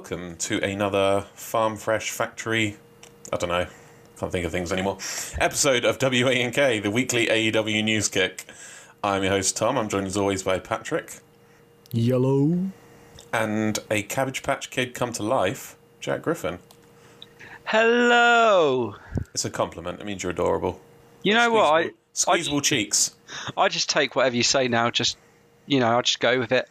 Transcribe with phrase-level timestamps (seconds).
[0.00, 2.78] welcome to another Farm Fresh Factory.
[3.30, 3.66] I don't know,
[4.18, 4.96] can't think of things anymore.
[5.38, 8.46] Episode of WA&K, the weekly AEW news kick.
[9.04, 9.76] I'm your host Tom.
[9.76, 11.18] I'm joined as always by Patrick
[11.92, 12.70] Yellow.
[13.30, 16.60] and a Cabbage Patch Kid come to life, Jack Griffin.
[17.64, 18.96] Hello.
[19.34, 20.00] It's a compliment.
[20.00, 20.80] It means you're adorable.
[21.22, 21.74] You know what?
[21.74, 23.14] I, Squeezable cheeks.
[23.54, 24.90] I just take whatever you say now.
[24.90, 25.18] Just
[25.66, 26.70] you know, I just go with it.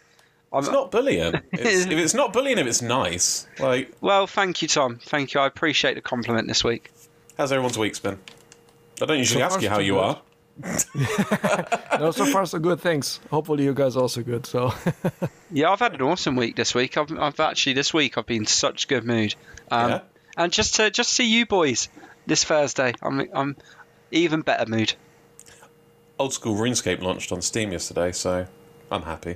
[0.52, 1.36] I'm, It's not bullying.
[1.52, 3.48] It's, if it's not bullying, if it's nice.
[3.60, 5.00] Like, well, thank you, Tom.
[5.04, 5.42] Thank you.
[5.42, 6.92] I appreciate the compliment this week.
[7.38, 8.18] how's everyone's week's been?
[9.02, 10.00] I don't usually So ask you how you good.
[10.04, 10.22] are.
[12.00, 12.80] No, so far so good.
[12.82, 13.20] Thanks.
[13.30, 14.46] Hopefully you guys also good.
[14.46, 14.74] So
[15.52, 16.98] Yeah, I've had an awesome week this week.
[16.98, 19.36] I've, I've actually this week I've been in such good mood.
[19.72, 20.02] Um, Yeah?
[20.38, 21.90] And just to just see you boys
[22.26, 23.58] this Thursday, I'm I'm
[24.12, 24.94] even better mood.
[26.18, 28.48] Old School RuneScape launched on Steam yesterday, so
[28.92, 29.36] I'm happy.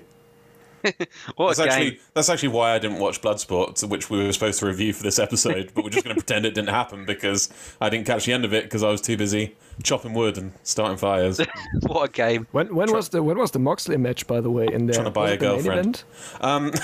[1.35, 1.71] What That's a game!
[1.71, 5.03] actually that's actually why I didn't watch Bloodsport, which we were supposed to review for
[5.03, 7.49] this episode, but we're just going to pretend it didn't happen because
[7.81, 10.53] I didn't catch the end of it because I was too busy chopping wood and
[10.63, 11.39] starting fires.
[11.81, 12.47] what a game!
[12.51, 14.95] when when was the when was the Moxley match by the way in there?
[14.95, 16.03] Trying to buy Was a it the main girlfriend.
[16.41, 16.79] event?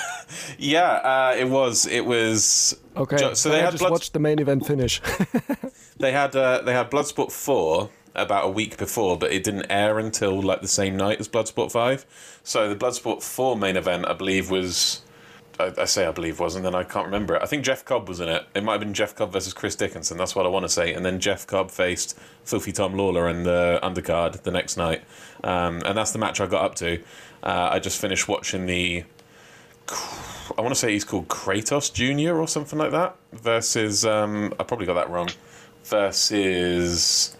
[0.57, 1.85] yeah, uh, it was.
[1.85, 2.77] It was.
[2.95, 3.17] Okay.
[3.17, 5.01] Jo- so they I had just Blood- watched the main event finish.
[5.97, 7.89] They had uh, they had Bloodsport four
[8.21, 11.71] about a week before, but it didn't air until like the same night as Bloodsport
[11.71, 12.05] five.
[12.43, 15.01] So the Bloodsport four main event, I believe, was.
[15.59, 17.43] I, I say I believe was, and then I can't remember it.
[17.43, 18.47] I think Jeff Cobb was in it.
[18.55, 20.17] It might have been Jeff Cobb versus Chris Dickinson.
[20.17, 20.93] That's what I want to say.
[20.93, 25.03] And then Jeff Cobb faced Filthy Tom Lawlor in the undercard the next night,
[25.43, 27.01] um, and that's the match I got up to.
[27.43, 29.03] Uh, I just finished watching the.
[30.57, 33.15] I want to say he's called Kratos Junior or something like that.
[33.33, 35.29] Versus, um, I probably got that wrong.
[35.83, 37.35] Versus,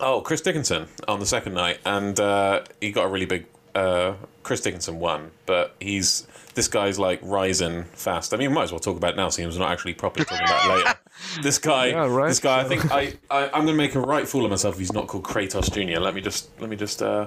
[0.00, 3.46] oh, Chris Dickinson on the second night, and uh, he got a really big.
[3.74, 8.32] Uh, Chris Dickinson won, but he's this guy's like rising fast.
[8.32, 10.24] I mean, we might as well talk about it now, since we're not actually properly
[10.24, 10.94] talking about it later.
[11.42, 12.60] This guy, Yeah, right, this guy.
[12.60, 14.92] I think I, I, I'm going to make a right fool of myself if he's
[14.92, 15.98] not called Kratos Junior.
[15.98, 17.02] Let me just, let me just.
[17.02, 17.26] Uh,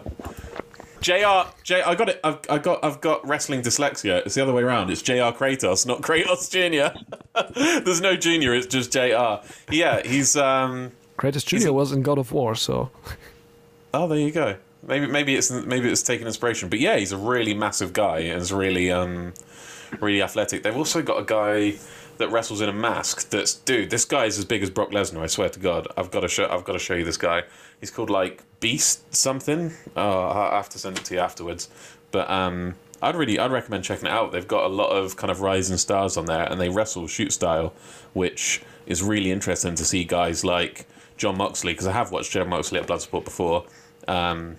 [1.01, 1.49] Jr.
[1.63, 1.81] J.
[1.81, 2.19] I got it.
[2.23, 2.83] I've, I got.
[2.83, 4.23] I've got wrestling dyslexia.
[4.25, 4.91] It's the other way around.
[4.91, 5.33] It's Jr.
[5.33, 6.93] Kratos, not Kratos Junior.
[7.83, 8.53] There's no Junior.
[8.53, 9.43] It's just Jr.
[9.71, 10.35] Yeah, he's.
[10.35, 12.89] um Kratos Junior was in God of War, so
[13.93, 14.55] Oh, there you go.
[14.87, 16.69] Maybe maybe it's maybe it's taken inspiration.
[16.69, 19.33] But yeah, he's a really massive guy and is really um
[19.99, 20.63] really athletic.
[20.63, 21.77] They've also got a guy
[22.17, 23.29] that wrestles in a mask.
[23.29, 23.89] That's dude.
[23.89, 25.21] This guy is as big as Brock Lesnar.
[25.21, 25.87] I swear to God.
[25.97, 26.47] I've got to show.
[26.49, 27.43] I've got to show you this guy.
[27.79, 29.73] He's called like Beast something.
[29.95, 31.69] Oh, I have to send it to you afterwards.
[32.11, 32.75] But um.
[33.01, 34.33] I'd really, I'd recommend checking it out.
[34.33, 37.31] They've got a lot of kind of rising stars on there, and they wrestle shoot
[37.31, 37.71] style,
[38.11, 40.85] which is really interesting to see guys like
[41.19, 43.65] Jon Moxley because I have watched Jon Moxley at Bloodsport before.
[44.07, 44.55] Um,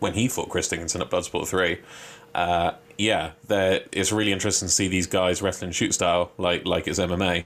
[0.00, 1.78] when he fought Chris Dickinson at Bloodsport 3.
[2.34, 6.88] Uh, yeah, there- it's really interesting to see these guys wrestling shoot style like like
[6.88, 7.44] it's MMA.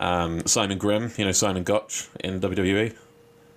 [0.00, 2.94] Um, Simon Grimm, you know Simon Gotch in WWE.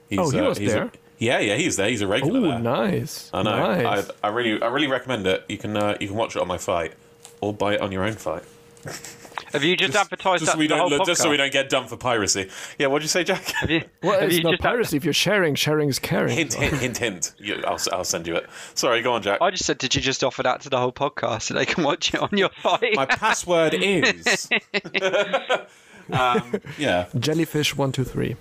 [0.09, 0.91] He's, Oh, he was he's a- there?
[1.17, 1.87] yeah, yeah, he's there.
[1.89, 2.59] He's a oh regular there.
[2.59, 3.29] nice.
[3.33, 3.57] I know.
[3.81, 4.09] Nice.
[4.23, 5.45] I, I really, I really recommend it.
[5.47, 6.93] You can, uh, you can watch it on my FITE,
[7.41, 8.43] or buy it on your own FITE.
[9.55, 11.51] Have you just, advertised Just that so we don't, whole look, just so we don't
[11.51, 12.49] get dumped for piracy.
[12.77, 13.43] Yeah, what did you say, Jack?
[13.51, 14.97] Have you, well, have it's you not just- piracy.
[14.97, 16.35] If you're sharing, sharing is caring.
[16.35, 17.33] hint, hint, hint, hint.
[17.37, 18.47] You, I'll, I'll send you it.
[18.73, 19.41] Sorry, go on, Jack.
[19.41, 21.83] I just said, did you just offer that to the whole podcast so they can
[21.83, 22.93] watch it on your FITE?
[22.95, 24.49] My password is.
[26.11, 27.07] um, yeah.
[27.17, 28.35] Jellyfish one two three.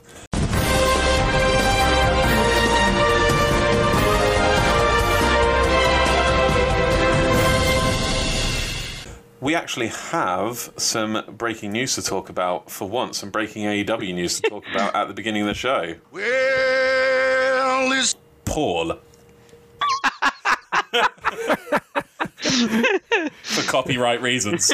[9.41, 14.41] We actually have some breaking news to talk about for once, some breaking AEW news
[14.41, 15.95] to talk about at the beginning of the show.
[16.11, 18.99] Well, it's Paul.
[23.43, 24.73] for copyright reasons.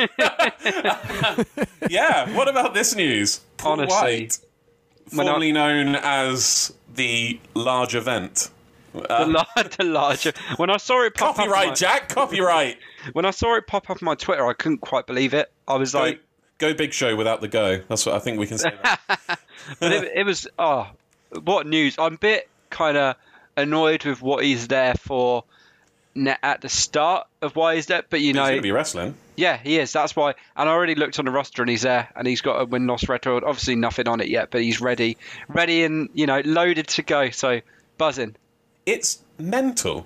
[1.89, 3.41] yeah, what about this news?
[3.57, 4.39] Paul Honestly, White,
[5.13, 8.51] when I- formerly known as the large event.
[8.93, 10.33] The, uh, lar- the larger.
[10.57, 12.79] When I saw it pop up, Copyright, my, Jack, copyright.
[13.13, 15.51] when I saw it pop up on my Twitter, I couldn't quite believe it.
[15.69, 16.21] I was Go, like,
[16.59, 17.81] go big show without the go.
[17.89, 18.73] That's what I think we can say.
[19.79, 20.89] but it, it was oh,
[21.45, 21.97] what news?
[21.99, 23.17] I'm a bit kind of
[23.57, 25.45] annoyed with what he's there for
[26.43, 29.15] at the start of why he's there, but you He's know, going to be wrestling.
[29.37, 29.93] yeah, he is.
[29.93, 30.35] That's why.
[30.57, 32.87] And I already looked on the roster, and he's there, and he's got a win
[32.87, 33.45] loss record.
[33.45, 35.17] Obviously, nothing on it yet, but he's ready,
[35.49, 37.31] ready, and you know, loaded to go.
[37.31, 37.61] So
[37.97, 38.35] buzzing.
[38.91, 40.05] It's mental.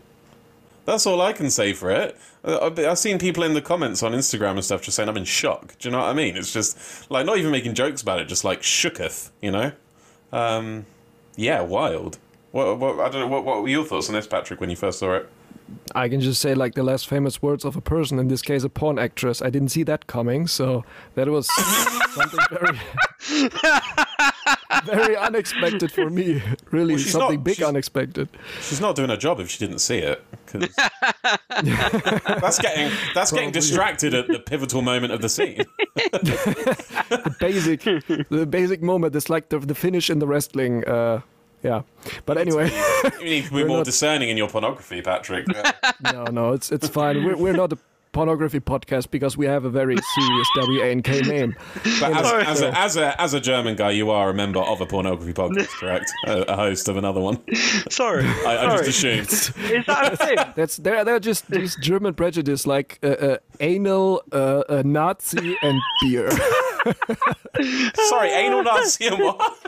[0.84, 2.18] That's all I can say for it.
[2.44, 5.16] Uh, I've I've seen people in the comments on Instagram and stuff just saying I'm
[5.16, 5.78] in shock.
[5.78, 6.36] Do you know what I mean?
[6.36, 9.72] It's just like not even making jokes about it, just like shooketh, you know?
[10.32, 10.84] Um,
[11.34, 12.18] yeah, wild.
[12.52, 13.28] What, what, I don't know.
[13.28, 15.30] What, what were your thoughts on this, Patrick, when you first saw it?
[15.94, 18.64] I can just say like the less famous words of a person, in this case,
[18.64, 19.40] a porn actress.
[19.40, 20.84] I didn't see that coming, so
[21.14, 21.48] that was
[22.14, 22.78] something very,
[24.84, 26.42] very unexpected for me.
[26.70, 28.28] Really, Well, something not- big she's- unexpected.
[28.60, 30.22] She's not doing her job if she didn't see it.
[31.64, 35.64] that's getting that's getting distracted at the pivotal moment of the scene.
[37.14, 37.82] The basic,
[38.30, 40.84] the basic moment is like the, the finish in the wrestling.
[40.84, 41.20] Uh,
[41.62, 41.82] yeah,
[42.26, 42.70] but anyway,
[43.20, 45.46] You need to be more not- discerning in your pornography, Patrick.
[45.52, 45.72] Yeah.
[46.12, 47.24] no, no, it's it's fine.
[47.24, 47.78] We're, we're not a
[48.14, 51.54] pornography podcast because we have a very serious W A N K name.
[52.00, 54.80] But as, as, a, as a as a German guy, you are a member of
[54.80, 56.10] a pornography podcast, correct?
[56.26, 57.38] A, a host of another one.
[57.90, 58.24] Sorry.
[58.46, 59.18] I, I just Sorry.
[59.18, 59.70] assumed.
[59.70, 60.36] Is that a thing?
[60.56, 65.80] That's they're they're just these German prejudice like uh, uh, anal, uh, uh, Nazi, and
[66.00, 66.30] beer.
[68.08, 69.58] Sorry, anal Nazi and what?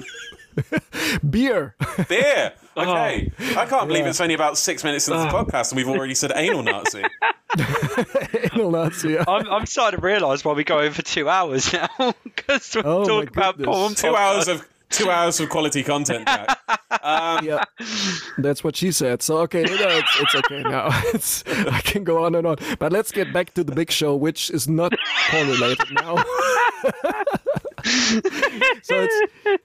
[1.28, 1.75] beer.
[2.08, 2.52] Beer.
[2.76, 3.32] Okay.
[3.38, 3.56] Oh.
[3.58, 4.11] I can't believe Yeah.
[4.11, 5.44] it's only about six minutes into the ah.
[5.44, 7.02] podcast and we've already said anal Nazi.
[8.52, 9.19] anal Nazi.
[9.19, 11.88] I'm, I'm starting to realise why we go over for two hours now
[12.25, 13.94] because we Oh my talk about porn.
[13.94, 16.26] Two hours of two hours of quality content.
[16.26, 16.58] Jack.
[17.02, 17.62] Um, yeah,
[18.38, 19.23] that's what she said.
[19.23, 20.88] So okay, no, it's, it's okay now.
[21.14, 22.56] It's, I can go on and on.
[22.81, 24.93] But let's get back to the big show, which is not
[25.28, 26.17] porn related now.
[28.82, 29.62] so it's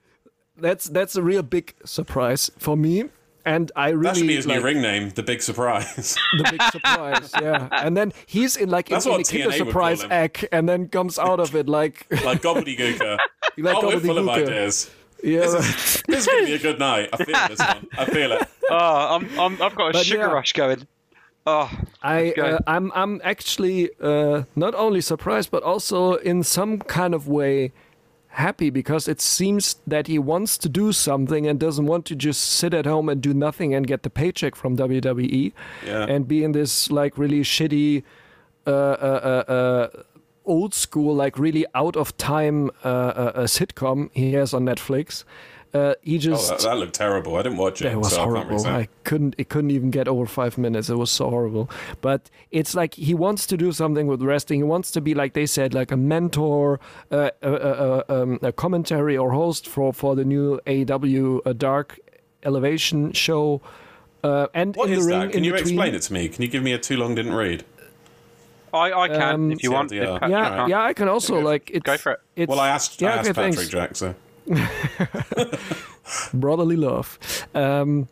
[0.62, 3.06] that's that's a real big surprise for me,
[3.46, 6.18] and I really That should be his like, new ring name, the Big Surprise.
[6.38, 7.32] the big surprise.
[7.42, 10.48] Yeah, and then he's in like That's in, in a Kinder TNA Surprise call egg,
[10.52, 13.18] and then comes out of it like like gobbledygooker.
[13.58, 14.90] like oh, we're full of ideas.
[15.24, 15.64] Yeah, This right.
[15.64, 17.10] is, this is going to be a good night.
[17.14, 17.88] I feel this one.
[17.98, 18.48] I feel it.
[18.72, 20.32] Oh, I'm, I'm I've got a but sugar yeah.
[20.32, 20.88] rush going.
[21.46, 21.72] Oh,
[22.04, 27.28] I uh, I'm I'm actually uh, not only surprised but also in some kind of
[27.28, 27.72] way
[28.36, 32.42] happy because it seems that he wants to do something and doesn't want to just
[32.44, 35.52] sit at home and do nothing and get the paycheck from WWE
[35.86, 36.06] Yeah.
[36.06, 38.04] and be in this like really shitty
[38.66, 40.04] uh, uh, uh, uh,
[40.46, 45.24] old school like really out of time uh, uh, uh, sitcom he has on Netflix.
[45.74, 47.36] Uh, he Oh, just that, that looked terrible.
[47.38, 48.60] I didn't watch it, it was so I horrible.
[48.60, 48.70] say.
[48.70, 49.36] I couldn't.
[49.38, 50.90] It couldn't even get over five minutes.
[50.90, 51.70] It was so horrible.
[52.02, 54.60] But it's like he wants to do something with wrestling.
[54.60, 56.80] He wants to be like they said, like a mentor,
[57.12, 57.56] uh, a, a,
[58.10, 62.00] a, um, a commentary or host for for the new AEW uh, Dark
[62.44, 63.62] Elevation show.
[64.24, 65.30] Uh, and What in is the ring, that?
[65.32, 66.30] Can in you between, explain it to me?
[66.30, 67.64] Can you give me a too long didn't read?
[68.74, 69.92] I, I can Um, if you want.
[69.92, 70.30] TLDR.
[70.30, 70.70] Yeah, can't.
[70.70, 70.82] yeah.
[70.84, 72.20] I can also like it's, Go for it.
[72.36, 73.70] It's, Well, I asked, yeah, I asked okay, Patrick thanks.
[73.70, 74.16] Jack, so.
[76.34, 77.18] brotherly love.
[77.54, 78.08] Um,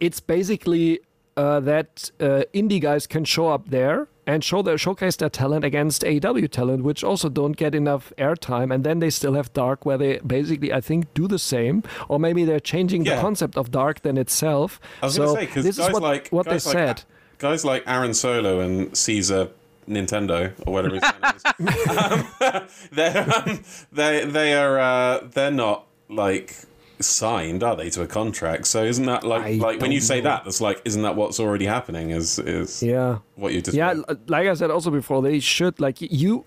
[0.00, 1.00] it's basically
[1.36, 5.64] uh, that uh, indie guys can show up there and show their showcase their talent
[5.64, 8.74] against AEW talent, which also don't get enough airtime.
[8.74, 12.18] And then they still have Dark, where they basically, I think, do the same, or
[12.18, 14.80] maybe they're changing the concept of Dark then itself.
[15.02, 16.28] I was so going to say, because guys is what, like.
[16.28, 17.04] what they like, said.
[17.38, 19.48] Guys like Aaron Solo and Caesar
[19.88, 23.62] Nintendo, or whatever his name is, um, they're, um,
[23.92, 26.54] they, they are, uh, they're not, like,
[27.00, 28.66] signed, are they, to a contract?
[28.66, 30.30] So isn't that, like, I like when you say know.
[30.30, 32.10] that, that's like, isn't that what's already happening?
[32.10, 33.18] Is, is Yeah.
[33.36, 33.76] what you just.
[33.76, 33.94] Yeah,
[34.26, 36.44] like I said also before, they should like you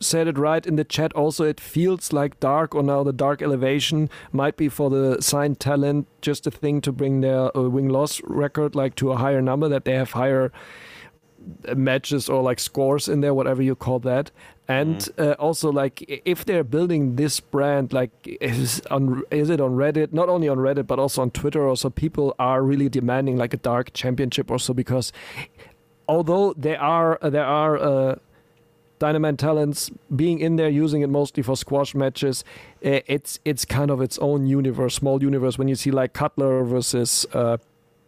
[0.00, 1.12] said it right in the chat.
[1.12, 5.60] Also, it feels like Dark or now the Dark Elevation might be for the signed
[5.60, 9.40] talent just a thing to bring their uh, win loss record like to a higher
[9.40, 10.50] number that they have higher
[11.74, 14.30] matches or like scores in there, whatever you call that.
[14.68, 19.72] And uh, also, like if they're building this brand, like is on is it on
[19.72, 20.12] Reddit?
[20.12, 21.68] Not only on Reddit, but also on Twitter.
[21.68, 25.12] Also, people are really demanding like a Dark Championship or so because
[26.08, 28.16] although there are there are uh,
[28.98, 32.44] Dynamite talents being in there using it mostly for squash matches,
[32.84, 35.58] uh, it's it's kind of its own universe, small universe.
[35.58, 37.56] When you see like Cutler versus uh,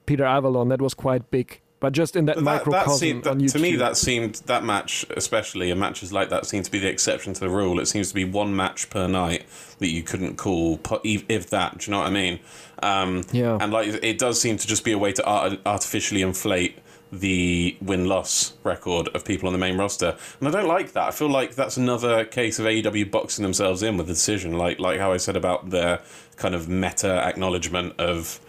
[0.07, 1.61] Peter Avalon, that was quite big.
[1.85, 3.53] But just in that, But that, that microcosm seemed, on that, YouTube.
[3.53, 6.89] to me, that seemed that match, especially and matches like that, seem to be the
[6.89, 7.79] exception to the rule.
[7.79, 9.45] It seems to be one match per night
[9.81, 11.77] that you couldn't call, if if that.
[11.79, 12.41] Do you know what I mean?
[12.83, 13.59] Um, Yeah.
[13.61, 16.79] And like, it does seem to just be a way to art- artificially inflate
[17.13, 21.09] the win loss record of people on the main roster, and I don't like that.
[21.09, 24.81] I feel like that's another case of AEW boxing themselves in with the decision, like
[24.81, 26.01] like how I said about their
[26.37, 28.41] kind of meta acknowledgement of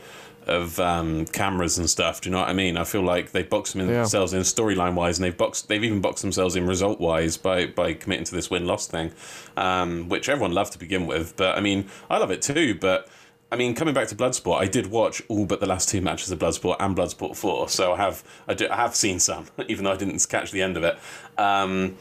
[0.48, 2.22] of um, cameras and stuff.
[2.22, 2.78] Do you know what I mean?
[2.78, 3.96] I feel like they box them in Yeah.
[4.02, 5.68] themselves in storyline wise, and they've boxed.
[5.68, 9.12] They've even boxed themselves in result wise by by committing to this win loss thing,
[9.58, 11.36] um, which everyone loved to begin with.
[11.38, 12.76] But I mean, I love it too.
[12.76, 13.08] But
[13.52, 16.32] I mean, coming back to Bloodsport, I did watch all but the last two matches
[16.32, 19.86] of Bloodsport and Bloodsport Four, so I have I, do, I have seen some, even
[19.86, 20.98] though I didn't catch the end of it.
[21.38, 21.96] Um,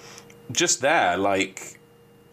[0.52, 1.78] just there, like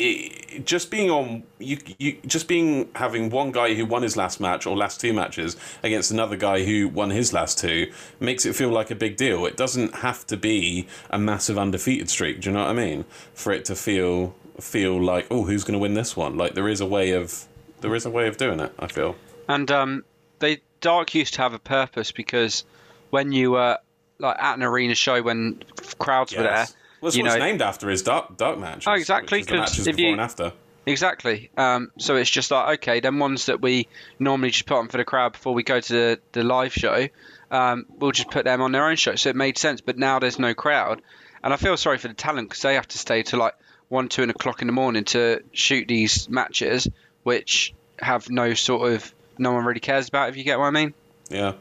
[0.01, 4.39] it, just being on you, you just being having one guy who won his last
[4.39, 8.55] match or last two matches against another guy who won his last two makes it
[8.55, 9.45] feel like a big deal.
[9.45, 12.41] It doesn't have to be a massive undefeated streak.
[12.41, 13.05] Do you know what I mean?
[13.33, 16.37] For it to feel feel like oh, who's going to win this one?
[16.37, 17.45] Like there is a way of
[17.81, 18.73] there is a way of doing it.
[18.79, 19.15] I feel.
[19.47, 20.03] And um,
[20.39, 22.63] they Dark used to have a purpose because
[23.11, 23.77] when you were
[24.19, 25.63] like at an arena show when
[25.99, 26.75] crowds were there, Yes.
[27.01, 28.85] Well, that's you what it's know- named after is dark dark match.
[28.87, 30.53] Oh, exactly, Which is the 'cause matches if before you- and after.
[30.85, 31.49] Exactly.
[31.57, 34.97] Um, so it's just like okay, then ones that we normally just put on for
[34.97, 37.07] the crowd before we go to the, the live show,
[37.51, 39.15] um, we'll just put them on their own show.
[39.15, 39.81] So it made sense.
[39.81, 41.01] But now there's no crowd,
[41.43, 43.53] and I feel sorry for the talent because they have to stay till like
[43.89, 46.87] one, two, and o'clock in the morning to shoot these matches,
[47.23, 50.29] which have no sort of no one really cares about.
[50.29, 50.93] If you get what I mean.
[51.29, 51.53] Yeah.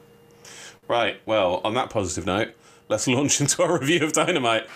[0.89, 1.21] Right.
[1.27, 2.53] Well, on that positive note,
[2.89, 4.67] let's launch into our review of Dynamite.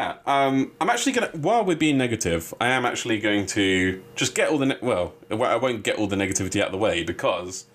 [0.00, 1.30] Yeah, um, I'm actually gonna.
[1.34, 5.12] While we're being negative, I am actually going to just get all the ne- well.
[5.30, 7.66] I won't get all the negativity out of the way because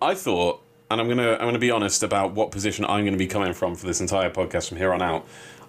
[0.00, 3.26] I thought, and I'm gonna I'm gonna be honest about what position I'm gonna be
[3.26, 5.26] coming from for this entire podcast from here on out.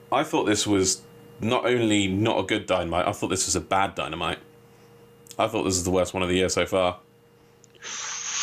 [0.09, 1.01] I thought this was
[1.41, 4.39] not only not a good dynamite, I thought this was a bad dynamite.
[5.37, 6.99] I thought this is the worst one of the year so far.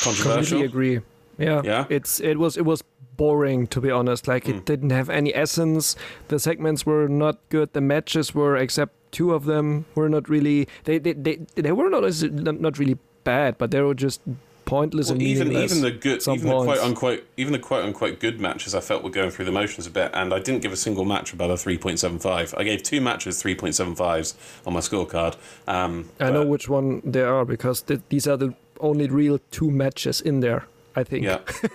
[0.03, 0.61] Controversial.
[0.61, 1.01] Completely agree.
[1.39, 1.63] Yeah.
[1.65, 1.87] Yeah?
[1.89, 2.85] It's it was it was
[3.23, 4.23] boring to be honest.
[4.29, 4.57] Like Hmm.
[4.59, 5.97] it didn't have any essence.
[6.29, 7.69] The segments were not good.
[7.73, 11.37] The matches were except two of them were not really they they they,
[11.67, 12.31] they were not as-
[12.65, 14.21] not really bad, but they were just
[14.65, 18.15] pointless Well, and even even the good, even the quote unquote, even the quote unquote
[18.27, 20.73] good matches, I felt were going through the motions a bit, and I didn't give
[20.73, 22.47] a single match above a three point seven five.
[22.61, 24.35] I gave two matches three point seven fives
[24.67, 25.35] on my scorecard.
[25.77, 28.51] Um, I know which one they are because th- these are the
[28.81, 30.63] only real two matches in there.
[31.01, 31.25] I think.
[31.25, 31.41] Yeah.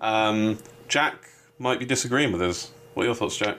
[0.00, 2.70] Um, Jack might be disagreeing with us.
[2.94, 3.58] What are your thoughts, Jack?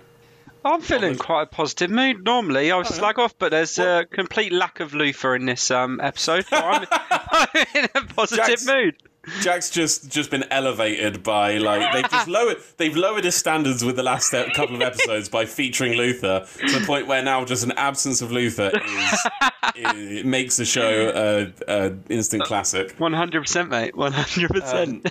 [0.66, 2.26] I'm feeling quite a positive mood.
[2.26, 6.00] Normally, I would slag off, but there's a complete lack of Luther in this um,
[6.02, 6.46] episode.
[6.52, 8.96] I'm, I'm in a positive Jack's- mood.
[9.42, 13.98] Jack's just just been elevated by like they've just lowered they've lowered his standards with
[13.98, 17.66] the last e- couple of episodes by featuring Luther to the point where now just
[17.66, 19.28] an absence of Luther is,
[19.76, 22.96] it makes the show a, a instant classic.
[22.98, 23.96] 100%, mate.
[23.96, 24.88] 100%.
[24.88, 25.04] Um,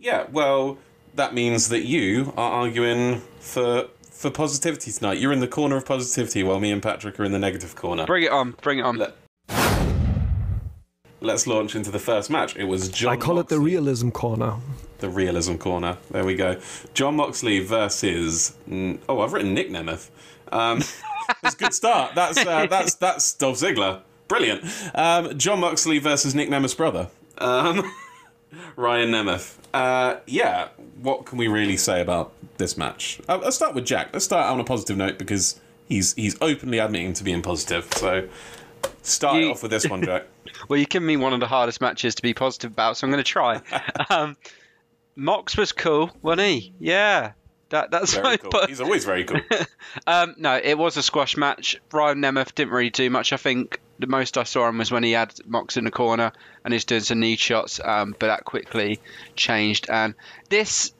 [0.00, 0.78] Yeah, well,
[1.14, 5.18] that means that you are arguing for for positivity tonight.
[5.18, 8.04] You're in the corner of positivity while me and Patrick are in the negative corner.
[8.06, 8.52] bring it on.
[8.62, 8.96] Bring it on.
[8.96, 9.16] Let-
[11.22, 12.56] Let's launch into the first match.
[12.56, 14.54] It was John I call it the realism corner.
[15.00, 15.98] the realism corner.
[16.10, 16.58] There we go.
[16.94, 18.54] Jon Moxley versus
[19.06, 20.08] oh, I've written Nick Nemeth.
[20.50, 20.78] Um,
[21.42, 22.14] it's a good start.
[22.14, 24.00] That's uh, that's that's Dolph Ziggler.
[24.28, 24.64] Brilliant.
[24.94, 27.82] Um, Jon Moxley versus Nick Nemeth's brother, um,
[28.76, 29.56] Ryan Nemeth.
[29.72, 30.68] Uh, yeah,
[31.00, 33.20] what can we really say about this match?
[33.28, 34.10] Uh, let's start with Jack.
[34.12, 37.88] Let's start on a positive note because he's he's openly admitting to being positive.
[37.94, 38.28] So
[39.02, 40.24] start You- off with this one, Jack.
[40.68, 43.10] Well, you give me one of the hardest matches to be positive about, so I'm
[43.12, 43.62] going to try.
[44.10, 44.36] um,
[45.16, 46.74] Mox was cool, wasn't he?
[46.78, 47.32] Yeah.
[47.70, 48.50] That, that's Very cool.
[48.50, 49.40] po- He's always very cool.
[50.06, 51.80] Um, no, it was a squash match.
[51.92, 53.32] Ryan Nemeth didn't really do much.
[53.32, 56.32] I think the most I saw him was when he had Mox in the corner
[56.64, 59.00] and he's doing some knee shots, um, but that quickly
[59.36, 59.88] changed.
[59.90, 60.14] And
[60.48, 60.92] this,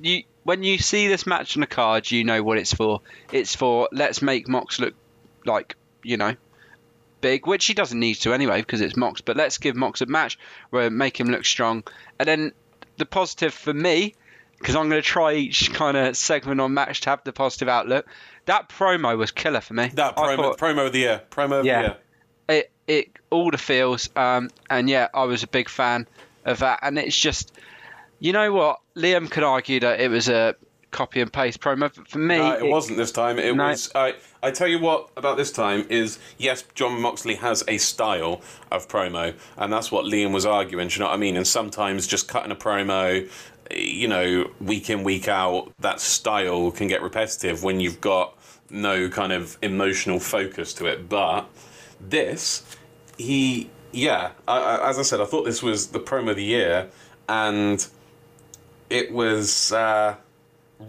[0.00, 3.00] you when you see this match on the card, you know what it's for.
[3.32, 4.94] It's for let's make Mox look
[5.44, 6.34] like you know
[7.20, 9.22] big, which he doesn't need to anyway because it's Mox.
[9.22, 10.38] But let's give Mox a match
[10.70, 11.82] where make him look strong.
[12.18, 12.52] And then
[12.98, 14.14] the positive for me,
[14.58, 17.68] because I'm going to try each kind of segment on match to have the positive
[17.68, 18.06] outlook.
[18.44, 19.88] That promo was killer for me.
[19.94, 21.22] That promo, thought promo of the year.
[21.30, 21.80] Promo of Yeah.
[21.80, 21.96] the year.
[22.86, 26.06] It, it all the feels, um, and yeah, I was a big fan
[26.44, 26.80] of that.
[26.82, 27.52] And it's just,
[28.20, 30.54] you know what, Liam could argue that it was a
[30.90, 33.38] copy and paste promo, but for me, No, it wasn't this time.
[33.38, 33.68] It No.
[33.68, 33.90] was.
[33.94, 34.14] I.
[34.42, 38.86] I tell you what about this time is yes, Jon Moxley has a style of
[38.88, 40.88] promo, and that's what Liam was arguing.
[40.88, 41.36] Do you know what I mean?
[41.38, 43.26] And sometimes just cutting a promo,
[43.74, 48.36] you know, week in week out, that style can get repetitive when you've got
[48.68, 51.08] no kind of emotional focus to it.
[51.08, 51.46] But
[52.10, 52.64] this,
[53.18, 56.44] he, yeah, I, I, as I said, I thought this was the promo of the
[56.44, 56.90] year,
[57.28, 57.86] and
[58.90, 59.72] it was.
[59.72, 60.16] Uh,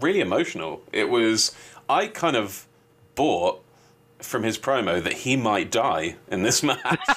[0.00, 0.82] really emotional.
[0.92, 1.54] It was
[1.88, 2.66] I kind of
[3.14, 3.62] bought
[4.18, 7.08] from his promo that he might die in this match.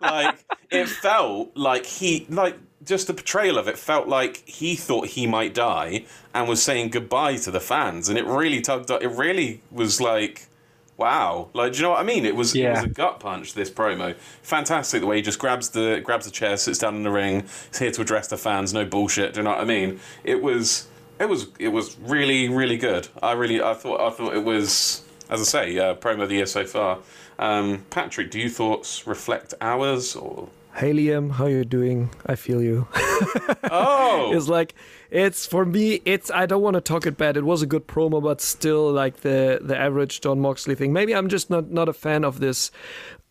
[0.00, 5.08] like it felt like he like just the portrayal of it felt like he thought
[5.08, 9.08] he might die and was saying goodbye to the fans and it really tugged it
[9.08, 10.46] really was like
[10.96, 11.48] wow.
[11.52, 12.24] Like, do you know what I mean?
[12.24, 13.54] It was it was a gut punch.
[13.54, 15.00] This promo, fantastic.
[15.00, 17.42] The way he just grabs the grabs the chair, sits down in the ring.
[17.68, 18.72] He's here to address the fans.
[18.72, 19.34] No bullshit.
[19.34, 20.00] Do you know what I mean?
[20.22, 20.86] It was
[21.18, 23.08] it was it was really really good.
[23.22, 26.36] I really I thought I thought it was as I say uh, promo of the
[26.36, 26.98] year so far.
[27.38, 30.48] Um, Patrick, do you thoughts reflect ours or?
[30.78, 32.10] Helium, how you doing?
[32.26, 32.86] I feel you.
[33.70, 34.74] Oh, it's like
[35.10, 37.86] it's for me it's i don't want to talk it bad it was a good
[37.86, 41.88] promo but still like the the average jon moxley thing maybe i'm just not not
[41.88, 42.70] a fan of this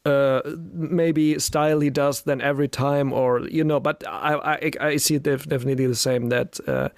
[0.06, 0.42] uh
[0.74, 5.16] maybe style he does then every time or you know but i i, I see
[5.16, 6.90] it def- definitely the same that uh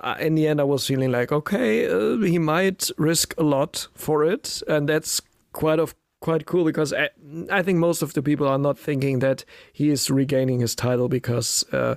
[0.00, 3.88] uh, in the end, I was feeling like, okay, uh, he might risk a lot
[3.96, 5.20] for it, and that's
[5.52, 7.10] quite of quite cool because I,
[7.50, 11.08] I think most of the people are not thinking that he is regaining his title
[11.08, 11.96] because uh,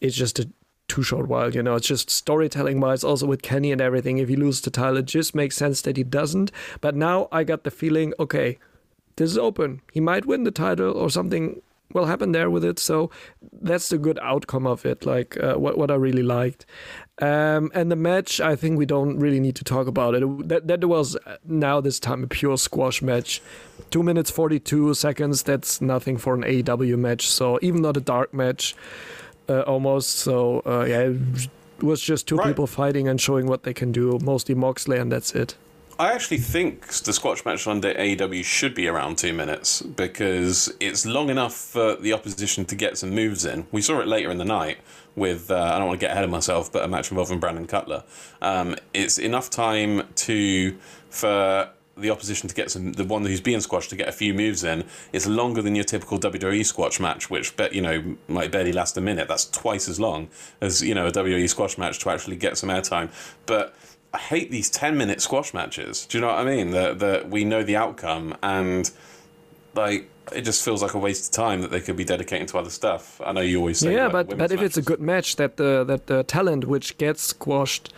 [0.00, 0.48] it's just a
[0.88, 1.54] too short while.
[1.54, 3.02] You know, it's just storytelling wise.
[3.02, 5.96] Also with Kenny and everything, if he loses the title, it just makes sense that
[5.96, 6.52] he doesn't.
[6.80, 8.58] But now I got the feeling, okay,
[9.16, 9.80] this is open.
[9.92, 11.62] He might win the title or something
[11.94, 12.78] will happen there with it.
[12.78, 13.10] So
[13.60, 15.04] that's the good outcome of it.
[15.06, 16.66] Like uh, what what I really liked.
[17.20, 20.48] Um, and the match, I think we don't really need to talk about it.
[20.48, 23.40] That that was uh, now this time a pure squash match.
[23.90, 25.42] Two minutes forty two seconds.
[25.42, 27.28] That's nothing for an AEW match.
[27.28, 28.74] So even not a dark match,
[29.48, 30.10] uh, almost.
[30.18, 32.48] So uh, yeah, it was just two Right.
[32.48, 34.18] people fighting and showing what they can do.
[34.22, 35.56] Mostly Moxley, and that's it.
[36.02, 41.06] I actually think the squash match on AEW should be around two minutes because it's
[41.06, 43.68] long enough for the opposition to get some moves in.
[43.70, 44.78] We saw it later in the night
[45.14, 47.68] with, uh, I don't want to get ahead of myself, but a match involving Brandon
[47.68, 48.02] Cutler.
[48.40, 50.76] Um, it's enough time to
[51.08, 54.34] for the opposition to get some, the one who's being squashed to get a few
[54.34, 54.82] moves in.
[55.12, 59.00] It's longer than your typical WWE squash match, which you know might barely last a
[59.00, 59.28] minute.
[59.28, 60.30] That's twice as long
[60.60, 63.10] as you know a WWE squash match to actually get some airtime.
[63.46, 63.76] But
[64.14, 66.06] I hate these 10 minute squash matches.
[66.06, 66.70] Do you know what I mean?
[66.70, 68.90] That that we know the outcome and
[69.74, 72.58] like it just feels like a waste of time that they could be dedicating to
[72.58, 73.20] other stuff.
[73.24, 75.84] I know you always say yeah, but but if it's a good match that the
[75.84, 77.92] that the talent which gets squashed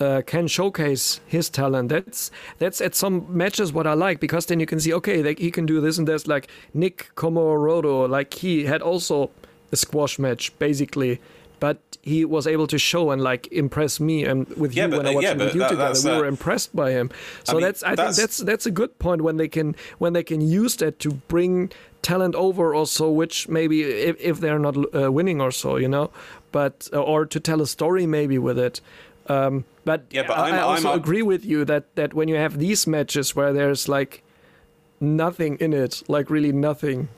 [0.00, 1.88] uh, can showcase his talent.
[1.90, 5.38] That's that's at some matches what I like because then you can see okay like
[5.38, 9.30] he can do this and there's like Nick Comoroto like he had also
[9.70, 11.20] a squash match basically.
[11.66, 14.96] But he was able to show and like impress me and with Yeah, you but,
[14.98, 16.88] when I uh, watched yeah, him with you that- together, we uh, were impressed by
[16.90, 17.06] him.
[17.44, 19.68] So mean, that's I that's- think that's that's a good point when they can
[20.02, 21.70] when they can use that to bring
[22.10, 23.76] talent over or so which maybe
[24.10, 26.10] if, if they're not uh, winning or so you know?
[26.50, 28.80] But uh, or to tell a story maybe with it.
[29.28, 32.26] Um, but, Yeah, but I, I'm- I also I'm agree with you that that when
[32.28, 34.12] you have these matches where there's like
[35.00, 37.08] nothing in it like really nothing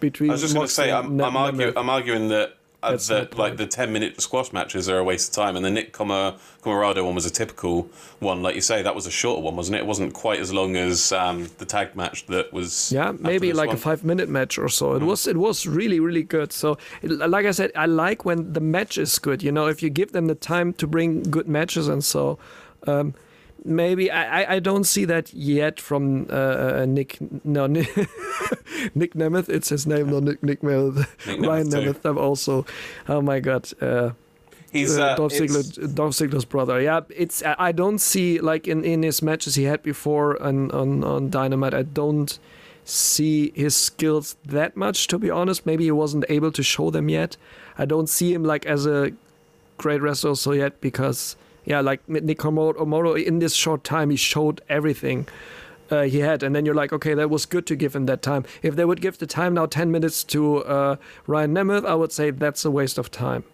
[0.00, 2.48] between I was just going to say, I'm, I'm, argue, I'm arguing that,
[2.82, 5.70] uh, that like the 10 minute squash matches are a waste of time, and the
[5.70, 7.88] Nick Comoroto one was a typical
[8.20, 8.42] one.
[8.42, 9.80] Like you say, that was a shorter one, wasn't it?
[9.80, 12.92] It wasn't quite as long as um, the tag match that was.
[12.92, 13.76] Yeah, maybe like one.
[13.76, 14.94] a five minute match or so.
[14.94, 16.52] It was it was really really good.
[16.52, 19.42] So it, like I said, I like when the match is good.
[19.42, 22.38] You know, if you give them the time to bring good matches and so.
[22.86, 23.14] Um,
[23.64, 27.94] Maybe I, I- don't see that yet from uh, uh, Nick no Nick,
[28.94, 32.00] Nick Nemeth it's his name no Nick Nick Nemeth Nick Ryan Nemeth.
[32.00, 32.64] Nemeth also
[33.08, 34.10] oh my god uh,
[34.72, 36.78] He's uh, uh, Dolph, Ziggler, Dolph Ziggler's brother.
[36.80, 40.70] Yeah, it's I I don't see like in, in his matches he had before on,
[40.72, 41.72] on on Dynamite.
[41.72, 42.38] I don't
[42.84, 45.64] see his skills that much to be honest.
[45.64, 47.36] Maybe he wasn't able to show them yet.
[47.78, 49.12] I don't see him like as a
[49.78, 51.36] great wrestler so yet because
[51.68, 55.28] yeah, like Nick Omoro in this short time he showed everything.
[55.90, 58.22] Uh, he had, and then you're like, okay, that was good to give him that
[58.22, 58.44] time.
[58.62, 62.12] If they would give the time now, ten minutes to uh, Ryan Nemeth, I would
[62.12, 63.44] say that's a waste of time.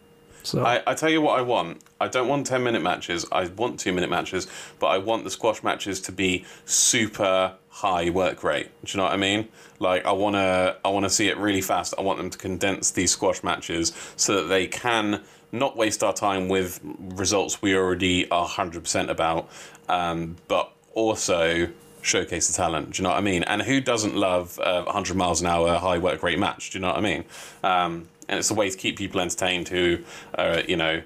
[0.45, 1.83] So I, I tell you what I want.
[2.01, 3.25] I don't want 10 minute matches.
[3.33, 4.47] I want 2 minute matches,
[4.79, 8.69] but I want the squash matches to be super high work rate.
[8.85, 9.49] Do you know what I mean?
[9.79, 11.95] Like I want to I want to see it really fast.
[11.97, 15.23] I want them to condense these squash matches so that they can
[15.55, 19.49] not waste our time with results we already are 100% about,
[19.89, 21.69] um, but also
[22.03, 22.93] showcase the talent.
[22.93, 23.45] Do you know what I mean?
[23.45, 26.71] And who doesn't love a 100 miles an hour high work rate match?
[26.71, 27.25] Do you know what I mean?
[27.63, 29.99] Um, and it's a way to keep people entertained who
[30.37, 31.03] are, you know,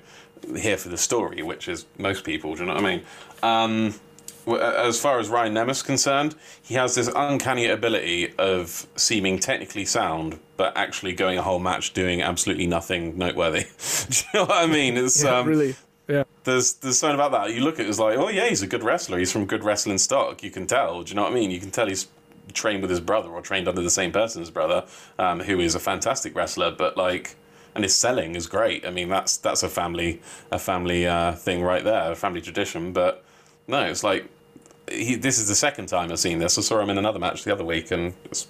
[0.56, 2.54] here for the story, which is most people.
[2.54, 3.02] Do you know what I mean?
[3.42, 3.94] Um,
[4.56, 10.38] as far as Ryan Nemeth's concerned, he has this uncanny ability of seeming technically sound,
[10.58, 13.60] but actually going a whole match doing absolutely nothing noteworthy.
[14.10, 14.98] Do you know what I mean?
[14.98, 15.76] It's yeah, um, really,
[16.08, 16.24] yeah.
[16.44, 17.54] there's there's something about that.
[17.54, 19.18] You look at it, it's like, oh yeah, he's a good wrestler.
[19.18, 20.42] He's from good wrestling stock.
[20.42, 21.02] You can tell.
[21.02, 21.50] Do you know what I mean?
[21.50, 22.08] You can tell he's
[22.52, 24.84] trained with his brother or trained under the same person's brother,
[25.18, 26.72] um, who is a fantastic wrestler.
[26.72, 27.36] But like,
[27.76, 28.84] and his selling is great.
[28.84, 32.92] I mean, that's that's a family a family uh, thing right there, a family tradition.
[32.92, 33.24] But
[33.68, 34.28] no, it's like
[34.90, 36.58] he, this is the second time I've seen this.
[36.58, 38.48] I saw him in another match the other week, and it's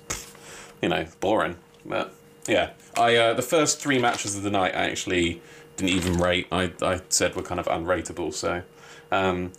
[0.81, 1.57] you know boring.
[1.88, 2.12] But
[2.46, 5.40] yeah, I uh, the first three matches of the night I actually
[5.77, 6.46] didn't even rate.
[6.53, 8.33] I I said were kind of unrateable.
[8.33, 8.62] So.
[9.11, 9.53] Um,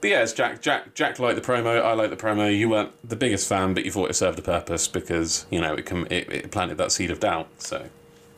[0.00, 0.62] but yeah, it's Jack.
[0.62, 0.94] Jack.
[0.94, 1.82] Jack liked the promo.
[1.82, 2.56] I liked the promo.
[2.56, 5.74] You weren't the biggest fan, but you thought it served a purpose because you know
[5.74, 7.48] it can it, it planted that seed of doubt.
[7.58, 7.88] So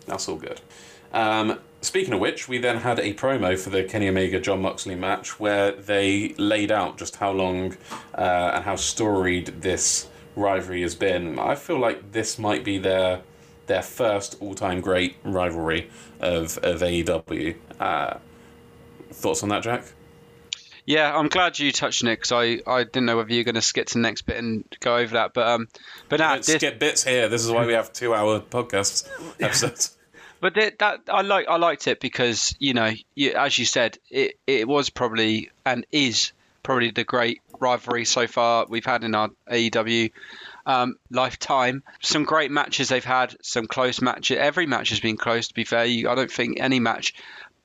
[0.06, 0.60] that's all good.
[1.12, 4.94] Um, speaking of which, we then had a promo for the Kenny Omega Jon Moxley
[4.94, 7.76] match where they laid out just how long
[8.16, 10.08] uh, and how storied this
[10.40, 11.38] rivalry has been.
[11.38, 13.22] I feel like this might be their
[13.66, 17.56] their first all time great rivalry of of AEW.
[17.78, 18.18] Uh,
[19.12, 19.84] thoughts on that, Jack?
[20.86, 23.54] Yeah, I'm glad you touched on it because I, I didn't know whether you're going
[23.54, 25.34] to skip to the next bit and go over that.
[25.34, 25.68] But um,
[26.08, 27.28] but now Don't skip bits here.
[27.28, 29.08] This is why we have two hour podcasts
[29.40, 29.96] episodes.
[30.40, 33.98] But th- that I like I liked it because you know you, as you said
[34.10, 39.14] it it was probably and is probably the great rivalry so far we've had in
[39.14, 40.10] our AEW
[40.66, 41.82] um, lifetime.
[42.00, 44.38] Some great matches they've had, some close matches.
[44.38, 45.48] Every match has been close.
[45.48, 47.14] To be fair, you, I don't think any match,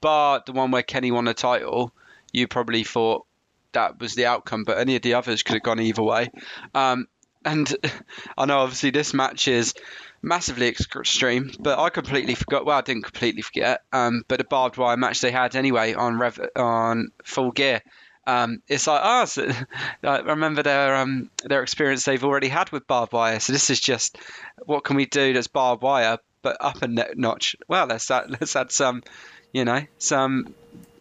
[0.01, 1.93] bar the one where Kenny won the title,
[2.31, 3.25] you probably thought
[3.73, 4.63] that was the outcome.
[4.63, 6.29] But any of the others could have gone either way.
[6.73, 7.07] Um,
[7.43, 7.73] and
[8.37, 9.73] I know obviously this match is
[10.21, 12.65] massively extreme, but I completely forgot.
[12.65, 13.83] Well, I didn't completely forget.
[13.93, 17.81] Um, but the barbed wire match they had anyway on Rev on Full Gear.
[18.27, 19.51] Um, it's like, oh, so,
[20.03, 23.39] I remember their um, their experience they've already had with barbed wire.
[23.39, 24.17] So this is just
[24.65, 27.55] what can we do that's barbed wire, but up a notch.
[27.67, 29.03] Well, let's add, let's add some,
[29.51, 30.53] you know, some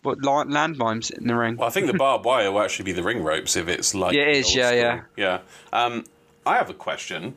[0.02, 1.56] what landmines in the ring.
[1.56, 4.14] Well, I think the barbed wire will actually be the ring ropes if it's like.
[4.14, 4.54] Yeah, it is.
[4.54, 4.78] Yeah, school.
[4.78, 5.38] yeah, yeah.
[5.72, 6.04] Um,
[6.46, 7.36] I have a question.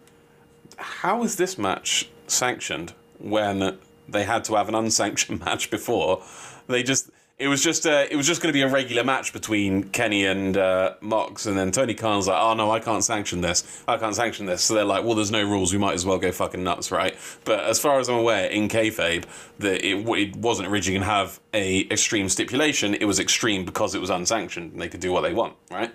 [0.78, 6.24] How is this match sanctioned when they had to have an unsanctioned match before?
[6.68, 9.32] They just it was just uh, it was just going to be a regular match
[9.32, 13.42] between Kenny and uh, Mox, and then Tony Khan's like, "Oh no, I can't sanction
[13.42, 13.84] this.
[13.88, 15.72] I can't sanction this." So they're like, "Well, there's no rules.
[15.72, 18.70] We might as well go fucking nuts, right?" But as far as I'm aware, in
[18.70, 19.26] kayfabe,
[19.60, 22.96] that it, it wasn't originally going to have a extreme stipulation.
[22.96, 25.92] It was extreme because it was unsanctioned, and they could do what they want, right?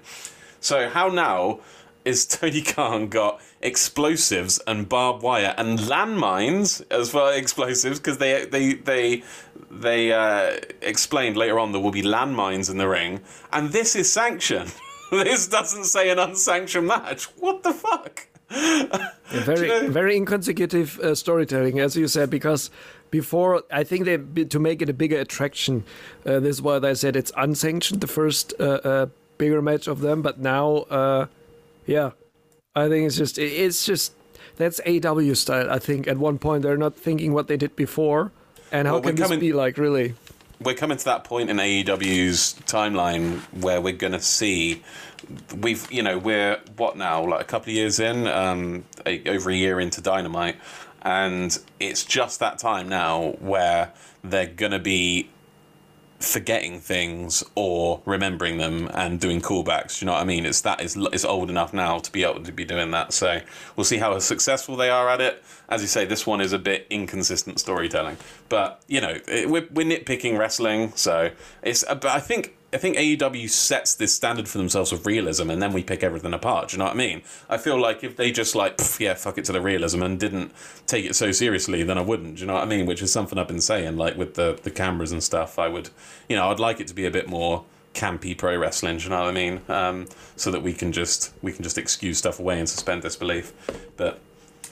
[0.61, 1.59] So how now
[2.05, 8.45] is Tony Khan got explosives and barbed wire and landmines as well explosives because they
[8.45, 9.23] they they
[9.73, 13.21] they uh, explained later on there will be landmines in the ring
[13.53, 14.75] and this is sanctioned.
[15.11, 17.25] this doesn't say an unsanctioned match.
[17.39, 18.27] What the fuck?
[18.51, 19.89] Yeah, very you know?
[19.91, 22.71] very inconsecutive uh, storytelling, as you said, because
[23.11, 25.85] before I think they to make it a bigger attraction.
[26.27, 29.07] Uh, this is why they said it's unsanctioned, the first uh, uh
[29.39, 31.27] bigger match of them, but now uh,
[31.87, 32.11] yeah,
[32.75, 34.15] I think it's just it's just
[34.57, 35.71] that's AW style.
[35.71, 38.33] I think at one point they're not thinking what they did before,
[38.73, 40.15] and how well, can this coming, be like really?
[40.61, 44.83] We're coming to that point in AEW's timeline where we're going to see
[45.57, 49.51] we've you know we're what now like a couple of years in, um, a, over
[49.51, 50.57] a year into Dynamite,
[51.03, 53.93] and it's just that time now where
[54.25, 55.29] they're going to be
[56.23, 59.99] forgetting things or remembering them and doing callbacks.
[59.99, 60.47] Do you know what I mean?
[60.47, 63.13] It's that is it's old enough now to be able to be doing that.
[63.13, 63.41] So
[63.77, 65.43] we'll see how successful they are at it.
[65.69, 68.17] As you say, this one is a bit inconsistent storytelling,
[68.49, 71.31] but you know it, we're we're nitpicking wrestling, so
[71.63, 71.85] it's.
[71.85, 75.75] But I think I think AEW sets this standard for themselves of realism, and then
[75.75, 76.69] we pick everything apart.
[76.69, 77.23] Do you know what I mean?
[77.51, 80.53] I feel like if they just like, yeah, fuck it to the realism and didn't
[80.87, 82.37] take it so seriously, then I wouldn't.
[82.37, 82.87] Do you know what I mean?
[82.87, 85.59] Which is something I've been saying, like with the the cameras and stuff.
[85.59, 85.91] I would,
[86.29, 88.97] you know, I'd like it to be a bit more campy pro wrestling.
[88.97, 89.61] Do you know what I mean?
[89.69, 93.53] Um, so that we can just we can just excuse stuff away and suspend disbelief.
[93.97, 94.19] But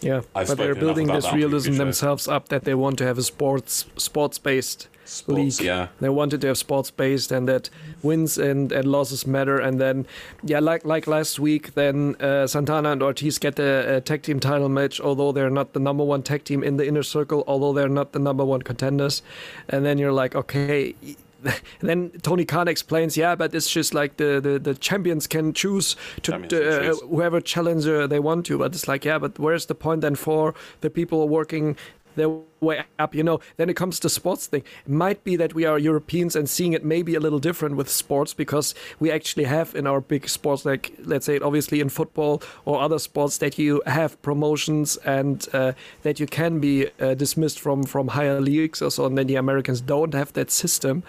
[0.00, 3.22] yeah, I've but they're building this realism themselves up that they want to have a
[3.22, 5.66] sports sports based sports, league.
[5.66, 7.70] Yeah, they wanted to have sports based and that
[8.02, 9.58] wins and, and losses matter.
[9.58, 10.06] And then
[10.42, 14.40] yeah, like like last week, then uh, Santana and Ortiz get the uh, tag team
[14.40, 17.72] title match, although they're not the number one tag team in the inner circle, although
[17.72, 19.22] they're not the number one contenders.
[19.68, 20.94] And then you're like, okay
[21.80, 25.96] then Tony Khan explains, yeah, but it's just like the, the, the champions can choose
[26.22, 28.58] to uh, whoever challenger they want to.
[28.58, 31.76] But it's like, yeah, but where's the point then for the people working
[32.16, 33.14] their way up.
[33.14, 34.62] You know, then it comes to sports thing.
[34.86, 37.88] It might be that we are Europeans and seeing it maybe a little different with
[37.88, 42.42] sports because we actually have in our big sports, like let's say, obviously in football
[42.64, 47.58] or other sports, that you have promotions and uh, that you can be uh, dismissed
[47.58, 49.06] from from higher leagues or so.
[49.06, 51.02] And then the Americans don't have that system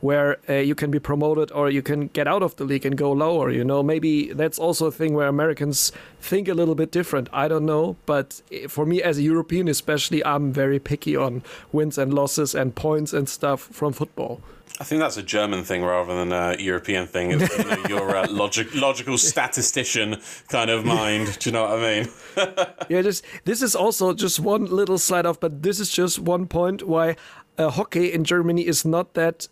[0.00, 2.96] where uh, you can be promoted or you can get out of the league and
[2.96, 3.50] go lower.
[3.50, 7.28] You know, maybe that's also a thing where Americans think a little bit different.
[7.32, 11.42] I don't know, but eh, for me as a European, especially, I'm very picky on
[11.72, 14.40] wins and losses and points and stuff from football.
[14.80, 17.32] I think that's a German thing rather than a European thing.
[17.32, 21.36] It's, you know, your uh, logic, logical statistician kind of mind.
[21.40, 22.08] Do you know what I mean?
[22.88, 26.46] yeah, just this is also just one little slide off, but this is just one
[26.46, 27.16] point why
[27.58, 29.48] uh, hockey in Germany is not that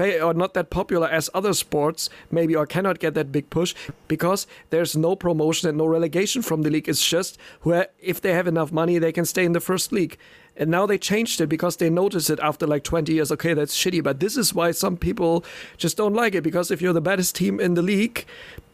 [0.00, 3.74] or not that popular as other sports, maybe or cannot get that big push
[4.08, 6.88] because there's no promotion and no relegation from the league.
[6.88, 10.16] It's just where if they have enough money, they can stay in the first league.
[10.58, 13.30] And now they changed it because they noticed it after like 20 years.
[13.30, 14.02] Okay, that's shitty.
[14.02, 15.44] But this is why some people
[15.76, 18.24] just don't like it because if you're the baddest team in the league,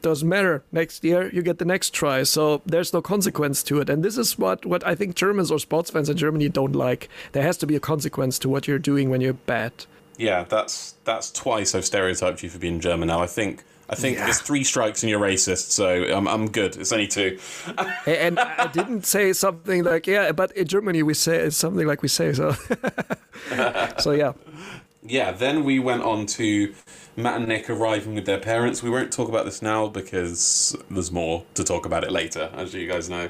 [0.01, 0.63] doesn't matter.
[0.71, 2.23] Next year you get the next try.
[2.23, 3.91] So there's no consequence to it.
[3.91, 7.09] And this is what, what I think Germans or sports fans in Germany don't like.
[7.33, 9.73] There has to be a consequence to what you're doing when you're bad.
[10.18, 13.20] Yeah, that's that's twice I've stereotyped you for being German now.
[13.22, 14.29] I think I think Yeah.
[14.29, 16.77] it's three strikes and you're racist, so I'm I'm good.
[16.77, 17.38] It's only two.
[18.07, 22.03] and I didn't say something like yeah, but in Germany we say it's something like
[22.03, 22.53] we say so.
[23.98, 24.33] so yeah,
[25.03, 26.75] Yeah, then we went on to
[27.16, 28.83] Matt and Nick arriving with their parents.
[28.83, 32.72] We won't talk about this now because there's more to talk about it later, as
[32.75, 33.29] you guys know.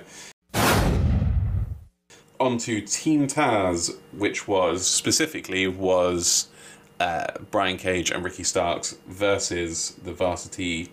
[2.41, 6.49] On to Team Taz, which was specifically was
[7.01, 10.91] uh, Brian Cage and Ricky Starks versus the Varsity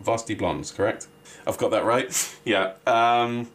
[0.00, 1.06] Varsity Blondes, correct?
[1.46, 2.36] I've got that right.
[2.44, 2.72] yeah.
[2.86, 3.48] Um,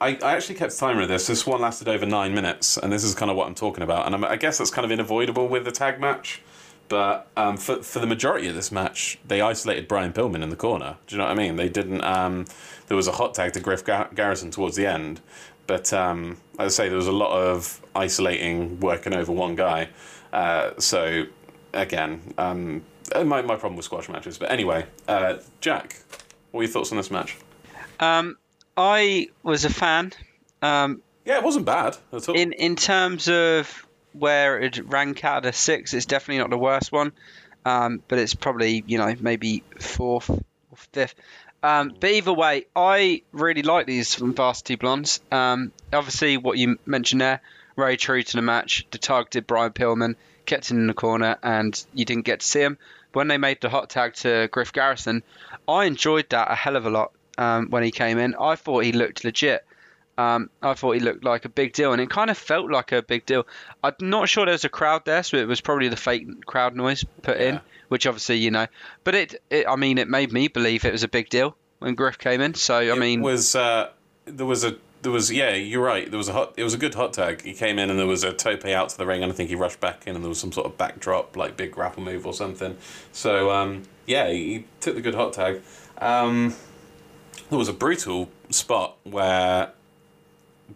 [0.00, 1.26] I, I actually kept timer of this.
[1.26, 4.06] This one lasted over nine minutes, and this is kind of what I'm talking about.
[4.06, 6.40] And I'm, I guess that's kind of unavoidable with the tag match.
[6.88, 10.56] But um, for for the majority of this match, they isolated Brian Pillman in the
[10.56, 10.96] corner.
[11.06, 11.56] Do you know what I mean?
[11.56, 12.02] They didn't.
[12.02, 12.46] Um,
[12.86, 15.20] there was a hot tag to Griff Gar- Garrison towards the end,
[15.66, 19.90] but um, as I say, there was a lot of isolating, working over one guy.
[20.32, 21.24] Uh, so
[21.72, 24.38] again, um, my my problem with squash matches.
[24.38, 25.96] But anyway, uh, Jack,
[26.50, 27.36] what are your thoughts on this match?
[28.00, 28.36] Um,
[28.76, 30.12] I was a fan.
[30.62, 32.34] Um, Yeah, it wasn't bad at all.
[32.34, 36.92] in in terms of where it rank out of six, it's definitely not the worst
[36.92, 37.12] one.
[37.64, 41.14] Um, but it's probably you know maybe fourth or fifth.
[41.60, 45.20] Um, but either way, I really like these from Varsity Blondes.
[45.32, 47.40] Um, obviously, what you mentioned there,
[47.78, 48.84] very true to the match.
[48.90, 52.60] The targeted Brian Pillman, kept him in the corner, and you didn't get to see
[52.60, 52.76] him.
[53.12, 55.22] When they made the hot tag to Griff Garrison,
[55.68, 58.34] I enjoyed that a hell of a lot um, when he came in.
[58.34, 59.64] I thought he looked legit.
[60.18, 62.90] Um, I thought he looked like a big deal, and it kind of felt like
[62.90, 63.46] a big deal.
[63.84, 66.74] I'm not sure there was a crowd there, so it was probably the fake crowd
[66.74, 68.66] noise put in, which obviously you know.
[69.04, 71.94] But it, it, I mean, it made me believe it was a big deal when
[71.94, 72.54] Griff came in.
[72.54, 73.90] So I mean, it was uh,
[74.24, 76.78] there was a there was yeah you're right there was a hot it was a
[76.78, 79.22] good hot tag he came in and there was a tope out to the ring
[79.22, 81.56] and I think he rushed back in and there was some sort of backdrop like
[81.56, 82.76] big grapple move or something
[83.12, 85.62] so um, yeah he took the good hot tag
[85.98, 86.54] um,
[87.50, 89.72] there was a brutal spot where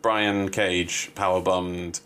[0.01, 2.01] Brian Cage power bombed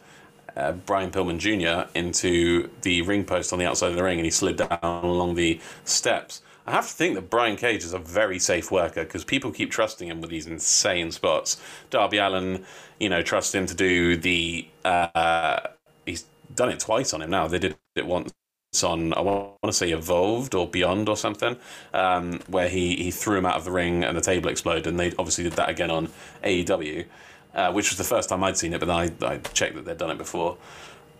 [0.57, 1.89] uh, Brian Pillman Jr.
[1.97, 5.35] into the ring post on the outside of the ring and he slid down along
[5.35, 6.41] the steps.
[6.67, 9.71] I have to think that Brian Cage is a very safe worker because people keep
[9.71, 11.61] trusting him with these insane spots.
[11.91, 12.65] Darby Allin,
[12.99, 14.69] you know, trust him to do the.
[14.85, 15.61] Uh,
[16.05, 16.25] he's
[16.55, 17.47] done it twice on him now.
[17.47, 18.33] They did it once
[18.83, 21.57] on I want to say Evolved or Beyond or something,
[21.95, 24.87] um, where he, he threw him out of the ring and the table exploded.
[24.87, 26.09] And they obviously did that again on
[26.45, 27.07] AEW,
[27.55, 29.97] uh, which was the first time I'd seen it, but I, I checked that they'd
[29.97, 30.59] done it before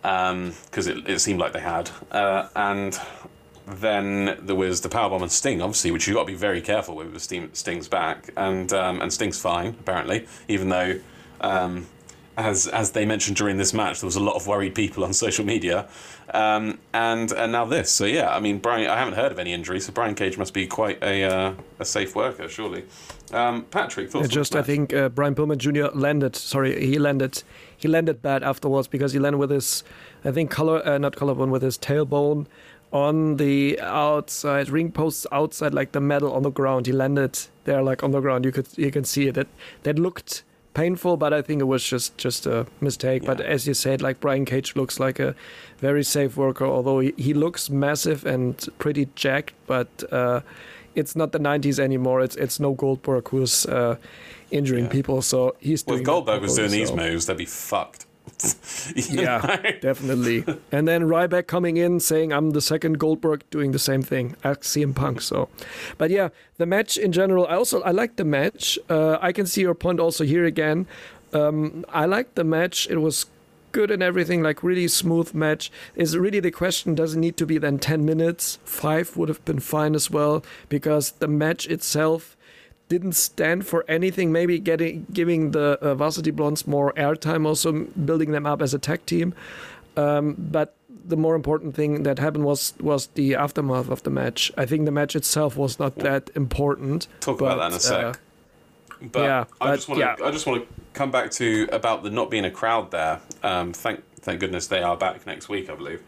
[0.01, 1.89] because it, it seemed like they had.
[2.11, 2.99] Uh, and
[3.67, 6.95] then there was the powerbomb and Sting, obviously, which you've got to be very careful
[6.95, 7.11] with.
[7.11, 10.99] with Sting, Sting's back, and um, and Sting's fine apparently, even though.
[11.41, 11.87] Um,
[12.37, 15.11] as as they mentioned during this match, there was a lot of worried people on
[15.25, 15.89] social media,
[16.35, 17.91] um, and and now this.
[17.91, 20.53] So yeah, I mean, Brian, I haven't heard of any injuries, so Brian Cage must
[20.53, 22.85] be quite a uh, a safe worker, surely.
[23.33, 24.29] Um, Patrick, thoughts?
[24.29, 25.97] Just I think uh, Brian Pillman Jr.
[25.97, 26.35] landed.
[26.35, 27.41] Sorry, he landed.
[27.75, 29.83] He landed bad afterwards because he landed with his,
[30.23, 32.47] I think color uh, not collarbone with his tailbone
[32.91, 36.85] on the outside ring posts outside like the metal on the ground.
[36.87, 38.45] He landed there like on the ground.
[38.45, 39.35] You could you can see it.
[39.35, 39.47] That
[39.83, 43.25] that looked painful, but I think it was just just a mistake.
[43.25, 45.35] But as you said, like Brian Cage looks like a
[45.79, 49.87] very safe worker, although he, he looks massive and pretty jacked, but.
[50.11, 50.41] Uh,
[50.95, 52.21] it's not the 90s anymore.
[52.21, 53.97] It's it's no Goldberg who's uh,
[54.49, 54.89] injuring Yeah.
[54.91, 55.21] people.
[55.21, 58.07] So he's Well, doing if Goldberg was doing properly, these moves, they'd be fucked.
[58.95, 59.71] Yeah, know?
[59.81, 60.43] definitely.
[60.71, 64.61] And then Ryback coming in saying, "I'm the second Goldberg doing the same thing." Ask
[64.61, 65.21] CM Punk.
[65.21, 65.49] So,
[65.97, 67.45] but yeah, the match in general.
[67.47, 68.79] I also I like the match.
[68.89, 70.87] Uh, I can see your point also here again.
[71.33, 72.87] Um, I liked the match.
[72.89, 73.25] It was
[73.71, 75.71] good and everything, like really smooth match.
[75.95, 76.95] Is really the question?
[76.95, 78.59] Does it need to be then ten minutes?
[78.63, 82.36] Five would have been fine as well because the match itself
[82.89, 84.31] didn't stand for anything.
[84.31, 87.71] Maybe getting giving the uh, Varsity Blondes more airtime, also
[88.05, 89.33] building them up as a tag team.
[89.95, 94.51] Um, but the more important thing that happened was was the aftermath of the match.
[94.57, 97.07] I think the match itself was not that important.
[97.19, 98.05] Talk but, about that in a sec.
[98.05, 98.13] uh,
[99.01, 100.27] but yeah, I but just want to yeah.
[100.27, 103.21] I just want to come back to about the not being a crowd there.
[103.43, 106.01] Um, thank thank goodness they are back next week, I believe.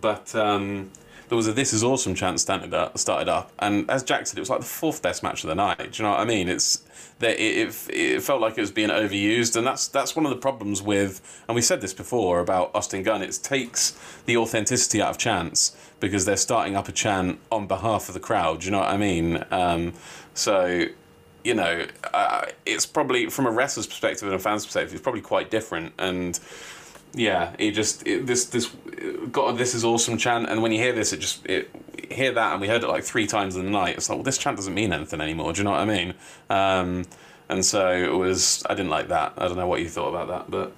[0.00, 0.90] But um,
[1.28, 4.38] there was a "This is awesome" chant started up, started up, and as Jack said,
[4.38, 5.78] it was like the fourth best match of the night.
[5.78, 6.48] Do you know what I mean?
[6.48, 6.84] It's
[7.18, 10.30] that it, it, it felt like it was being overused, and that's that's one of
[10.30, 11.42] the problems with.
[11.48, 13.22] And we said this before about Austin Gunn.
[13.22, 18.08] It takes the authenticity out of chants because they're starting up a chant on behalf
[18.08, 18.60] of the crowd.
[18.60, 19.44] Do you know what I mean?
[19.50, 19.94] Um,
[20.34, 20.86] so
[21.46, 25.20] you know, uh, it's probably from a wrestler's perspective and a fan's perspective, it's probably
[25.20, 25.92] quite different.
[25.96, 26.38] And
[27.14, 28.66] yeah, it just it, this this
[29.32, 31.70] got this is awesome chant, and when you hear this, it just it
[32.10, 33.96] hear that, and we heard it like three times in the night.
[33.96, 35.52] It's like, well, this chant doesn't mean anything anymore.
[35.52, 36.14] Do you know what I mean?
[36.50, 37.04] Um,
[37.48, 38.62] and so it was.
[38.68, 39.34] I didn't like that.
[39.38, 40.72] I don't know what you thought about that, but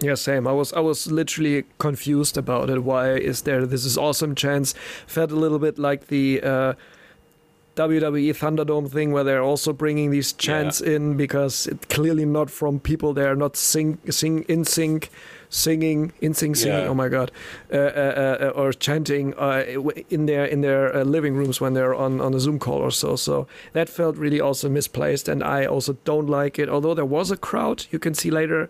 [0.00, 0.46] Yeah, same.
[0.46, 2.84] I was I was literally confused about it.
[2.84, 4.74] Why is there this is awesome chance?
[5.06, 6.74] Felt a little bit like the uh,
[7.76, 12.80] WWE Thunderdome thing, where they're also bringing these chants in because it's clearly not from
[12.80, 13.12] people.
[13.12, 15.10] They are not sing sing in sync,
[15.48, 16.78] singing in sync singing.
[16.84, 16.88] Yeah.
[16.88, 17.30] Oh my god,
[17.72, 19.64] uh, uh, uh, or chanting uh,
[20.10, 22.90] in their in their uh, living rooms when they're on on a Zoom call or
[22.90, 23.16] so.
[23.16, 26.68] So that felt really also misplaced, and I also don't like it.
[26.68, 28.68] Although there was a crowd, you can see later.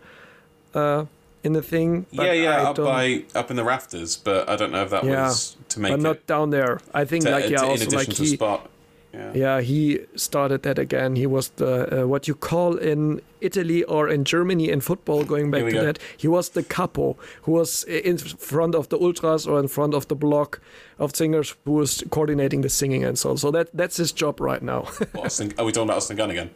[0.74, 1.06] Uh,
[1.44, 4.16] in the thing, yeah, yeah, up by up in the rafters.
[4.16, 6.80] But I don't know if that Yeah, was to make but it not down there.
[6.92, 8.68] I think to, like yeah, to- in also like he, spot.
[9.16, 9.33] Yeah.
[9.35, 11.16] yeah, he started that again.
[11.16, 15.24] He was the uh, what you call in Italy or in Germany in football.
[15.24, 15.85] Going back to go.
[15.85, 19.94] that, he was the capo who was in front of the ultras or in front
[19.94, 20.61] of the block
[20.98, 23.37] of singers who was coordinating the singing and so on.
[23.38, 24.83] So that that's his job right now.
[25.12, 26.50] What, Austin, are we talking about Austin Gunn again?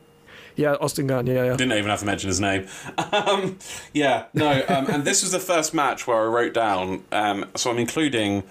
[0.57, 1.27] yeah, Austin Gunn.
[1.27, 1.57] Yeah, yeah.
[1.57, 2.67] Didn't even have to mention his name.
[3.13, 3.59] Um,
[3.93, 7.05] yeah, no, um, and this was the first match where I wrote down.
[7.13, 8.45] Um, so I'm including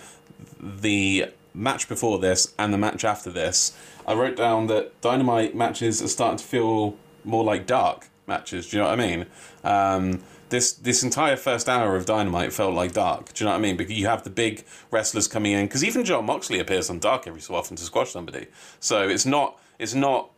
[0.60, 3.76] the match before this and the match after this.
[4.10, 8.69] I wrote down that Dynamite matches are starting to feel more like dark matches.
[8.69, 9.26] Do you know what I mean?
[9.63, 13.34] Um, this this entire first hour of Dynamite felt like dark.
[13.34, 13.78] Do you know what I mean?
[13.78, 15.67] Because you have the big wrestlers coming in.
[15.67, 18.48] Because even Jon Moxley appears on Dark every so often to squash somebody.
[18.80, 20.32] So it's not it's not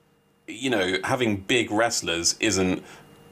[0.48, 2.84] you know, having big wrestlers isn't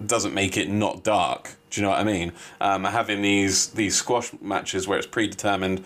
[0.05, 1.55] doesn't make it not dark.
[1.69, 2.31] Do you know what I mean?
[2.61, 5.83] Um, having these these squash matches where it's predetermined,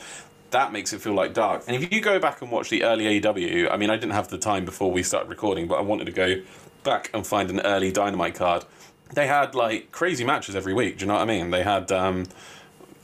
[0.53, 1.63] that makes it feel like dark.
[1.67, 4.29] And if you go back and watch the early AEW, I mean, I didn't have
[4.29, 6.41] the time before we started recording, but I wanted to go
[6.83, 8.65] back and find an early Dynamite card.
[9.13, 10.97] They had like crazy matches every week.
[10.97, 11.51] Do you know what I mean?
[11.51, 11.91] They had.
[11.91, 12.25] Um,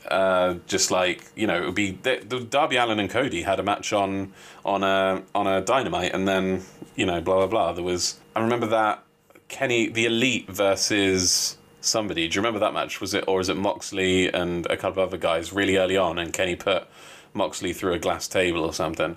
[0.08, 3.60] uh, just like you know, it would be the, the Darby Allin and Cody had
[3.60, 4.32] a match on
[4.64, 6.62] on a on a Dynamite, and then
[6.96, 7.72] you know, blah blah blah.
[7.74, 9.04] There was I remember that
[9.48, 12.26] Kenny the Elite versus somebody.
[12.28, 13.00] Do you remember that match?
[13.00, 16.18] Was it or is it Moxley and a couple of other guys really early on,
[16.18, 16.88] and Kenny put
[17.34, 19.16] Moxley through a glass table or something.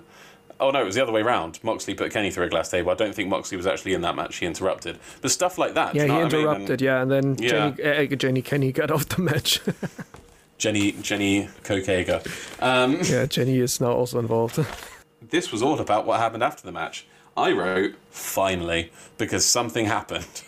[0.60, 1.58] Oh no, it was the other way round.
[1.64, 2.90] Moxley put Kenny through a glass table.
[2.90, 4.36] I don't think Moxley was actually in that match.
[4.36, 5.94] He interrupted, but stuff like that.
[5.94, 6.46] Yeah, you know he what I mean?
[6.46, 6.80] And- interrupted.
[6.80, 7.70] Yeah, and then Yeah.
[7.70, 9.60] Jenny, uh, Jenny Kenny got off the match.
[10.58, 12.24] Jenny Jenny Kokega.
[12.62, 14.64] Um, yeah, Jenny is now also involved.
[15.30, 17.06] this was all about what happened after the match.
[17.36, 20.42] I wrote finally because something happened.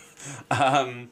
[0.49, 1.09] um,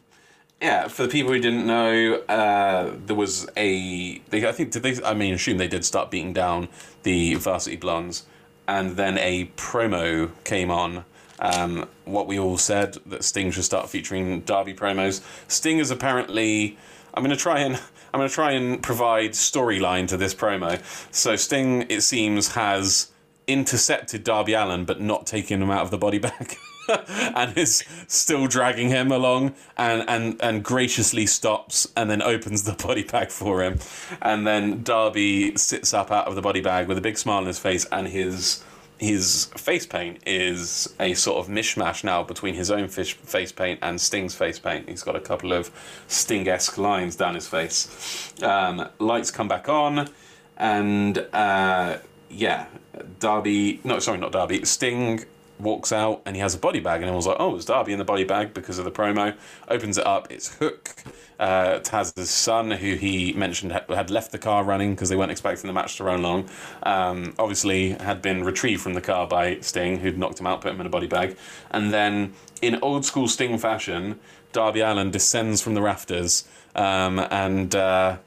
[0.66, 4.18] yeah, for the people who didn't know, uh, there was a.
[4.30, 5.04] They, I think did they?
[5.04, 6.70] I mean, assume they did start beating down
[7.04, 8.24] the Varsity Blondes,
[8.68, 11.06] and then a promo came on.
[11.38, 15.22] Um, what we all said that Sting should start featuring Darby promos.
[15.48, 16.78] Sting is apparently.
[17.14, 17.76] I'm going to try and
[18.12, 20.82] I'm going to try and provide storyline to this promo.
[21.14, 23.12] So Sting, it seems, has
[23.46, 26.58] intercepted Darby Allin, but not taken him out of the body bag.
[27.36, 32.74] and is still dragging him along and, and, and graciously stops and then opens the
[32.74, 33.80] body bag for him.
[34.22, 37.46] And then Darby sits up out of the body bag with a big smile on
[37.46, 38.64] his face and his
[38.98, 43.80] his face paint is a sort of mishmash now between his own fish face paint
[43.82, 44.88] and Sting's face paint.
[44.88, 45.70] He's got a couple of
[46.08, 48.34] Sting esque lines down his face.
[48.42, 50.10] Um, lights come back on,
[50.58, 51.98] and uh,
[52.30, 52.68] yeah,
[53.20, 53.82] Darby.
[53.84, 54.64] No, sorry, not Darby.
[54.66, 55.26] Sting
[55.60, 58.00] walks out and he has a body bag, and everyone's like, "Oh, it's Darby in
[58.00, 59.36] the body bag because of the promo."
[59.68, 60.32] Opens it up.
[60.32, 61.04] It's Hook,
[61.40, 65.68] uh, Taz's son, who he mentioned had, left the car running because they weren't expecting
[65.68, 66.50] the match to run long.
[66.84, 70.72] Um, obviously, had been retrieved from the car by Sting, who'd knocked him out, put
[70.72, 71.38] him in a body bag,
[71.72, 74.20] and then in old school Sting fashion,
[74.52, 77.76] Darby Allin descends from the rafters um, and.
[77.76, 78.18] Uh,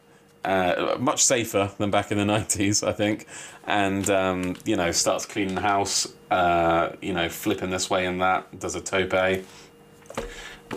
[0.45, 3.26] uh, much safer than back in the 90s, I think.
[3.66, 8.20] And, um, you know, starts cleaning the house, uh, you know, flipping this way and
[8.22, 9.45] that, does a tope.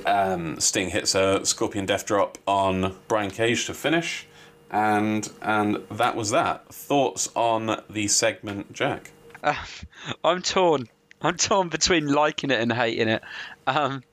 [0.06, 4.28] Um, Sting hits a Scorpion Death Drop on Brian Cage to finish.
[4.70, 6.68] and and that was that.
[6.74, 9.12] Thoughts on the segment, Jack?
[9.44, 9.56] Uh,
[10.24, 10.88] I'm torn.
[11.22, 13.22] I'm torn between liking it and hating it.
[13.68, 14.04] Um,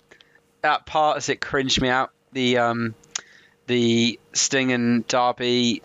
[0.62, 2.10] at parts, it cringed me out.
[2.32, 2.94] The um,
[3.68, 5.82] the Sting and Darby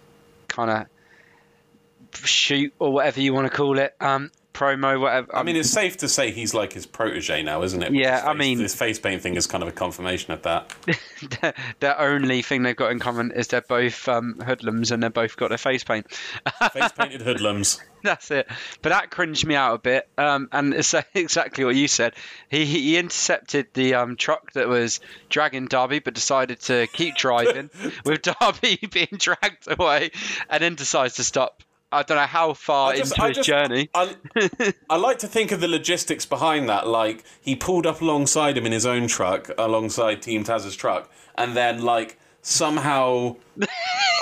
[0.48, 3.96] kind of shoot or whatever you want to call it.
[4.00, 5.36] Um, promo, whatever.
[5.36, 7.94] I mean, it's safe to say he's like his protege now, isn't it?
[7.94, 10.44] Yeah, His I face- mean- this face paint thing is kind of a confirmation of
[10.44, 10.74] that.
[11.42, 15.14] their, their only thing they've got in common is they're both um, hoodlums and they've
[15.14, 16.12] both got their face paint.
[16.72, 17.80] face painted hoodlums.
[18.04, 18.48] That's it.
[18.82, 20.10] But that cringed me out a bit.
[20.18, 22.14] Um, and it's exactly what you said.
[22.50, 25.00] He he intercepted the um, truck that was
[25.30, 27.70] dragging Darby, but decided to keep driving
[28.04, 30.12] with Darby being dragged away,
[30.50, 31.63] and then decides to stop.
[31.94, 33.90] I don't know how far just- into I his just- journey.
[33.94, 34.16] I,
[34.90, 36.88] I like to think of the logistics behind that.
[36.88, 41.56] Like he pulled up alongside him in his own truck, alongside Team Taz's truck, and
[41.56, 43.36] then like somehow,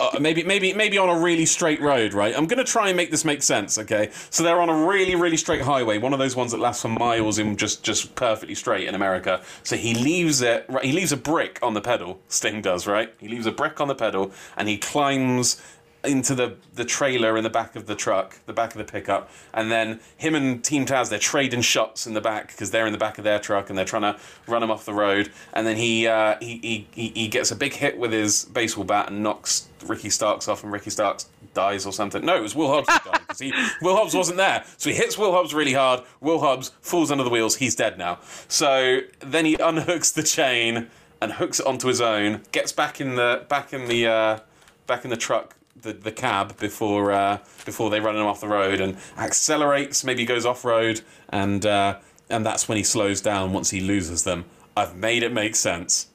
[0.02, 2.14] uh, maybe maybe maybe on a really straight road.
[2.14, 3.78] Right, I'm gonna try and make this make sense.
[3.80, 6.82] Okay, so they're on a really really straight highway, one of those ones that lasts
[6.84, 9.42] for miles in just just perfectly straight in America.
[9.64, 10.66] So he leaves it.
[10.70, 12.20] right, He leaves a brick on the pedal.
[12.28, 13.14] Sting does right.
[13.20, 15.62] He leaves a brick on the pedal, and he climbs
[16.04, 19.30] into the the trailer in the back of the truck, the back of the pickup,
[19.54, 22.92] and then him and Team Taz they're trading shots in the back because they're in
[22.92, 25.32] the back of their truck and they're trying to run him off the road.
[25.54, 29.10] And then he uh, he, he he gets a big hit with his baseball bat
[29.10, 32.26] and knocks Ricky Starks off, and Ricky Starks dies or something.
[32.26, 34.96] No, it was Will Hobbs who died because he Will Hobbs wasn't there, so he
[34.96, 36.02] hits Will Hobbs really hard.
[36.20, 37.58] Will Hobbs falls under the wheels.
[37.58, 38.20] He's dead now.
[38.48, 40.88] So then he unhooks the chain
[41.22, 42.42] and hooks it onto his own.
[42.52, 44.40] Gets back in the back in the uh,
[44.88, 48.48] back in the truck the, the cab before uh, before they run him off the
[48.48, 51.98] road and accelerates, maybe goes off road, and uh,
[52.30, 54.46] and that's when he slows down once he loses them.
[54.78, 56.08] I've made it make sense.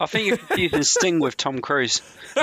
[0.00, 2.00] I think you're confusing Sting with Tom Cruise.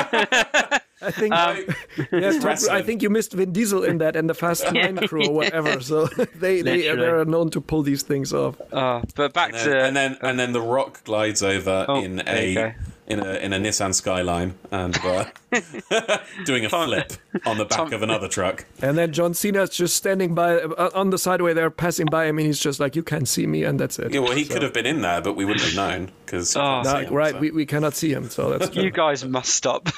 [1.01, 1.66] I think Um,
[2.11, 5.28] yeah, Tom- I think you missed Vin Diesel in that and the Fast Nine crew
[5.28, 5.80] or whatever.
[5.82, 8.59] So they they they're known to pull these things off.
[8.74, 12.22] Uh, but back And, to and then and then the Rock glides over Oh, in
[12.28, 12.74] a go.
[13.07, 15.25] In a in a Nissan Skyline and uh,
[16.45, 17.13] doing a flip
[17.45, 18.65] on the back Tom- of another truck.
[18.81, 21.53] And then John Cena's just standing by uh, on the sideway.
[21.53, 24.13] They're passing by him, and he's just like, "You can't see me," and that's it.
[24.13, 26.81] Yeah, well, he could have been in there, but we wouldn't have known because Oh.
[26.81, 28.83] Nah, right, we, we cannot see him, so that's true.
[28.83, 29.89] you guys must stop.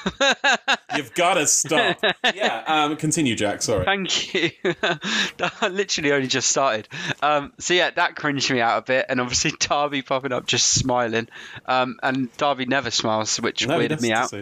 [0.96, 1.98] You've got to stop.
[2.34, 3.62] yeah, um, continue, Jack.
[3.62, 3.84] Sorry.
[3.84, 4.50] Thank you.
[4.62, 6.88] that literally only just started.
[7.22, 10.68] Um, so yeah, that cringed me out a bit, and obviously Darby popping up just
[10.72, 11.28] smiling,
[11.66, 14.32] um, and Darby never smiles, which No, weirded me out.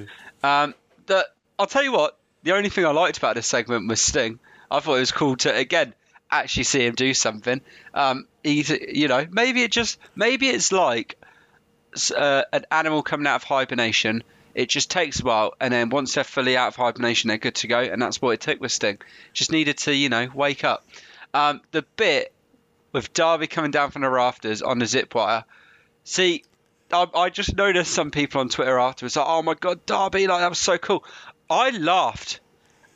[0.43, 0.75] Um,
[1.07, 1.27] the,
[1.59, 4.39] I'll tell you what, the only thing I liked about this segment was Sting.
[4.71, 5.95] I thought it was cool to again
[6.31, 7.61] actually see him do something.
[7.95, 11.17] Um, he's, you know, maybe it just maybe it's like
[12.17, 14.23] uh, an animal coming out of hibernation.
[14.55, 17.57] It just takes a while, and then once they're fully out of hibernation, they're good
[17.57, 18.99] to go, and that's what it took with Sting.
[19.35, 20.87] Just needed to, you know, wake up.
[21.35, 22.33] Um, the bit
[22.93, 25.45] with Darby coming down from the rafters on the zip wire.
[26.05, 26.45] See,
[26.93, 30.27] I, I just noticed some people on Twitter afterwards like, "Oh my god, Darby!
[30.27, 31.05] Like that was so cool."
[31.51, 32.41] I laughed.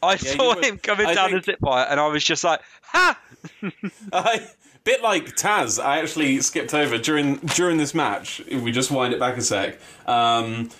[0.02, 0.64] I you saw would.
[0.64, 3.18] him coming I down think- the zip wire, and I was just like, "Ha!"
[4.12, 4.46] I,
[4.84, 8.40] bit like Taz, I actually skipped over during during this match.
[8.46, 10.70] If we just wind it back a sec, um,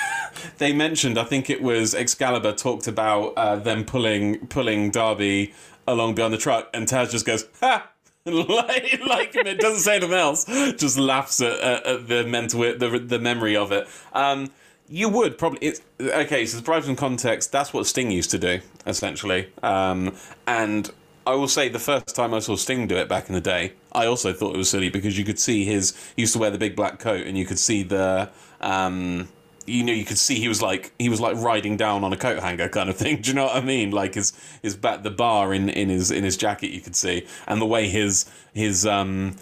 [0.58, 1.18] they mentioned.
[1.18, 5.52] I think it was Excalibur talked about uh, them pulling pulling Darby
[5.86, 7.88] along behind the truck, and Taz just goes ha.
[8.24, 13.02] Like, like it doesn't say anything else, just laughs at, at, at the mental the
[13.04, 13.88] the memory of it.
[14.12, 14.50] Um,
[14.88, 15.58] you would probably.
[15.60, 19.50] It's, okay, so to provide some context, that's what Sting used to do, essentially.
[19.62, 20.14] Um,
[20.46, 20.90] and
[21.26, 23.72] I will say, the first time I saw Sting do it back in the day,
[23.92, 25.96] I also thought it was silly because you could see his.
[26.14, 28.30] He used to wear the big black coat, and you could see the.
[28.60, 29.28] Um,
[29.66, 32.16] you know, you could see he was like he was like riding down on a
[32.16, 33.16] coat hanger kind of thing.
[33.22, 33.90] Do you know what I mean?
[33.90, 34.32] Like his
[34.62, 37.66] his back the bar in, in his in his jacket you could see, and the
[37.66, 39.36] way his his um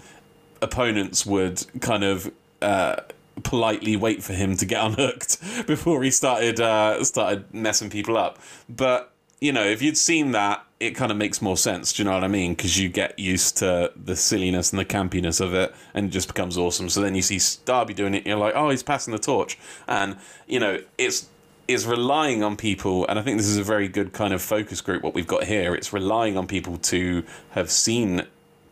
[0.62, 2.96] opponents would kind of uh,
[3.42, 8.38] politely wait for him to get unhooked before he started uh, started messing people up.
[8.68, 9.09] But
[9.40, 11.92] you know, if you'd seen that, it kind of makes more sense.
[11.92, 12.54] Do you know what I mean?
[12.54, 16.28] Because you get used to the silliness and the campiness of it, and it just
[16.28, 16.88] becomes awesome.
[16.88, 20.16] So then you see Darby doing it, you're like, oh, he's passing the torch, and
[20.46, 21.28] you know, it's
[21.68, 24.80] is relying on people, and I think this is a very good kind of focus
[24.80, 25.02] group.
[25.02, 28.22] What we've got here, it's relying on people to have seen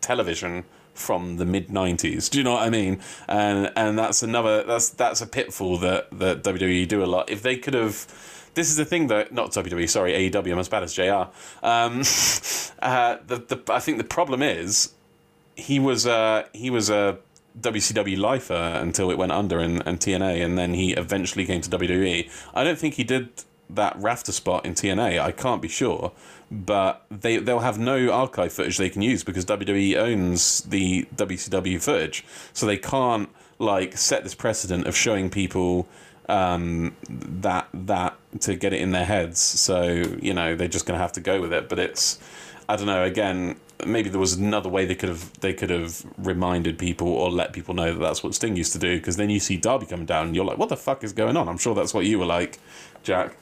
[0.01, 2.29] television from the mid '90s.
[2.29, 2.99] Do you know what I mean?
[3.27, 7.29] And and that's another that's that's a pitfall that that WWE do a lot.
[7.29, 8.35] If they could have.
[8.53, 10.51] This is the thing that not WWE, sorry, AEW.
[10.51, 11.29] I'm as bad as JR.
[11.63, 12.01] Um,
[12.81, 14.93] uh, the, the I think the problem is
[15.55, 17.19] he was uh, he was a
[17.59, 21.69] WCW lifer until it went under and, and TNA, and then he eventually came to
[21.69, 22.29] WWE.
[22.53, 23.29] I don't think he did
[23.69, 25.19] that rafter spot in TNA.
[25.19, 26.11] I can't be sure,
[26.49, 31.81] but they they'll have no archive footage they can use because WWE owns the WCW
[31.81, 33.29] footage, so they can't
[33.59, 35.87] like set this precedent of showing people
[36.29, 39.39] um, that that to get it in their heads.
[39.39, 39.83] So
[40.21, 41.67] you know they're just going to have to go with it.
[41.67, 42.19] But it's
[42.69, 43.03] I don't know.
[43.03, 47.31] Again, maybe there was another way they could have they could have reminded people or
[47.31, 48.97] let people know that that's what Sting used to do.
[48.97, 51.35] Because then you see Darby coming down and you're like, what the fuck is going
[51.35, 51.49] on?
[51.49, 52.59] I'm sure that's what you were like,
[53.03, 53.35] Jack.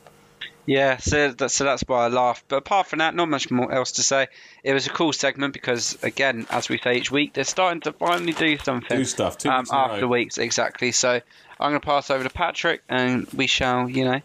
[0.68, 2.44] Yeah, so that's, so that's why I laughed.
[2.50, 4.28] But apart from that, not much more else to say.
[4.66, 7.94] It was a cool segment because, again, as we say each week, they're starting to
[7.94, 8.98] finally do something.
[8.98, 10.08] Do stuff, two um, weeks in a after row.
[10.10, 10.92] weeks, exactly.
[10.92, 11.22] So
[11.60, 14.22] I'm going to pass over to Patrick, and we shall, you know,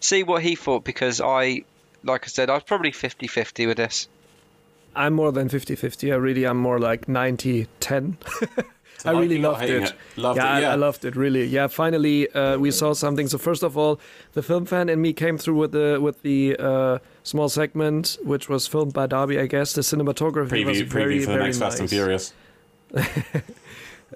[0.00, 1.64] see what he thought because I,
[2.04, 4.08] like I said, I was probably 50-50 with this.
[4.94, 6.12] I'm more than 50-50.
[6.12, 8.16] I really am more like 90-10.
[9.04, 9.82] I really loved it.
[9.82, 9.92] it?
[10.16, 10.72] Loved yeah, it, I- yeah.
[10.72, 11.44] I, loved it really.
[11.44, 13.28] Yeah, finally uh, we saw something.
[13.28, 14.00] So first of all,
[14.32, 18.48] the film fan in me came through with the with the uh, small segment, which
[18.48, 19.38] was filmed by Darby.
[19.38, 21.68] I guess the cinematography was Preview, very preview for the very next nice.
[21.68, 22.32] Fast and Furious.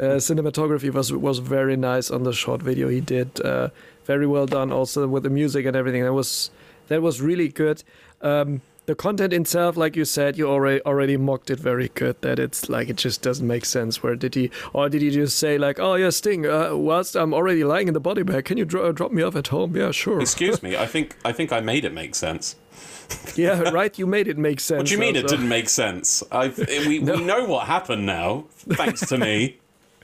[0.01, 3.39] Uh, cinematography was was very nice on the short video he did.
[3.43, 3.69] Uh,
[4.07, 6.03] very well done, also with the music and everything.
[6.03, 6.51] That was
[6.89, 7.85] that was really good.
[8.23, 12.21] Um, the content itself, like you said, you already already mocked it very good.
[12.23, 14.03] That it's like it just doesn't make sense.
[14.03, 17.33] Where did he, or did he just say like, "Oh yeah, Sting, uh, whilst I'm
[17.33, 19.93] already lying in the body bag, can you dro- drop me off at home?" Yeah,
[19.93, 20.21] sure.
[20.21, 22.57] Excuse me, I think I think I made it make sense.
[23.37, 23.97] yeah, right.
[23.99, 24.79] You made it make sense.
[24.79, 26.25] What do you mean it didn't make sense?
[26.33, 29.60] I've, we, we know what happened now, thanks to me.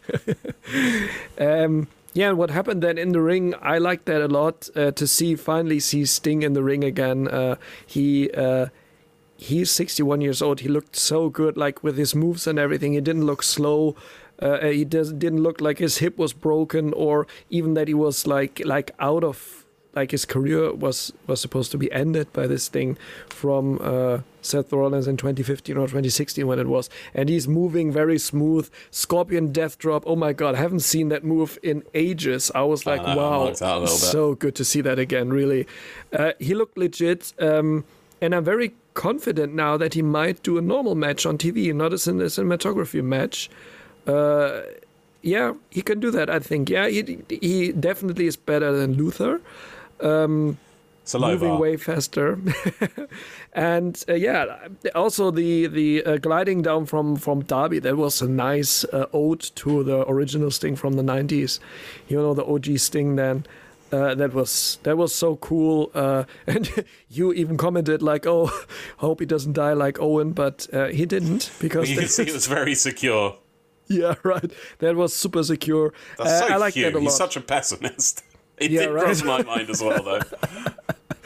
[1.39, 3.55] Um, yeah, what happened then in the ring?
[3.61, 4.71] I like that a lot.
[4.75, 7.29] Uh, to see finally see Sting in the ring again.
[7.29, 8.69] Uh, he uh,
[9.37, 10.61] he's 61 years old.
[10.61, 12.95] He looked so good, like with his moves and everything.
[12.95, 13.95] He didn't look slow.
[14.41, 18.27] Uh, he does, didn't look like his hip was broken, or even that he was
[18.27, 19.66] like like out of
[19.97, 24.73] like his career was was supposed to be ended by this thing from uh, Seth
[24.73, 28.71] Rollins in 2015 or 2016 when it was, and he's moving very smooth.
[28.91, 30.05] Scorpion Death Drop.
[30.07, 32.53] Oh my God, I haven't seen that move in ages.
[32.55, 34.13] I was like, wow, knocked out a little bit.
[34.13, 35.31] so good to see that again.
[35.31, 35.67] Really,
[36.13, 37.85] uh, he looked legit, um,
[38.21, 41.93] and I'm very confident now that he might do a normal match on TV, not
[41.93, 43.51] a cinematography match.
[44.07, 44.61] Uh,
[45.23, 46.29] yeah, he can do that.
[46.29, 46.69] I think.
[46.69, 49.41] Yeah, he he definitely is better than Luther
[50.01, 50.59] moving
[51.05, 51.57] Saliva.
[51.57, 52.39] way faster
[53.53, 58.29] and uh, yeah also the the uh, gliding down from from Darby that was a
[58.29, 61.61] nice uh, ode to the original sting from the 90s
[62.09, 63.45] you know the og sting then
[63.93, 68.51] uh, that was that was so cool uh, and you even commented like oh
[68.99, 72.47] hope he doesn't die like owen but uh, he didn't because You see it was
[72.49, 73.37] very secure.
[73.89, 76.93] yeah right that was super secure That's Uh, so i like cute.
[76.93, 78.25] that a lot He's such a pessimist.
[78.59, 79.05] It Yeah, did right.
[79.05, 80.21] cross my mind as well, though.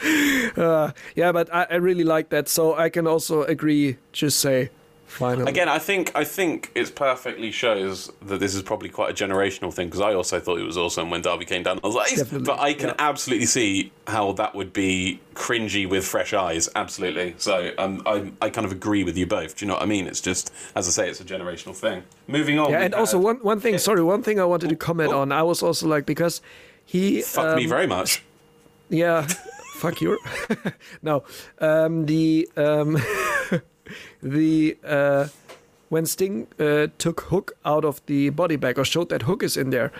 [1.15, 4.71] yeah but I, I really like that so i can also agree just say
[5.11, 9.13] finally Again, I think I think it perfectly shows that this is probably quite a
[9.25, 11.79] generational thing because I also thought it was awesome when Darby came down.
[11.83, 12.95] I was like, Definitely, but I can yeah.
[12.97, 16.69] absolutely see how that would be cringy with fresh eyes.
[16.75, 17.35] Absolutely.
[17.37, 19.57] So um, I I kind of agree with you both.
[19.57, 20.07] Do you know what I mean?
[20.07, 22.03] It's just as I say, it's a generational thing.
[22.27, 22.71] Moving on.
[22.71, 23.77] Yeah, and also one one thing.
[23.77, 25.21] Sorry, one thing I wanted to comment oh.
[25.21, 25.31] on.
[25.31, 26.41] I was also like because
[26.91, 28.21] he fuck me um, very much.
[28.89, 29.25] Yeah,
[29.75, 30.19] fuck you.
[31.01, 31.23] no,
[31.59, 32.97] um, the um,
[34.21, 35.27] the uh,
[35.87, 39.55] when Sting uh, took Hook out of the body bag or showed that Hook is
[39.55, 39.93] in there.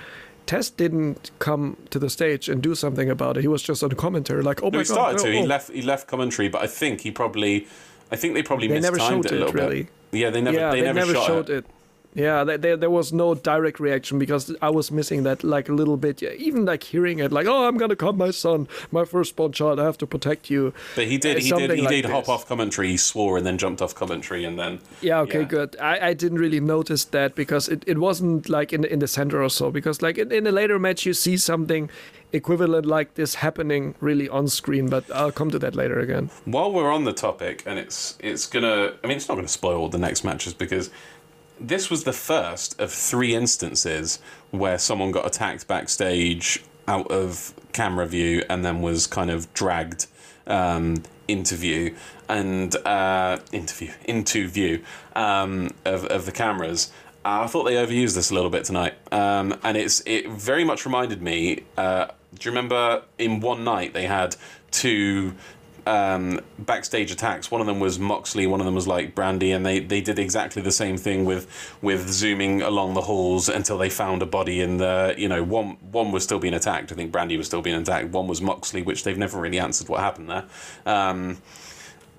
[0.45, 3.41] Test didn't come to the stage and do something about it.
[3.41, 5.31] He was just on commentary, like, "Oh No, my he god!" started oh, to.
[5.31, 5.45] He oh.
[5.45, 5.71] left.
[5.71, 7.67] He left commentary, but I think he probably.
[8.11, 9.83] I think they probably They never mistimed showed it a it, little really.
[9.83, 10.19] bit.
[10.19, 10.57] Yeah, they never.
[10.57, 11.65] yeah, they, never, shot showed it.
[12.13, 15.95] Yeah, there, there, was no direct reaction because I was missing that like a little
[15.95, 16.21] bit.
[16.21, 19.79] Yeah, even like hearing it, like, "Oh, I'm gonna come, my son, my firstborn child.
[19.79, 21.37] I have to protect you." But he did.
[21.37, 21.71] Uh, He did.
[21.71, 22.29] He like did hop this.
[22.29, 22.89] off commentary.
[22.89, 24.79] He swore and then jumped off commentary and then.
[25.01, 25.45] Yeah, okay, Yeah.
[25.47, 25.77] good.
[25.79, 29.41] I, I didn't really notice that because it, it wasn't like in in the center
[29.41, 29.71] or so.
[29.71, 31.89] Because like in, in a later match, you see something
[32.33, 34.89] equivalent like this happening really on screen.
[34.89, 36.29] But I'll come to that later again.
[36.43, 38.95] While we're on the topic, and it's it's gonna.
[39.01, 40.89] I mean, it's not gonna spoil the next matches because
[41.61, 48.05] this was the first of three instances where someone got attacked backstage out of camera
[48.05, 50.07] view and then was kind of dragged
[50.47, 51.95] um, into view
[52.27, 54.83] and uh, interview into view
[55.15, 56.91] um, of of the cameras.
[57.23, 60.85] I thought they overused this a little bit tonight, um, and it's it very much
[60.85, 61.63] reminded me.
[61.77, 64.35] Uh, do you remember in one night they had
[64.71, 65.35] two
[65.85, 67.49] um, backstage attacks.
[67.49, 70.19] One of them was Moxley, one of them was like Brandy, and they, they did
[70.19, 71.47] exactly the same thing with
[71.81, 75.77] with zooming along the halls until they found a body in the you know one
[75.91, 76.91] one was still being attacked.
[76.91, 78.09] I think Brandy was still being attacked.
[78.09, 80.45] One was Moxley, which they've never really answered what happened there.
[80.85, 81.37] Um,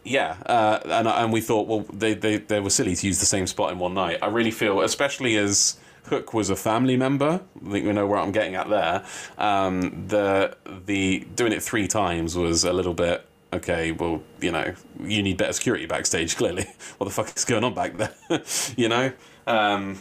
[0.05, 3.27] yeah, uh, and and we thought, well, they, they they were silly to use the
[3.27, 4.19] same spot in one night.
[4.23, 7.41] I really feel, especially as Hook was a family member.
[7.65, 9.05] I think we know where I'm getting at there.
[9.39, 10.57] Um, the
[10.87, 13.93] the doing it three times was a little bit okay.
[13.93, 16.37] Well, you know, you need better security backstage.
[16.43, 16.67] Clearly,
[16.99, 18.15] what the fuck is going on back there?
[18.77, 19.13] you know.
[19.47, 19.99] Um,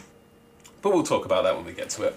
[0.80, 2.16] but we'll talk about that when we get to it.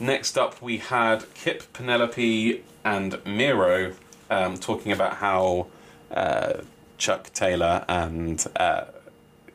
[0.00, 3.92] Next up, we had Kip, Penelope, and Miro
[4.30, 5.66] um, talking about how
[6.10, 6.62] uh,
[6.98, 8.84] Chuck Taylor and uh,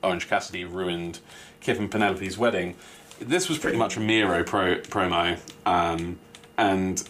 [0.03, 1.19] Orange Cassidy ruined
[1.61, 2.76] Kip and Penelope's wedding.
[3.19, 6.19] This was pretty much a Miro pro- promo, um,
[6.57, 7.07] and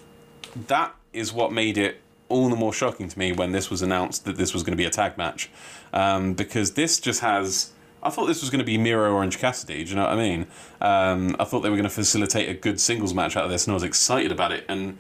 [0.68, 2.00] that is what made it
[2.30, 4.78] all the more shocking to me when this was announced that this was going to
[4.78, 5.50] be a tag match,
[5.94, 7.72] um, because this just has.
[8.04, 9.84] I thought this was going to be Miro Orange Cassidy.
[9.84, 10.48] Do you know what I mean?
[10.80, 13.66] Um, I thought they were going to facilitate a good singles match out of this,
[13.66, 14.64] and I was excited about it.
[14.70, 15.00] And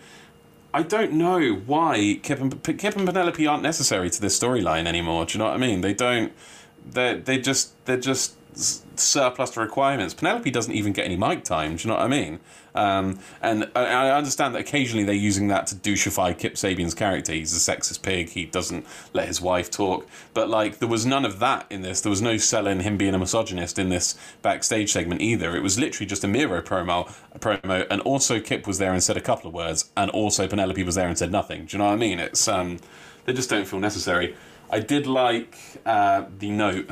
[0.74, 5.26] I don't know why Kip and, Kip and Penelope aren't necessary to this storyline anymore.
[5.26, 5.82] Do you know what I mean?
[5.82, 6.34] They don't.
[6.88, 10.14] They they just they're just surplus to requirements.
[10.14, 11.76] Penelope doesn't even get any mic time.
[11.76, 12.39] Do you know what I mean?
[12.74, 17.32] Um, and I, understand that occasionally they're using that to douchify Kip Sabian's character.
[17.32, 18.30] He's a sexist pig.
[18.30, 20.08] He doesn't let his wife talk.
[20.34, 22.01] But like, there was none of that in this.
[22.01, 25.56] There was no selling him being a misogynist in this backstage segment either.
[25.56, 29.16] It was literally just a Miro promo, promo, and also Kip was there and said
[29.16, 31.66] a couple of words, and also Penelope was there and said nothing.
[31.66, 32.20] Do you know what I mean?
[32.20, 32.80] It's um,
[33.24, 34.36] they just don't feel necessary.
[34.70, 36.89] I did like uh, the note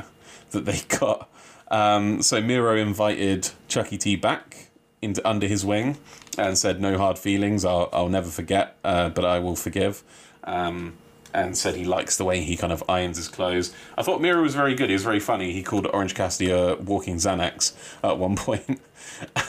[0.52, 1.28] that they got.
[1.74, 4.68] Um, so Miro invited Chucky T back
[5.02, 5.98] into under his wing
[6.38, 7.64] and said, "No hard feelings.
[7.64, 10.04] I'll, I'll never forget, uh, but I will forgive."
[10.44, 10.94] Um,
[11.32, 13.74] and said he likes the way he kind of irons his clothes.
[13.98, 14.88] I thought Miro was very good.
[14.88, 15.52] He was very funny.
[15.52, 18.66] He called Orange Cassidy a walking Xanax at one point.
[18.66, 18.80] point,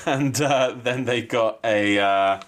[0.07, 1.99] and uh, then they got a.
[1.99, 2.41] Uh,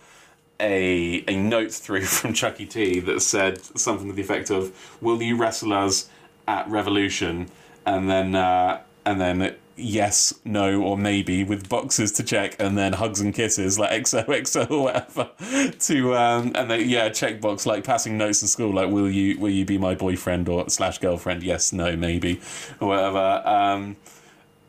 [0.59, 5.21] a a note through from Chucky T that said something to the effect of "Will
[5.21, 6.09] you wrestle us
[6.47, 7.51] at Revolution?"
[7.85, 12.93] and then uh, and then yes, no, or maybe with boxes to check, and then
[12.93, 15.29] hugs and kisses like XOXO or whatever.
[15.79, 19.49] to um, and then yeah, checkbox like passing notes in school like will you will
[19.49, 21.43] you be my boyfriend or slash girlfriend?
[21.43, 22.41] Yes, no, maybe,
[22.79, 23.41] or whatever.
[23.45, 23.95] Um,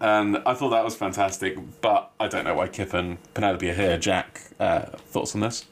[0.01, 3.75] and I thought that was fantastic, but I don't know why Kip and Penelope are
[3.75, 3.99] here.
[3.99, 5.65] Jack, uh, thoughts on this?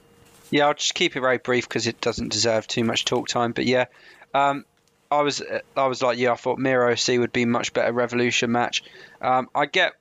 [0.50, 3.52] Yeah, I'll just keep it very brief because it doesn't deserve too much talk time.
[3.52, 3.86] But yeah,
[4.34, 4.64] um,
[5.10, 5.42] I was
[5.76, 8.82] I was like, yeah, I thought Miro C would be much better Revolution match.
[9.20, 9.94] Um, I get,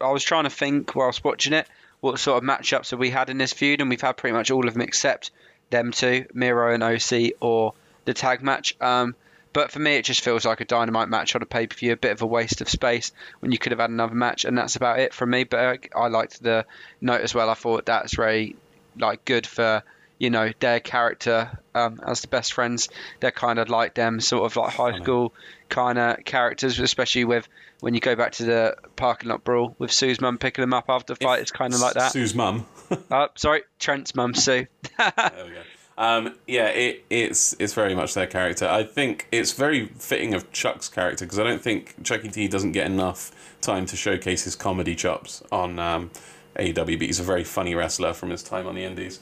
[0.00, 1.66] I was trying to think whilst watching it
[2.00, 4.50] what sort of matchups have we had in this feud, and we've had pretty much
[4.50, 5.30] all of them except
[5.70, 7.72] them two, Miro and OC, or
[8.04, 8.76] the tag match.
[8.80, 9.14] Um,
[9.54, 11.92] but for me, it just feels like a dynamite match on a pay per view,
[11.92, 14.58] a bit of a waste of space when you could have had another match, and
[14.58, 15.44] that's about it from me.
[15.44, 15.60] But
[15.94, 16.66] I, I liked the
[17.00, 17.48] note as well.
[17.48, 18.56] I thought that's very
[18.98, 19.82] like good for
[20.18, 22.88] you know their character um, as the best friends.
[23.20, 25.34] They're kind of like them, sort of like high school
[25.68, 27.48] kind of characters, especially with
[27.80, 30.86] when you go back to the parking lot brawl with Sue's mum picking them up
[30.88, 31.40] after the fight.
[31.40, 32.12] It's kind of like that.
[32.12, 32.66] Sue's mum.
[33.10, 34.66] uh, sorry, Trent's mum, Sue.
[34.98, 35.62] there we go.
[35.96, 38.68] Um, yeah, it, it's it's very much their character.
[38.68, 42.72] I think it's very fitting of Chuck's character because I don't think Chucky T doesn't
[42.72, 46.10] get enough time to showcase his comedy chops on um,
[46.58, 46.98] AEW.
[46.98, 49.20] But he's a very funny wrestler from his time on the Indies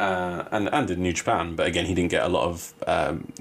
[0.00, 1.54] uh, and and in New Japan.
[1.54, 3.32] But again, he didn't get a lot of um,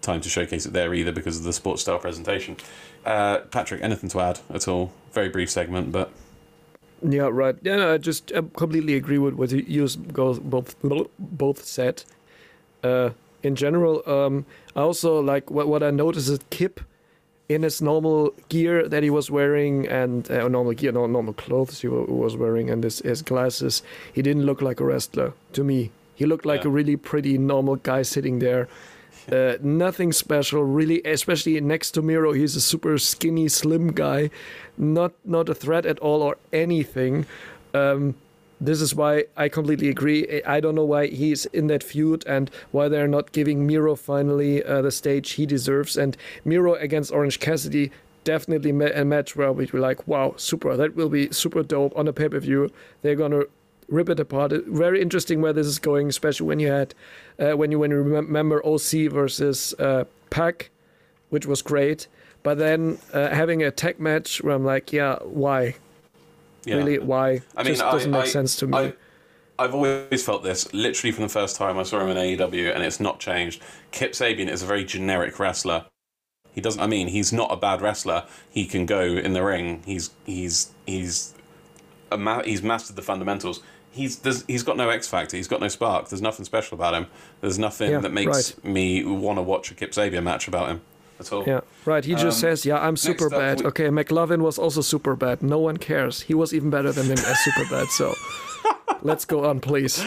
[0.00, 2.56] time to showcase it there either because of the sports style presentation.
[3.04, 4.92] Uh, Patrick, anything to add at all?
[5.12, 6.10] Very brief segment, but.
[7.06, 7.56] Yeah, right.
[7.62, 9.88] Yeah, no, I just I completely agree with what you
[10.42, 10.76] both
[11.18, 12.04] both said.
[12.82, 13.10] Uh,
[13.42, 16.80] in general, um, I also like what what I noticed is Kip
[17.48, 21.82] in his normal gear that he was wearing and uh, normal gear, no normal clothes
[21.82, 23.82] he was wearing, and his his glasses.
[24.14, 25.90] He didn't look like a wrestler to me.
[26.14, 26.68] He looked like yeah.
[26.68, 28.68] a really pretty normal guy sitting there.
[29.32, 31.00] Uh, nothing special, really.
[31.02, 34.28] Especially next to Miro, he's a super skinny, slim guy,
[34.76, 37.24] not not a threat at all or anything.
[37.72, 38.16] Um,
[38.60, 40.42] this is why I completely agree.
[40.42, 44.62] I don't know why he's in that feud and why they're not giving Miro finally
[44.62, 45.96] uh, the stage he deserves.
[45.96, 47.90] And Miro against Orange Cassidy,
[48.24, 52.08] definitely a match where we'd be like, wow, super, that will be super dope on
[52.08, 52.70] a pay per view.
[53.02, 53.44] They're gonna
[53.88, 54.52] rip it apart.
[54.66, 56.94] Very interesting where this is going, especially when you had
[57.38, 60.70] uh, when you when you remember OC versus uh, Pac,
[61.30, 62.06] which was great.
[62.42, 65.76] But then uh, having a tech match where I'm like, yeah, why?
[66.64, 66.76] Yeah.
[66.76, 67.40] Really, why?
[67.56, 68.78] I mean, just doesn't make I, sense to me.
[68.78, 68.92] I,
[69.58, 72.82] I've always felt this literally from the first time I saw him in AEW, and
[72.82, 73.62] it's not changed.
[73.92, 75.86] Kip Sabian is a very generic wrestler.
[76.52, 76.80] He doesn't.
[76.80, 78.24] I mean, he's not a bad wrestler.
[78.50, 79.82] He can go in the ring.
[79.86, 81.34] He's he's he's
[82.10, 83.62] a ma- he's mastered the fundamentals.
[83.94, 85.36] He's there's, he's got no X factor.
[85.36, 86.08] He's got no spark.
[86.08, 87.06] There's nothing special about him.
[87.40, 88.64] There's nothing Yeah, that makes right.
[88.64, 90.80] me want to watch a Kip Sabian match about him
[91.20, 91.44] at all.
[91.46, 92.04] Yeah, right.
[92.04, 95.14] He just Um, says, "Yeah, I'm super up, bad." we- Okay, McLovin was also super
[95.14, 95.42] bad.
[95.44, 96.22] No one cares.
[96.22, 97.86] He was even better than him as super bad.
[97.88, 98.14] So,
[99.02, 100.04] let's go on, please.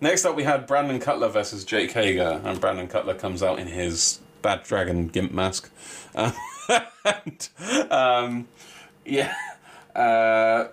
[0.00, 3.66] Next up, we had Brandon Cutler versus Jake Hager, and Brandon Cutler comes out in
[3.68, 5.70] his Bad Dragon Gimp mask.
[6.14, 6.32] Um,
[7.04, 7.48] and,
[7.90, 8.48] um,
[9.04, 9.34] yeah.
[9.96, 10.68] Uh,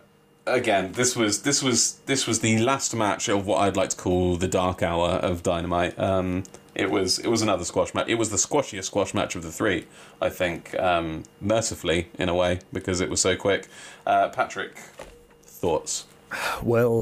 [0.48, 3.98] again, this was this was this was the last match of what I'd like to
[3.98, 5.98] call the dark hour of Dynamite.
[6.00, 6.44] Um,
[6.76, 8.08] it was it was another squash match.
[8.08, 9.88] It was the squashiest squash match of the three,
[10.22, 10.78] I think.
[10.80, 13.68] Um, mercifully, in a way, because it was so quick.
[14.06, 14.76] Uh, Patrick,
[15.44, 16.06] thoughts?
[16.64, 17.02] Well,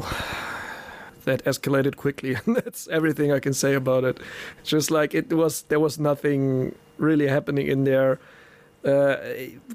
[1.25, 4.17] that escalated quickly, and that's everything I can say about it.
[4.63, 8.19] Just like it was, there was nothing really happening in there.
[8.83, 9.17] Uh,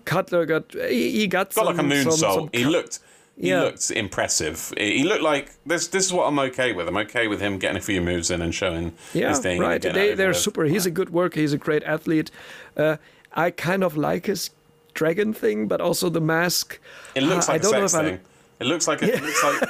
[0.07, 2.13] Cutler got he, he got, got like a some- moonsault.
[2.19, 2.99] some- some he looked
[3.41, 3.63] he Yeah.
[3.63, 4.73] looked impressive.
[4.77, 5.89] He looked like this.
[5.89, 6.87] This is what I'm okay with.
[6.89, 9.61] I'm okay with him getting a few moves in and showing Yeah, his thing.
[9.61, 9.81] right.
[9.83, 10.65] they, they're super.
[10.65, 11.41] He's a good worker.
[11.41, 12.31] He's a great athlete.
[12.77, 12.97] Uh,
[13.33, 14.51] I kind of like his
[14.95, 16.79] dragon thing, but also the mask.
[17.17, 18.21] It looks Uh, like I a don't know if I- thing.
[18.65, 19.63] It looks like it, looks like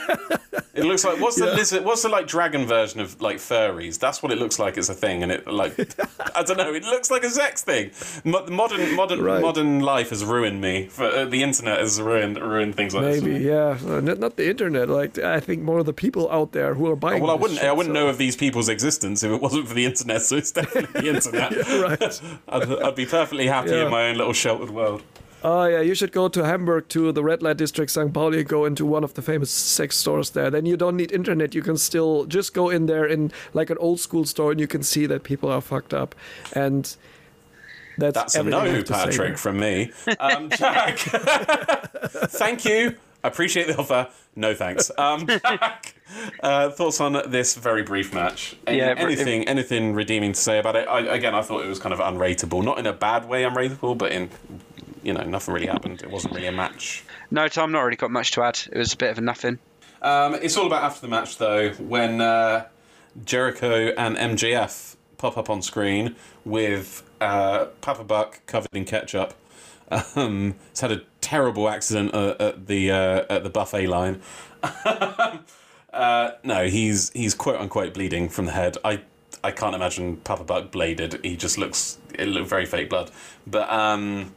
[0.74, 1.54] it looks like what's the Yeah.
[1.54, 1.84] lizard?
[1.84, 3.98] What's the like dragon version of like furries?
[3.98, 4.76] That's what it looks like.
[4.78, 5.74] It's a thing, and it like
[6.36, 6.72] I don't know.
[6.72, 7.90] It looks like a sex thing.
[8.24, 9.40] Mo- modern modern Right.
[9.40, 10.86] modern life has ruined me.
[10.88, 13.22] For uh, the internet has ruined ruined things like this.
[13.22, 13.46] Maybe, me.
[13.46, 13.78] yeah.
[13.84, 14.88] Uh, not, not the internet.
[14.88, 17.22] Like I think more of the people out there who are buying.
[17.22, 17.58] Well, I wouldn't.
[17.60, 20.22] shit, I wouldn't so- know of these people's existence if it wasn't for the internet.
[20.22, 21.52] So it's definitely the internet.
[21.90, 22.20] right.
[22.48, 23.84] I'd, I'd be perfectly happy Yeah.
[23.86, 25.02] in my own little sheltered world.
[25.46, 28.12] Oh yeah, you should go to Hamburg to the red light district, St.
[28.14, 28.42] Pauli.
[28.44, 30.50] Go into one of the famous sex stores there.
[30.50, 31.54] Then you don't need internet.
[31.54, 34.66] You can still just go in there in like an old school store, and you
[34.66, 36.14] can see that people are fucked up.
[36.54, 36.84] And
[37.98, 39.92] that's That's a everything I no, have to Patrick, from me.
[40.18, 42.96] Um, Jack, thank you.
[43.22, 44.08] I appreciate the offer.
[44.36, 44.90] No thanks.
[44.98, 45.94] Um, Jack,
[46.42, 48.56] uh, thoughts on this very brief match?
[48.66, 50.88] Any- Yeah, but- anything, anything redeeming to say about it?
[50.88, 52.64] I, again, I thought it was kind of unrateable.
[52.64, 54.30] Not in a bad way, unrateable, but in
[55.04, 56.02] you know, nothing really happened.
[56.02, 57.04] It wasn't really a match.
[57.30, 58.58] No, Tom, not really got much to add.
[58.72, 59.58] It was a bit of a nothing.
[60.02, 62.66] Um, it's all about after the match, though, when uh,
[63.24, 69.34] Jericho and MJF pop up on screen with uh, Papa Buck covered in ketchup.
[70.16, 74.20] Um, he's had a terrible accident uh, at the uh, at the buffet line.
[75.92, 78.76] uh, no, he's he's quote unquote bleeding from the head.
[78.84, 79.00] I
[79.42, 81.20] I can't imagine Papa Buck bladed.
[81.22, 83.10] He just looks it looked very fake blood.
[83.46, 84.34] But um,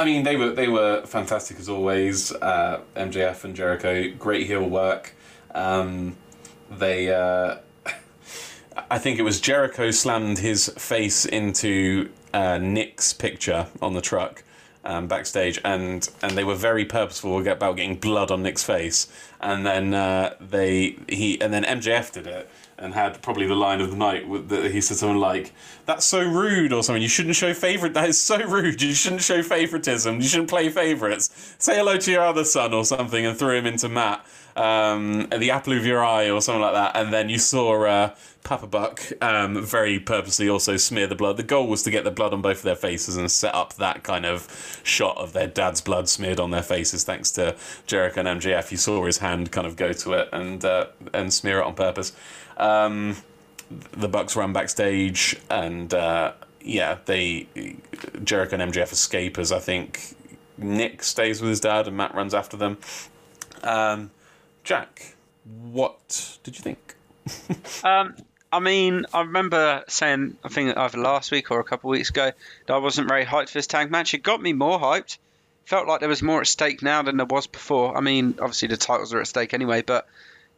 [0.00, 2.32] I mean, they were they were fantastic as always.
[2.32, 5.14] Uh, MJF and Jericho, great heel work.
[5.54, 6.16] Um,
[6.70, 7.58] they, uh,
[8.90, 14.42] I think it was Jericho slammed his face into uh, Nick's picture on the truck
[14.86, 19.06] um, backstage, and and they were very purposeful about getting blood on Nick's face.
[19.38, 22.48] And then uh, they he and then MJF did it
[22.80, 25.52] and had probably the line of the night that he said something like
[25.86, 27.02] that's so rude or something.
[27.02, 28.80] You shouldn't show favorite that is so rude.
[28.80, 30.16] You shouldn't show favoritism.
[30.16, 31.54] You shouldn't play favorites.
[31.58, 34.24] Say hello to your other son or something and threw him into Matt
[34.56, 36.96] um, the apple of your eye or something like that.
[36.96, 41.36] And then you saw uh, Papa Buck um, very purposely also smear the blood.
[41.36, 43.74] The goal was to get the blood on both of their faces and set up
[43.74, 47.56] that kind of shot of their dad's blood smeared on their faces thanks to
[47.86, 51.32] Jericho and MJF you saw his hand kind of go to it and uh, and
[51.32, 52.12] smear it on purpose
[52.60, 53.16] um,
[53.92, 57.46] the Bucks run backstage, and uh, yeah, they
[58.22, 60.14] Jericho and MJF escape as I think
[60.58, 62.78] Nick stays with his dad, and Matt runs after them.
[63.62, 64.10] Um,
[64.62, 66.94] Jack, what did you think?
[67.84, 68.14] Um,
[68.52, 72.10] I mean, I remember saying, I think either last week or a couple of weeks
[72.10, 72.32] ago,
[72.66, 74.12] that I wasn't very hyped for this tag match.
[74.12, 75.18] It got me more hyped.
[75.66, 77.96] Felt like there was more at stake now than there was before.
[77.96, 80.08] I mean, obviously the titles are at stake anyway, but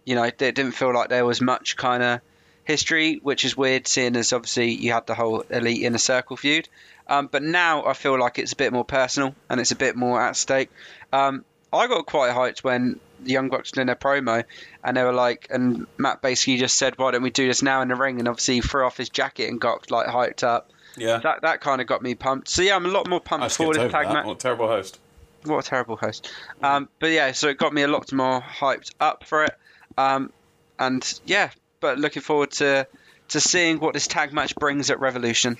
[0.04, 2.20] you know, it didn't feel like there was much kind of
[2.64, 6.68] history, which is weird, seeing as obviously you had the whole elite inner circle feud.
[7.08, 9.96] Um, but now I feel like it's a bit more personal and it's a bit
[9.96, 10.70] more at stake.
[11.12, 14.44] Um, I got quite hyped when the Young Bucks did their promo,
[14.84, 17.80] and they were like, and Matt basically just said, "Why don't we do this now
[17.82, 20.70] in the ring?" And obviously he threw off his jacket and got like hyped up.
[20.96, 22.48] Yeah, That that kind of got me pumped.
[22.48, 24.26] So yeah, I'm a lot more pumped for this tag match.
[24.26, 24.98] What a terrible host.
[25.44, 26.30] What a terrible host.
[26.62, 29.54] Um, but yeah, so it got me a lot more hyped up for it.
[29.96, 30.32] Um,
[30.78, 32.86] and yeah, but looking forward to
[33.28, 35.56] to seeing what this tag match brings at Revolution.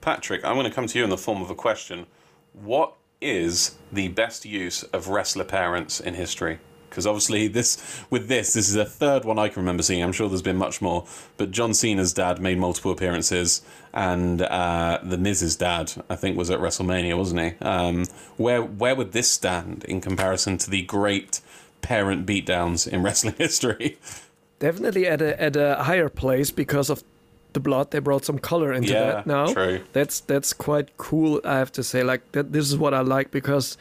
[0.00, 2.06] Patrick, I'm going to come to you in the form of a question.
[2.52, 6.58] What is the best use of wrestler parents in history?
[6.92, 10.02] because obviously this with this this is the third one I can remember seeing.
[10.02, 11.06] I'm sure there's been much more,
[11.38, 13.62] but John Cena's dad made multiple appearances,
[13.94, 17.64] and uh, the Miz's dad I think was at WrestleMania, wasn't he?
[17.64, 18.04] Um,
[18.36, 21.40] where where would this stand in comparison to the great
[21.82, 23.98] parent beatdowns in wrestling history?
[24.58, 27.02] Definitely at a at a higher place because of
[27.52, 27.90] the blood.
[27.90, 29.52] They brought some color into Yeah, that now.
[29.52, 29.80] true.
[29.92, 31.40] That's that's quite cool.
[31.44, 32.52] I have to say, like that.
[32.52, 33.76] This is what I like because,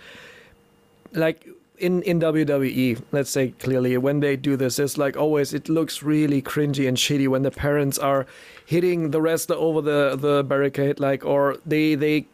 [1.13, 1.47] like
[1.77, 6.03] in in WWE, let's say clearly when they do this, it's like always it looks
[6.03, 8.25] really cringy and shitty when the parents are
[8.65, 12.25] hitting the wrestler over the the barricade, like or they they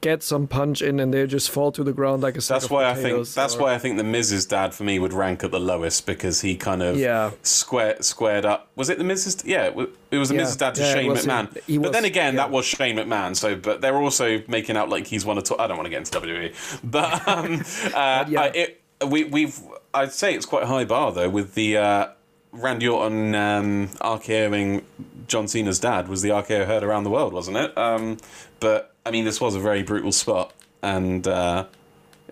[0.00, 2.70] get some punch in and they just fall to the ground like a sack That's
[2.70, 5.44] why I think that's or- why I think the Miz's dad for me would rank
[5.44, 7.32] at the lowest because he kind of Yeah.
[7.42, 8.68] square squared up.
[8.76, 9.36] Was it the Miz's?
[9.44, 10.40] Yeah, it wa- it was the Yeah.
[10.42, 11.26] Miz's dad to Yeah, Shane was.
[11.26, 11.58] McMahon.
[11.66, 12.40] He but was- then again, yeah.
[12.40, 13.36] that was Shane McMahon.
[13.36, 15.44] So, but they're also making out like he's one of.
[15.44, 17.62] To- I don't want to get into WWE, but um,
[17.94, 18.24] uh.
[18.38, 19.58] I, it, we we've
[19.92, 21.76] I'd say it's quite a high bar though with the.
[21.76, 22.06] Uh,
[22.52, 24.82] Randy Orton um, RKOing
[25.28, 27.78] John Cena's dad was the RKO heard around the world, wasn't it?
[27.78, 28.16] Um,
[28.58, 31.66] but I mean, this was a very brutal spot, and uh,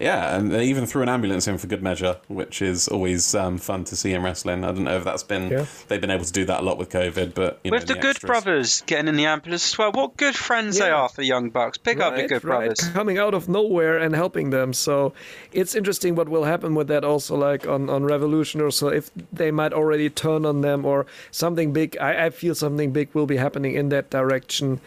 [0.00, 3.58] yeah, and they even threw an ambulance in for good measure, which is always um,
[3.58, 4.62] fun to see in wrestling.
[4.64, 5.64] I don't know if that's been Yeah.
[5.88, 8.00] they've been able to do that a lot with COVID, but you With know, the,
[8.00, 8.28] Good extras.
[8.28, 9.90] Brothers getting in the ambulance as well.
[9.92, 11.78] What good friends they are for Young Bucks.
[11.78, 12.66] Pick up the Good right.
[12.68, 12.88] Brothers.
[12.90, 14.72] coming out of nowhere and helping them.
[14.72, 15.14] So
[15.52, 19.10] it's interesting what will happen with that also, like on, on Revolution or so, if
[19.32, 21.96] they might already turn on them or something big.
[21.98, 24.80] I, I feel something big will be happening in that direction.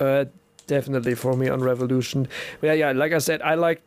[0.00, 0.24] Uh,
[0.66, 2.28] definitely for me on Revolution.
[2.62, 3.82] Yeah, yeah, like I said, I like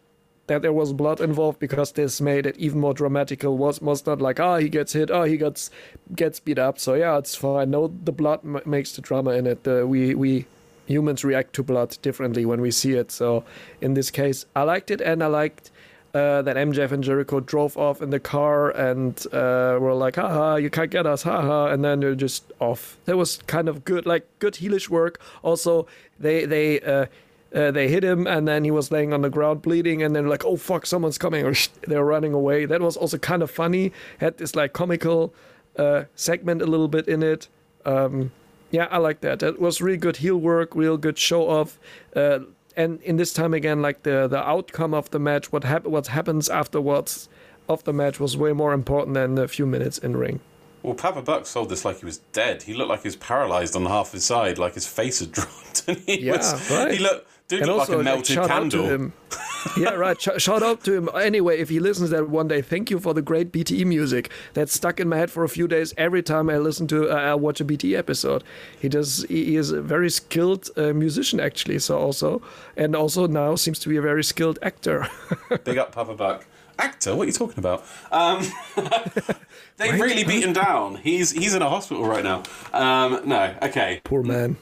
[0.47, 3.57] that there was blood involved because this made it even more dramatical.
[3.57, 5.69] Was was not like ah he gets hit, oh he gets
[6.15, 6.79] gets beat up.
[6.79, 7.69] So yeah, it's fine.
[7.71, 9.67] No, the blood m- makes the drama in it.
[9.67, 10.45] Uh, we we
[10.87, 13.11] humans react to blood differently when we see it.
[13.11, 13.43] So
[13.79, 15.69] in this case, I liked it, and I liked
[16.13, 20.55] uh, that MJF and Jericho drove off in the car and uh, were like, haha,
[20.55, 22.97] you can't get us, haha, and then they're just off.
[23.05, 25.19] That was kind of good, like good heelish work.
[25.43, 25.87] Also,
[26.19, 26.79] they they.
[26.81, 27.05] Uh,
[27.51, 30.27] uh, they hit him and then he was laying on the ground bleeding and then
[30.27, 31.55] like oh fuck someone's coming or
[31.87, 35.33] they're running away that was also kind of funny had this like comical
[35.75, 37.47] uh, segment a little bit in it
[37.85, 38.31] um,
[38.69, 41.79] yeah i like that that was really good heel work real good show off
[42.15, 42.37] uh,
[42.81, 46.07] and in this time again like the the outcome of the match what hap- what
[46.07, 47.29] happens afterwards
[47.67, 50.39] of the match was way more important than the few minutes in ring
[50.83, 52.63] Well, Papa Buck sold this like he was dead.
[52.63, 55.77] He looked like he was paralyzed on half his side, like his face had dropped,
[55.89, 56.93] and he Yeah, was right.
[56.95, 59.13] he looked dude and also like a like, melted shout out to him
[59.77, 62.89] yeah right Sh- shout out to him anyway if he listens that one day thank
[62.89, 65.93] you for the great bte music that's stuck in my head for a few days
[65.97, 68.43] every time i listen to uh, i watch a bt episode
[68.79, 72.41] he does he is a very skilled uh, musician actually so also
[72.77, 75.07] and also now seems to be a very skilled actor
[75.63, 76.45] Big up Papa Buck.
[76.77, 77.85] Actor, what are you talking about?
[78.09, 78.41] Um,
[79.77, 80.95] they really beat him down.
[80.95, 82.43] He's he's in a hospital right now.
[82.71, 83.99] Um, no, okay.
[84.05, 84.55] poor man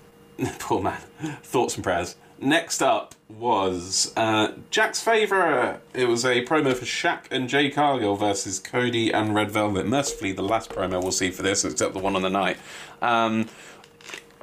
[0.59, 0.97] Poor man.
[1.43, 2.15] Thoughts and prayers.
[2.39, 5.79] Next up was uh, Jack's favourite.
[5.93, 9.87] It was a promo for Shaq and Jade Cargill versus Cody and Red Velvet.
[9.87, 12.57] Mercifully, the last promo we'll see for this, except the one on the night.
[13.01, 13.45] Um,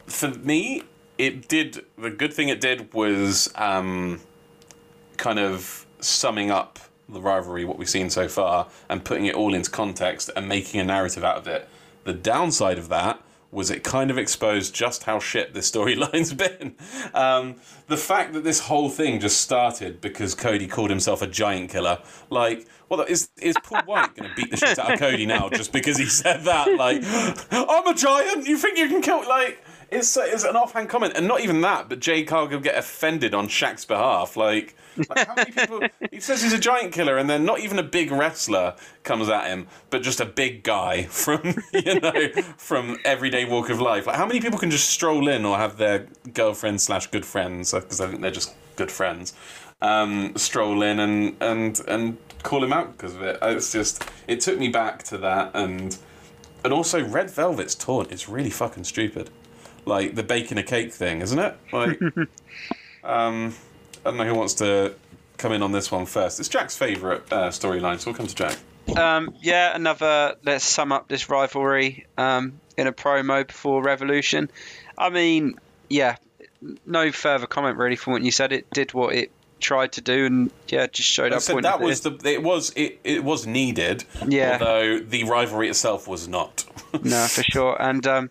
[0.07, 0.83] for me,
[1.19, 1.85] it did.
[1.97, 4.21] The good thing it did was um,
[5.17, 9.55] kind of summing up the rivalry, what we've seen so far, and putting it all
[9.55, 11.69] into context and making a narrative out of it.
[12.05, 13.21] The downside of that
[13.55, 16.75] was it kind of exposed just how shit this storyline's been.
[17.15, 21.71] Um, the fact that this whole thing just started because Cody called himself a giant
[21.71, 22.01] killer,
[22.31, 25.49] like, well, is is Paul White going to beat the shit out of Cody now
[25.49, 26.77] just because he said that?
[26.77, 27.03] Like,
[27.51, 28.47] I'm a giant.
[28.47, 29.27] You think you can kill?
[29.29, 32.77] Like, it's uh, it's an offhand comment, and not even that, but Jade Cargill get
[32.77, 34.37] offended on Shaq's behalf.
[34.37, 34.77] Like,
[35.09, 35.81] like how many people?
[36.11, 39.47] He says he's a giant killer, and then not even a big wrestler comes at
[39.47, 44.07] him, but just a big guy from you know from everyday walk of life.
[44.07, 47.75] Like, how many people can just stroll in or have their girlfriend slash good friends?
[47.75, 49.35] Uh, because I think they're just good friends.
[49.83, 53.43] Um, stroll in and and and call him out because of it.
[53.43, 55.99] Uh, it's just it took me back to that and
[56.65, 59.31] and also Red Velvet's taunt is really fucking stupid.
[59.87, 61.57] Like the baking a cake thing, isn't it?
[61.73, 62.01] Like,
[63.05, 63.55] um,
[64.05, 64.95] I don't know who wants to
[65.37, 66.41] come in on this one first.
[66.41, 68.57] It's Jack's favourite uh, storyline, so we'll come to Jack.
[68.97, 70.37] Um, yeah, another.
[70.45, 74.51] Let's sum up this rivalry um, in a promo before Revolution.
[74.97, 75.55] I mean,
[75.89, 76.17] yeah,
[76.87, 78.53] no further comment really from what you said.
[78.53, 79.31] It did what it
[79.61, 81.43] tried to do, and yeah, just showed I up.
[81.43, 82.21] said point that was it.
[82.21, 84.05] the it was it, it was needed.
[84.27, 84.59] Yeah.
[84.61, 86.65] Although the rivalry itself was not.
[87.03, 87.81] no, for sure.
[87.81, 88.31] And um,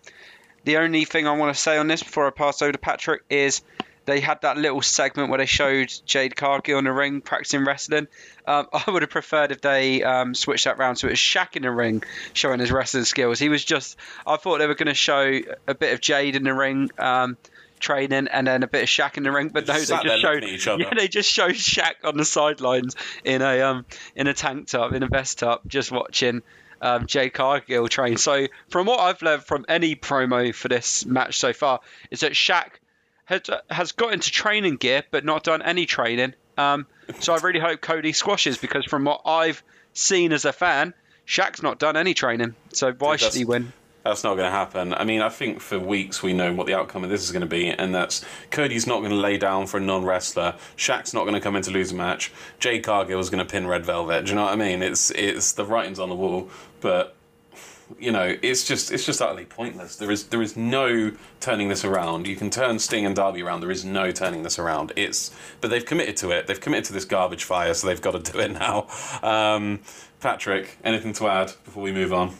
[0.64, 3.22] the only thing I want to say on this before I pass over to Patrick
[3.28, 3.62] is
[4.06, 8.06] they had that little segment where they showed Jade Cargill in the ring practicing wrestling.
[8.46, 11.56] Um, I would have preferred if they um, switched that round so it was Shaq
[11.56, 12.02] in the ring
[12.32, 13.38] showing his wrestling skills.
[13.38, 13.96] He was just,
[14.26, 16.90] I thought they were going to show a bit of Jade in the ring.
[16.98, 17.36] Um,
[17.80, 20.04] training and then a bit of Shaq in the ring, but no, they Just sat
[20.04, 20.84] there just showed each other.
[20.84, 23.84] yeah, they just showed Shaq on the sidelines in a um
[24.16, 26.42] in a tank top, in a vest top, just watching
[26.84, 28.16] um, Jade Cargill train.
[28.18, 31.80] So from what I've learned from any promo for this match so far,
[32.10, 32.74] is that Shaq
[33.24, 36.34] has has got into training gear but not done any training.
[36.58, 36.86] Um,
[37.20, 39.62] so I really hope Cody squashes because from what I've
[39.94, 40.94] seen as a fan,
[41.26, 42.54] Shaq's not done any training.
[42.72, 43.72] So why should he win?
[44.04, 44.92] That's not going to happen.
[44.92, 47.40] I mean, I think for weeks we know what the outcome of this is going
[47.40, 50.56] to be, and that's Cody's not going to lay down for a non wrestler.
[50.76, 52.30] Shaq's not going to come in to lose a match.
[52.58, 54.26] Jade Cargill is going to pin Red Velvet.
[54.26, 54.82] Do you know what I mean?
[54.82, 56.50] It's it's the writing's on the wall,
[56.84, 57.16] but
[57.98, 59.96] you know, it's just it's just utterly pointless.
[59.96, 62.26] There is there is no turning this around.
[62.26, 63.60] You can turn Sting and Darby around.
[63.60, 64.92] There is no turning this around.
[64.94, 66.46] It's but they've committed to it.
[66.46, 68.86] They've committed to this garbage fire, so they've got to do it now.
[69.22, 69.80] Um,
[70.20, 72.34] Patrick, anything to add before we move on?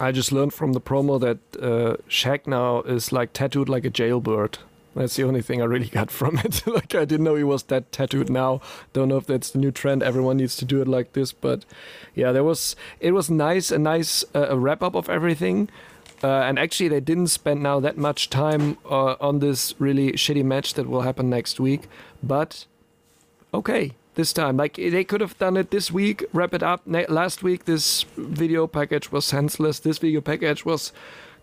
[0.00, 3.90] I just learned from the promo that uh, Shaq now is like tattooed like a
[3.90, 4.58] jailbird.
[4.94, 6.66] That's the only thing I really got from it.
[6.66, 8.60] like I didn't know he was that tattooed now.
[8.92, 10.02] Don't know if that's the new trend.
[10.02, 11.64] Everyone needs to do it like this, but
[12.14, 15.68] yeah, there was it was nice a nice uh, wrap up of everything.
[16.24, 20.44] Uh, and actually, they didn't spend now that much time uh, on this really shitty
[20.44, 21.88] match that will happen next week.
[22.22, 22.66] But
[23.52, 24.56] okay this time.
[24.56, 26.82] Like they could have done it this week, wrap it up.
[26.86, 29.80] Last week, this video package was senseless.
[29.80, 30.92] This video package was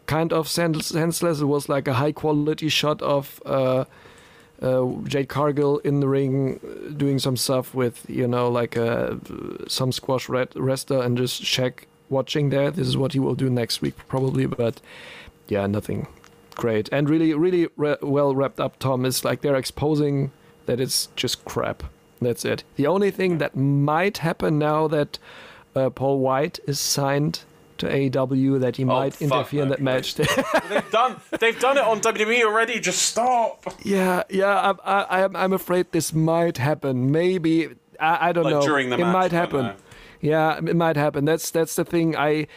[0.10, 1.40] kind of sens- senseless.
[1.40, 3.86] It was like a high quality shot of uh,
[4.62, 9.16] uh, Jade Cargill in the ring uh, doing some stuff with you know like uh,
[9.68, 12.72] some squash red- wrestler and just Shaq watching there.
[12.72, 14.82] This is what he will do next week probably, but
[15.48, 16.08] yeah, nothing
[16.56, 18.80] great and really really re- well wrapped up.
[18.80, 20.32] Tom is like they're exposing
[20.66, 21.84] that it's just crap.
[22.22, 22.64] That's it.
[22.76, 25.20] The only thing that might happen now that
[25.76, 27.46] uh, Paul White is signed
[27.80, 30.16] to AEW, that he oh, might fuck interfere in that match.
[30.16, 32.80] they've done they've done it on WWE already.
[32.80, 33.66] Just stop.
[33.84, 34.70] yeah, yeah.
[34.70, 37.12] I'm, I, I'm, I'm afraid this might happen.
[37.12, 37.70] Maybe
[38.00, 38.62] I, I don't Like know.
[38.62, 39.74] during the it match, might happen.
[40.22, 41.26] Yeah, it might happen.
[41.26, 42.48] That's that's the thing I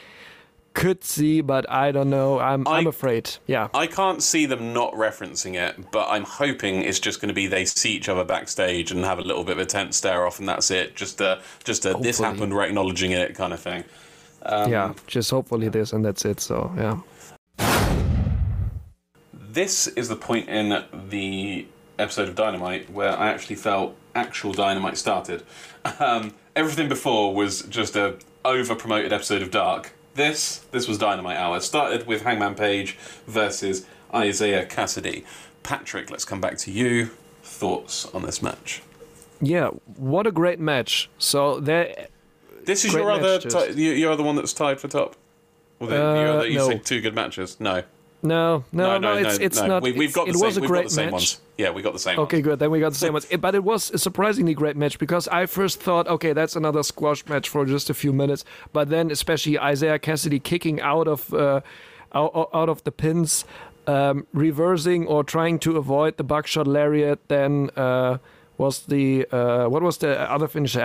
[0.75, 2.39] could see, but I don't know.
[2.39, 3.31] I'm I, am I- afraid.
[3.47, 3.68] Yeah.
[3.75, 7.47] I can't see them not referencing it, but I'm hoping it's just going to be
[7.47, 10.39] they see each other backstage and have a little bit of a tense stare off,
[10.39, 10.97] and that's it.
[10.97, 13.85] Just a just a this happened, we're acknowledging it kind of thing.
[14.45, 16.40] Um, yeah, just hopefully this and that's it.
[16.40, 16.99] So yeah,
[19.32, 21.66] This is the point in the
[21.99, 25.43] episode of Dynamite where I actually felt actual Dynamite started.
[25.99, 29.93] Um, everything before was just a over promoted episode of Dark.
[30.14, 31.57] This this was Dynamite Hour.
[31.59, 35.24] It started with Hangman Page versus Isiah Kassidy.
[35.62, 37.11] Patrick, let's come back to you.
[37.43, 38.82] Thoughts on this match?
[39.40, 39.68] yeah.
[39.97, 41.11] What a great match.
[41.18, 42.09] So there,
[42.65, 45.17] This is Great your other ti- you- your other one that's tied for top.
[45.79, 46.69] Well, the, Uh, your other, you no.
[46.69, 47.57] said two good matches.
[47.61, 47.83] No,
[48.25, 49.67] no, no, no, it's it's no.
[49.67, 49.83] not.
[49.83, 50.47] We, we've it's- got the it same.
[50.47, 51.13] was a we've great got the same match.
[51.13, 51.41] ones.
[51.59, 52.19] Yeah, we got the same.
[52.21, 52.61] Okay, good.
[52.61, 53.27] Then we got the same ones.
[53.31, 56.85] It- But it was a surprisingly great match because I first thought, okay, that's another
[56.85, 58.45] squash match for just a few minutes.
[58.73, 61.63] But then, especially Isiah Kassidy kicking out of uh,
[62.15, 63.45] out, out of the pins,
[63.89, 67.19] um, reversing or trying to avoid the buckshot lariat.
[67.27, 68.19] Then uh,
[68.63, 70.81] was the uh, what was the other finisher?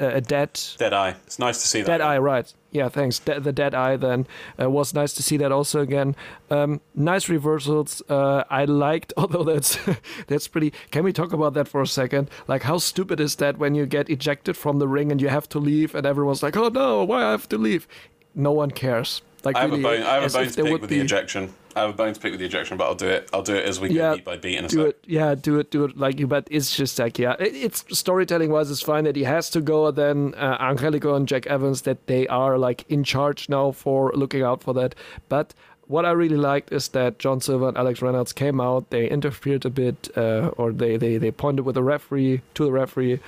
[0.00, 1.16] Uh, a dead Dead Eye.
[1.26, 1.86] It's nice to see that.
[1.86, 2.52] Dead Eye, right?
[2.70, 3.18] Yeah, thanks.
[3.18, 4.26] De- the Dead Eye then
[4.60, 6.14] uh, was nice to see that also again.
[6.50, 8.02] Um, nice reversals.
[8.08, 9.78] Uh, I liked, although that's
[10.26, 10.72] that's pretty.
[10.90, 12.30] Can we talk about that for a second?
[12.48, 15.48] Like, how stupid is that when you get ejected from the ring and you have
[15.50, 17.88] to leave, and everyone's like, "Oh no, why I have to leave?"
[18.34, 19.22] No one cares.
[19.44, 20.02] Like, I have really, a bone.
[20.02, 21.52] I have a bone to pick with be- the ejection.
[21.74, 23.28] I have a bone to pick with the ejection, but I'll do it.
[23.32, 24.86] I'll do it as we Yeah, go beat by beat in a do sec.
[24.88, 27.84] it yeah do it do it like you but it's just like yeah it, it's
[27.98, 31.82] storytelling wise it's fine that he has to go then uh, angelico and jack evans
[31.82, 34.94] that they are like in charge now for looking out for that
[35.30, 35.54] but
[35.88, 39.64] what i really liked is that john silver and alex reynolds came out they interfered
[39.64, 43.18] a bit uh, or they, they they pointed with the referee to the referee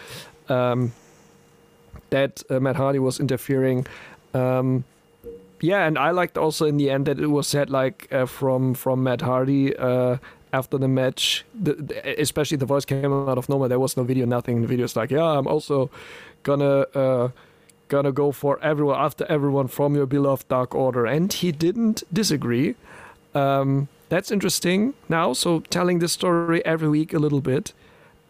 [0.51, 0.93] um,
[2.11, 3.87] that uh, matt hardy was interfering
[4.35, 4.85] um,
[5.61, 8.75] yeah, and I liked also in the end that it was said like uh, from
[8.75, 10.19] from Matt Hardy uh,
[10.53, 13.69] after the match, the, the, especially the voice came out of nowhere.
[13.69, 14.63] There was no video, nothing.
[14.63, 15.91] The video's like, yeah, I'm also
[16.43, 17.29] gonna uh,
[17.89, 22.75] gonna go for everyone after everyone from your beloved Dark Order, and he didn't disagree.
[23.35, 25.33] Um, that's interesting now.
[25.33, 27.73] So telling this story every week a little bit.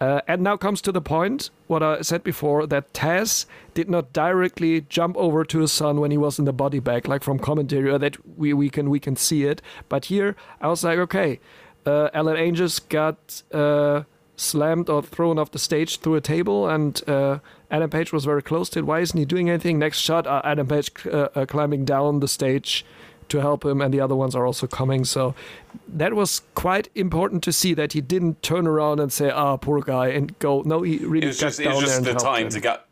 [0.00, 4.12] Uh, and now comes to the point what I said before that Taz did not
[4.12, 7.38] directly jump over to his son when he was in the body bag, like from
[7.38, 9.62] commentary, or that we, we can we can see it.
[9.88, 11.40] But here I was like, okay,
[11.86, 14.02] uh, Alan Angels got uh,
[14.36, 17.38] slammed or thrown off the stage through a table, and uh,
[17.70, 18.86] Adam Page was very close to it.
[18.86, 19.78] Why isn't he doing anything?
[19.78, 22.84] Next shot, uh, Adam Page uh, uh, climbing down the stage
[23.28, 25.04] to help him, and the other ones are also coming.
[25.04, 25.34] So
[25.88, 29.80] that was quite important to see that he didn't turn around and say, "Ah, poor
[29.80, 30.62] guy," and go.
[30.64, 32.50] No, he really It was got just, it down was there just the time him.
[32.50, 32.86] to get.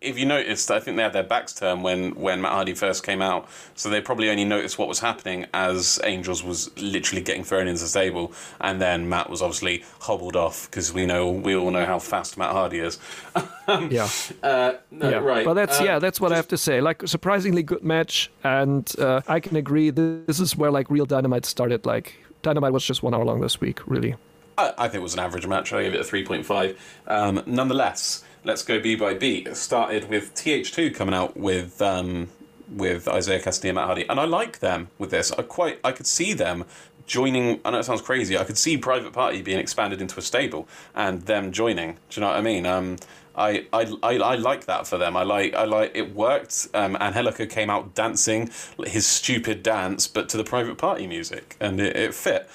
[0.00, 3.04] If you noticed, I think they had their backs turned when, when Matt Hardy first
[3.04, 7.44] came out, so they probably only noticed what was happening as Angels was literally getting
[7.44, 11.56] thrown into the stable, and then Matt was obviously hobbled off because we know we
[11.56, 12.98] all know how fast Matt Hardy is.
[13.90, 14.08] Yeah.
[14.44, 15.16] Uh, no, yeah.
[15.16, 15.44] right.
[15.44, 16.80] But that's uh, yeah, that's what I have to say.
[16.80, 19.90] Like surprisingly good match, and uh, I can agree.
[19.90, 21.84] This is where like real Dynamite started.
[21.84, 24.14] Like Dynamite was just one hour long this week, really.
[24.56, 25.72] I, I think it was an average match.
[25.72, 26.76] I gave it a 3.5.
[27.06, 29.46] Um, nonetheless, let's go B by B.
[29.52, 32.28] Started with TH2 coming out with um,
[32.70, 35.32] with Isiah Kassidy and Matt Hardy, and I like them with this.
[35.32, 36.64] I quite I could see them
[37.06, 37.60] joining.
[37.64, 38.38] I know it sounds crazy.
[38.38, 41.92] I could see Private Party being expanded into a stable and them joining.
[41.92, 42.64] Do you know what I mean?
[42.64, 42.96] Um,
[43.34, 45.16] I, I, I, I like that for them.
[45.16, 46.68] I like I like it worked.
[46.72, 48.50] Um, Angelico came out dancing
[48.86, 52.48] his stupid dance, but to the Private Party music, and it, it fit.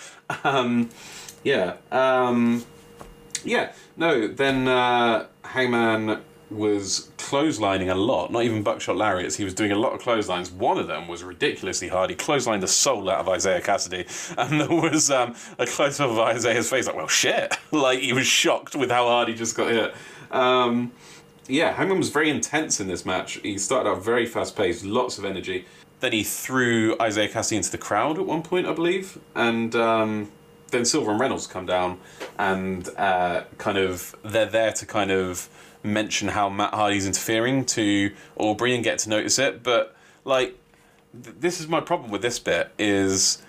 [0.45, 0.89] Um,
[1.43, 1.75] yeah.
[1.91, 2.63] Um,
[3.43, 3.73] yeah.
[3.97, 4.27] No.
[4.27, 8.31] Then uh, Hangman was clotheslining a lot.
[8.31, 9.35] Not even buckshot lariats.
[9.35, 10.49] He was doing a lot of clotheslines.
[10.49, 12.09] One of them was ridiculously hard.
[12.09, 14.05] He clotheslined the soul out of Isiah Kassidy,
[14.37, 18.13] and there was um, a close up of Isiah's face, like, "Well, shit!" like he
[18.13, 19.93] was shocked with how hard he just got hit.
[20.31, 20.93] Um,
[21.47, 23.33] yeah, Hangman was very intense in this match.
[23.43, 25.65] He started out very fast paced, lots of energy.
[25.99, 30.31] Then he threw Isiah Kassidy into the crowd at one point, I believe, and um,
[30.71, 31.99] then Silver and Reynolds come down,
[32.37, 35.49] and uh, kind of they're there to kind of
[35.83, 39.63] mention how Matt Hardy's interfering to Aubrey and get to notice it.
[39.63, 39.95] But
[40.25, 40.57] like,
[41.23, 43.41] th- this is my problem with this bit is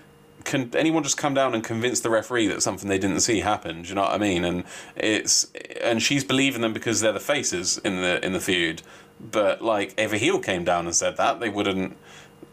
[0.43, 3.83] can anyone just come down and convince the referee that something they didn't see happened?
[3.83, 4.43] Do you know what I mean?
[4.43, 4.63] And
[4.95, 5.51] it's
[5.81, 8.81] and she's believing them because they're the faces in the in the feud.
[9.19, 11.95] But like, if a heel came down and said that, they wouldn't,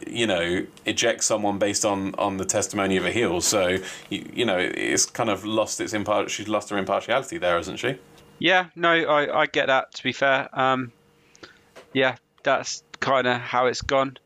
[0.06, 3.40] you know, eject someone based on on the testimony of a heel.
[3.40, 3.78] So
[4.08, 6.30] you, you know, it's kind of lost its impart.
[6.30, 7.98] She's lost her impartiality there, hasn't she?
[8.38, 9.94] Yeah, no, I, I get that.
[9.94, 10.92] To be fair, um,
[11.92, 14.16] yeah, that's kind of how it's gone.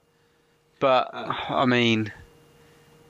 [0.81, 2.13] But I mean,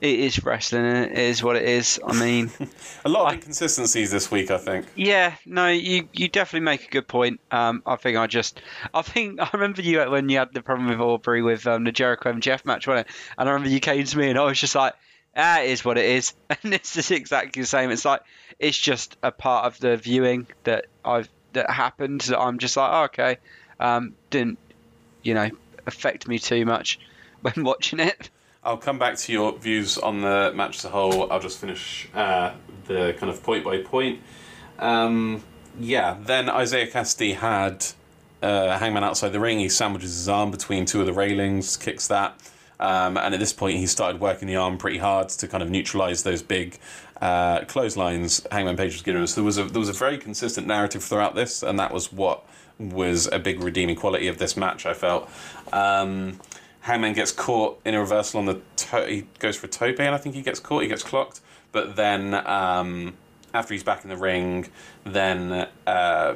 [0.01, 0.85] it is wrestling.
[0.85, 1.99] It is what it is.
[2.05, 2.51] I mean,
[3.05, 4.85] A lot of inconsistencies this week, I think.
[4.95, 7.39] yeah, no, you you definitely make a good point.
[7.51, 8.61] Um, I think I just,
[8.93, 11.91] I think I remember you when you had the problem with Aubrey with um, the
[11.91, 13.15] Jericho and Jeff match, wasn't it?
[13.37, 14.93] And I remember you came to me and I was just like,
[15.35, 17.89] ah, it is what it is, and this is exactly the same.
[17.91, 18.21] It's like
[18.59, 22.91] it's just a part of the viewing that I've that happened that I'm just like,
[22.91, 23.37] oh, okay,
[23.79, 24.59] um, didn't
[25.23, 25.49] you know
[25.87, 26.99] affect me too much
[27.41, 28.29] when watching it.
[28.65, 31.31] I'll come back to your views on the match as a whole.
[31.31, 32.53] I'll just finish uh,
[32.87, 34.21] the kind of point by point.
[34.79, 35.43] Um,
[35.79, 37.85] yeah, then Isiah Kassidy had
[38.41, 39.59] uh, Hangman outside the ring.
[39.59, 42.41] He sandwiches his arm between two of the railings, kicks that.
[42.79, 45.69] Um, and at this point, he started working the arm pretty hard to kind of
[45.69, 46.79] neutralize those big
[47.21, 49.35] uh, clotheslines Hangman Page was giving us.
[49.35, 52.43] There was a there was a very consistent narrative throughout this, and that was what
[52.79, 54.87] was a big redeeming quality of this match.
[54.87, 55.29] I felt.
[55.71, 56.39] Um,
[56.85, 59.07] Hangman gets caught in a reversal on the toe.
[59.07, 60.83] He goes for a tope, and I think he gets caught.
[60.83, 63.15] He gets clocked, but then um,
[63.55, 64.67] after he's back in the ring,
[65.03, 66.35] then uh,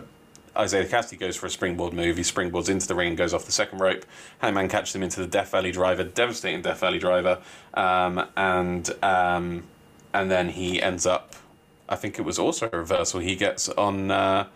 [0.59, 2.17] Isiah Kassidy goes for a springboard move.
[2.17, 4.07] He springboards into the ring goes off the second rope.
[4.39, 7.37] Hangman catches him into the Death Valley Driver, devastating Death Valley Driver,
[7.75, 9.65] um, and um,
[10.15, 11.35] and then he ends up.
[11.87, 13.19] I think it was also a reversal.
[13.19, 14.09] He gets on.
[14.09, 14.47] Uh,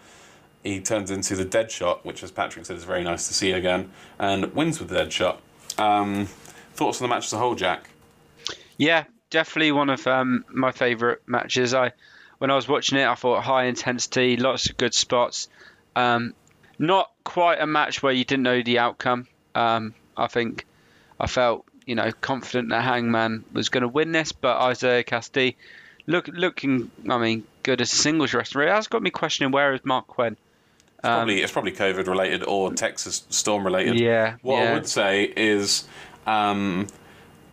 [0.63, 3.51] he turns into the dead shot, which, as Patrick said, is very nice to see
[3.51, 5.39] again, and wins with the dead shot.
[5.77, 6.27] Um,
[6.73, 7.89] thoughts on the match as a whole, Jack?
[8.77, 11.73] Yeah, definitely one of um, my favourite matches.
[11.73, 11.91] I
[12.37, 15.47] when I was watching it, I thought high intensity, lots of good spots.
[15.95, 16.33] Um,
[16.77, 19.27] not quite a match where you didn't know the outcome.
[19.55, 20.65] Um, I think
[21.19, 25.55] I felt you know confident that Hangman was going to win this, but Isiah Kassidy
[26.07, 28.63] look looking, I mean, good as a singles wrestler.
[28.63, 30.37] It has got me questioning where is Marq Quen.
[31.03, 33.99] It's probably it's probably COVID related or Texas storm related.
[33.99, 35.85] Yeah, What I would say is,
[36.25, 36.87] um,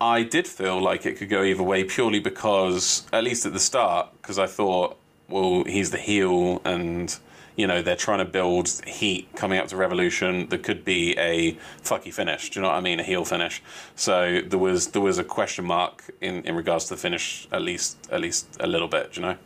[0.01, 3.59] I did feel like it could go either way purely because, at least at the
[3.59, 4.97] start, because I thought,
[5.29, 7.17] well, he's the heel and.
[7.57, 10.49] You know they're trying to build heat coming up to Revolution.
[10.49, 12.49] There could be a fucky finish.
[12.49, 13.01] Do you know what I mean?
[13.01, 13.61] A heel finish.
[13.97, 17.49] So there was there was a question mark in, in regards to the finish.
[17.53, 19.13] At least at least a little bit.
[19.13, 19.37] Do you know?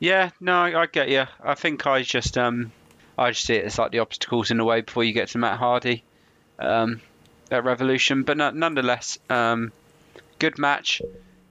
[0.00, 1.26] Yeah, no, I, I get you.
[1.44, 2.72] I think I just um,
[3.16, 5.38] I just see it as like the obstacles in the way before you get to
[5.38, 6.02] Matt Hardy,
[6.58, 7.00] um,
[7.50, 8.22] at Revolution.
[8.22, 9.72] But no, nonetheless, um,
[10.38, 11.02] good match.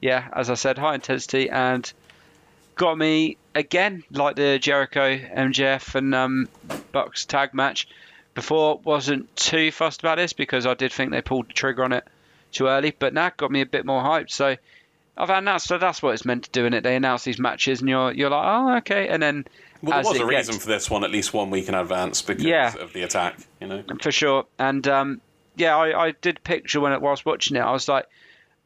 [0.02, 1.92] Yeah, as I said, high intensity and
[2.76, 6.50] got me again, like the Jericho MJF and um,
[6.92, 7.88] Bucks tag match.
[8.34, 11.92] Before wasn't too fussed about this because I did think they pulled the trigger on
[11.92, 12.06] it
[12.52, 14.32] too early, but now got me a bit more hyped.
[14.32, 14.56] So
[15.18, 16.82] I've announced so that's what it's meant to do in it.
[16.82, 19.46] They announce these matches and you're you're like, oh okay, and then
[19.82, 21.76] Well, there was it a gets- reason for this one at least one week in
[21.76, 22.74] advance because Yeah.
[22.78, 23.38] of the attack.
[23.60, 24.46] You know, for sure.
[24.60, 25.22] And um,
[25.56, 28.08] yeah, I, I did picture when I was watching it, I was like,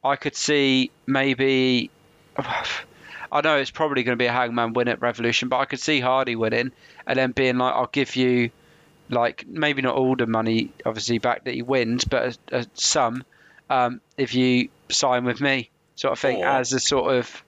[0.04, 1.90] I could see maybe.
[3.32, 5.80] I know it's probably going to be a Hangman win at Revolution, but I could
[5.80, 6.72] see Hardy winning
[7.08, 8.52] and then being like, I'll give you,
[9.10, 13.24] like, maybe not all the money, obviously, back that he wins, but a, a sum
[13.70, 17.44] um, if you sign with me, sort of thing, Or- as a sort of.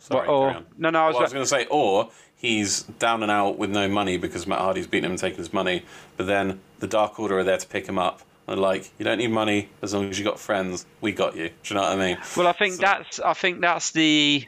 [0.00, 3.22] Sorry, or, no, no, I was, Well, I was going to say, or he's down
[3.22, 5.82] and out with no money because Matt Hardy's beaten him and taken his money,
[6.16, 8.22] but then the Dark Order are there to pick him up.
[8.46, 10.86] They're like, you don't need money as long as you got friends.
[11.02, 11.48] We got you.
[11.48, 12.16] Do you know what I mean?
[12.36, 14.46] Well, I think So- that's I think that's the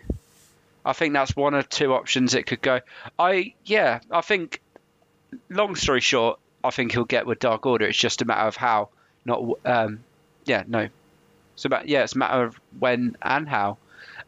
[0.87, 2.81] I think that's one of two options it could go.
[3.19, 4.63] I yeah, I think
[5.51, 7.87] long story short, I think he'll get with Dark Order.
[7.87, 8.89] It's just a matter of how,
[9.27, 10.01] not um
[10.47, 10.89] yeah, no.
[11.55, 13.77] It's about yeah, it's a matter of when and how.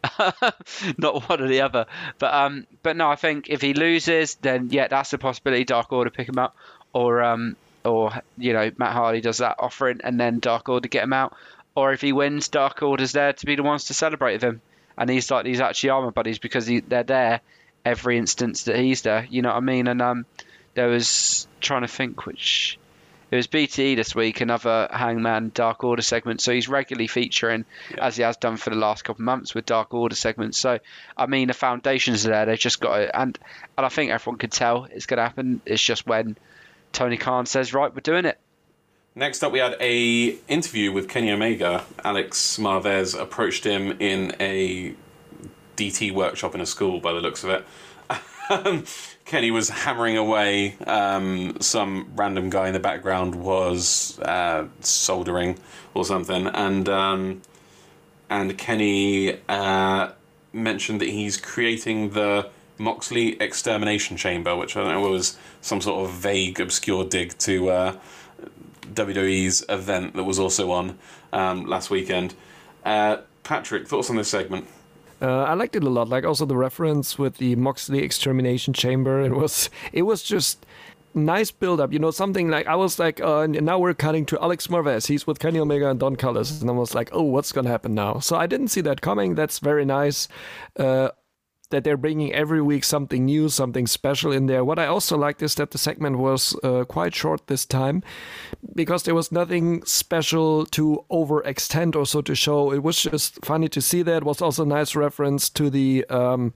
[0.98, 1.86] not one or the other.
[2.18, 5.92] But um but no, I think if he loses then yeah, that's a possibility Dark
[5.92, 6.56] Order pick him up
[6.92, 11.04] or um or you know, Matt Hardy does that offering and then Dark Order get
[11.04, 11.34] him out.
[11.74, 14.60] Or if he wins, Dark Order's there to be the ones to celebrate with him.
[14.96, 17.40] And he's like these actually armor buddies because he, they're there
[17.84, 19.26] every instance that he's there.
[19.30, 19.88] You know what I mean?
[19.88, 20.26] And um,
[20.74, 22.78] there was trying to think which
[23.32, 26.42] it was BTE this week, another Hangman Dark Order segment.
[26.42, 27.64] So he's regularly featuring,
[27.96, 30.58] as he has done for the last couple of months with Dark Order segments.
[30.58, 30.78] So
[31.16, 32.44] I mean, the foundations are there.
[32.44, 33.10] They've just got it.
[33.14, 33.38] and
[33.78, 35.62] and I think everyone can tell it's going to happen.
[35.64, 36.36] It's just when
[36.92, 38.38] Tony Khan says, "Right, we're doing it."
[39.14, 41.86] Next up, we had a interview with Kenny Omega.
[42.04, 44.94] Alex Marvez approached him in a
[45.78, 47.64] DT workshop in a school, by the looks of it.
[48.50, 48.84] Um,
[49.32, 50.76] Kenny was hammering away.
[50.86, 55.58] Um, some random guy in the background was uh, soldering
[55.94, 57.40] or something, and um,
[58.28, 60.10] and Kenny uh,
[60.52, 66.04] mentioned that he's creating the Moxley Extermination Chamber, which I don't know was some sort
[66.04, 67.70] of vague, obscure dig to.
[67.70, 67.96] Uh,
[68.92, 70.98] WWE's event that was also on
[71.32, 72.34] um, last weekend.
[72.84, 74.66] Uh, Patrick, thoughts on this segment?
[75.22, 76.08] Uh, I liked it a lot.
[76.08, 79.22] Like also the reference with the Moxley extermination chamber.
[79.22, 80.66] It was it was just
[81.14, 81.92] nice build up.
[81.92, 85.06] You know, something like I was like, uh, now we're cutting to Alex Marvez.
[85.06, 87.94] He's with Kenny Omega and Don Callis, and I was like, oh, what's gonna happen
[87.94, 88.18] now?
[88.18, 89.34] So I didn't see that coming.
[89.34, 90.28] That's very nice.
[90.76, 91.10] Uh,
[91.72, 94.64] that they're bringing every week something new, something special in there.
[94.64, 98.04] What I also liked is that the segment was uh, quite short this time
[98.74, 102.72] because there was nothing special to overextend or so to show.
[102.72, 104.18] It was just funny to see that.
[104.18, 106.54] It was also a nice reference to the um,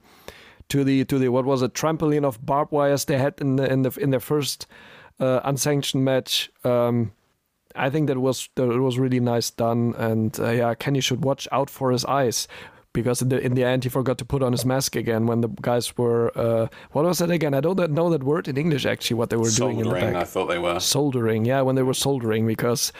[0.69, 3.69] to the to the what was it trampoline of barbed wires they had in the
[3.69, 4.67] in the in their first
[5.19, 6.51] uh, unsanctioned match.
[6.63, 7.11] Um,
[7.75, 11.47] I think that was that was really nice done, and uh, yeah, Kenny should watch
[11.51, 12.47] out for his eyes
[12.97, 15.41] because in the in the end he forgot to put on his mask again when
[15.41, 17.53] the guys were uh, what was that again?
[17.53, 19.17] I don't know that word in English actually.
[19.21, 20.79] What they were doing in the Soldering, back I thought they were.
[20.79, 22.91] soldering yeah when they were soldering because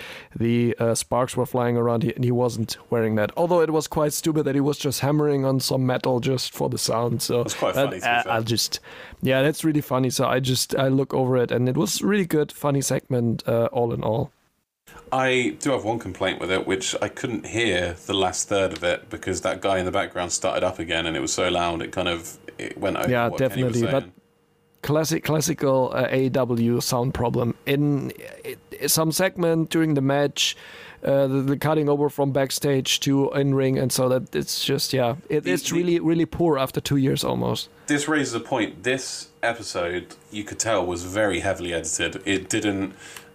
[0.46, 3.88] the uh, sparks were flying around he, and he wasn't wearing that although it was
[3.88, 7.44] quite stupid that he was just hammering on some metal just for the sound so
[7.44, 8.80] That's quite funny, be uh, i'll just
[9.22, 12.26] yeah that's really funny so i just i look over it and it was really
[12.38, 14.32] good funny segment uh, all in all
[15.12, 18.84] I do have one complaint with it, which I couldn't hear the last third of
[18.84, 21.82] it because that guy in the background started up again, and it was so loud
[21.82, 23.10] it kind of it went over.
[23.10, 24.10] Yeah, what Kenny was definitely, but-
[24.84, 28.12] classic classical uh, AEW sound problem in
[28.46, 28.60] it,
[28.90, 30.56] some segment during the match
[31.04, 34.94] uh, the, the cutting over from backstage to in ring and so that it's just
[34.94, 38.84] yeah it, The- it's really really poor after two years almost this raises a point.
[38.84, 42.22] This episode, you could tell, was very heavily edited.
[42.26, 42.94] It didn't.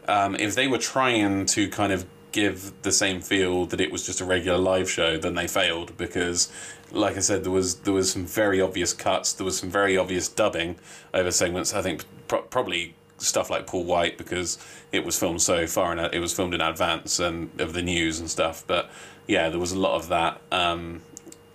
[0.09, 4.05] Um, if they were trying to kind of give the same feel that it was
[4.05, 6.51] just a regular live show, then they failed because,
[6.91, 9.33] like I said, there was there was some very obvious cuts.
[9.33, 10.77] There was some very obvious dubbing
[11.15, 11.75] over segments.
[11.75, 14.59] I think pro- probably stuff like Paul White because
[14.91, 18.19] it was filmed so far and it was filmed in advance and of the news
[18.19, 18.65] and stuff.
[18.67, 18.91] But
[19.29, 20.41] yeah, there was a lot of that.
[20.51, 21.03] Um,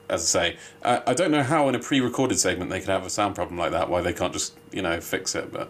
[0.09, 3.05] as I say, I, I don't know how in a pre-recorded segment they could have
[3.05, 3.89] a sound problem like that.
[3.89, 5.51] Why they can't just you know fix it?
[5.51, 5.69] But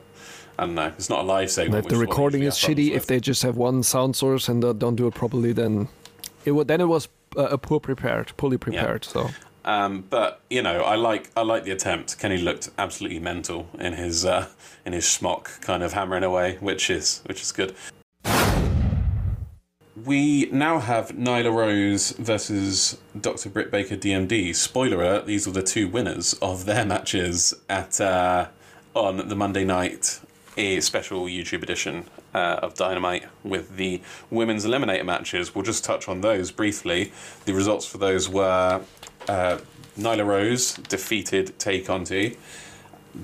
[0.60, 0.88] I don't know.
[0.98, 1.86] It's not a live segment.
[1.86, 4.96] if the recording is shitty if they just have one sound source and don't don't
[4.96, 5.88] do it properly then
[6.46, 7.08] it would then it was
[7.38, 9.30] uh, a poor prepared poorly prepared so
[9.66, 12.18] Um, but you know, I like I like the attempt.
[12.20, 14.48] Kenny looked absolutely mental in his uh,
[14.86, 17.76] in his schmock, kind of hammering away, which is which is good.
[20.06, 23.50] we now have Nyla Rose versus Dr.
[23.50, 24.56] Britt Baker DMD.
[24.56, 28.48] Spoiler alert, these were the two winners of their matches at uh,
[28.94, 30.20] on the Monday night
[30.58, 35.54] a special YouTube edition uh, of Dynamite with the women's eliminator matches.
[35.54, 37.12] We'll just touch on those briefly.
[37.46, 38.82] The results for those were
[39.28, 39.58] uh,
[39.98, 42.38] Nyla Rose defeated Tay Conti.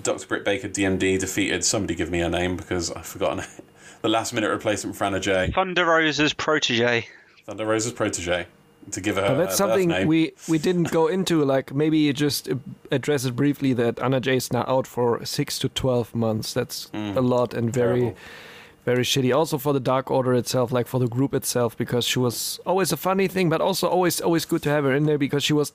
[0.01, 0.27] Dr.
[0.27, 3.43] Britt Baker DMD defeated somebody give me her name because I've forgotten
[4.01, 5.51] the last minute replacement for Anna Jay.
[5.53, 7.07] Thunder Rosa's protege.
[7.45, 8.47] Thunder Rose's protege
[8.91, 9.21] to give her.
[9.21, 10.07] But that's her birth something name.
[10.07, 11.43] we we didn't go into.
[11.43, 12.49] Like maybe you just
[12.91, 16.53] address it briefly that Anna Jay is now out for six to twelve months.
[16.53, 17.15] That's mm.
[17.15, 18.01] a lot and very.
[18.01, 18.17] Terrible.
[18.85, 19.33] Very shitty.
[19.33, 22.91] Also for the Dark Order itself, like for the group itself, because she was always
[22.91, 25.53] a funny thing, but also always always good to have her in there because she
[25.53, 25.71] was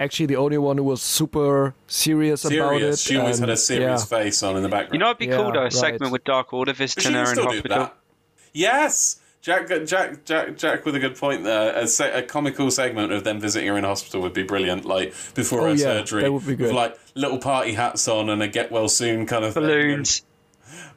[0.00, 2.98] actually the only one who was super serious, about it.
[2.98, 4.18] She always had a serious yeah.
[4.18, 4.94] face on in the background.
[4.94, 5.72] You know, it'd be cool though, a right.
[5.72, 7.92] segment with Dark Order But visiting she her in hospital.
[8.52, 11.74] Yes, Jack, Jack, Jack, Jack, with a good point there.
[11.74, 14.84] A, se- a comical segment of them visiting her in hospital would be brilliant.
[14.84, 18.28] Like before Oh, her yeah, surgery, that would be with like little party hats on
[18.28, 20.22] and a get well soon kind of Balloons.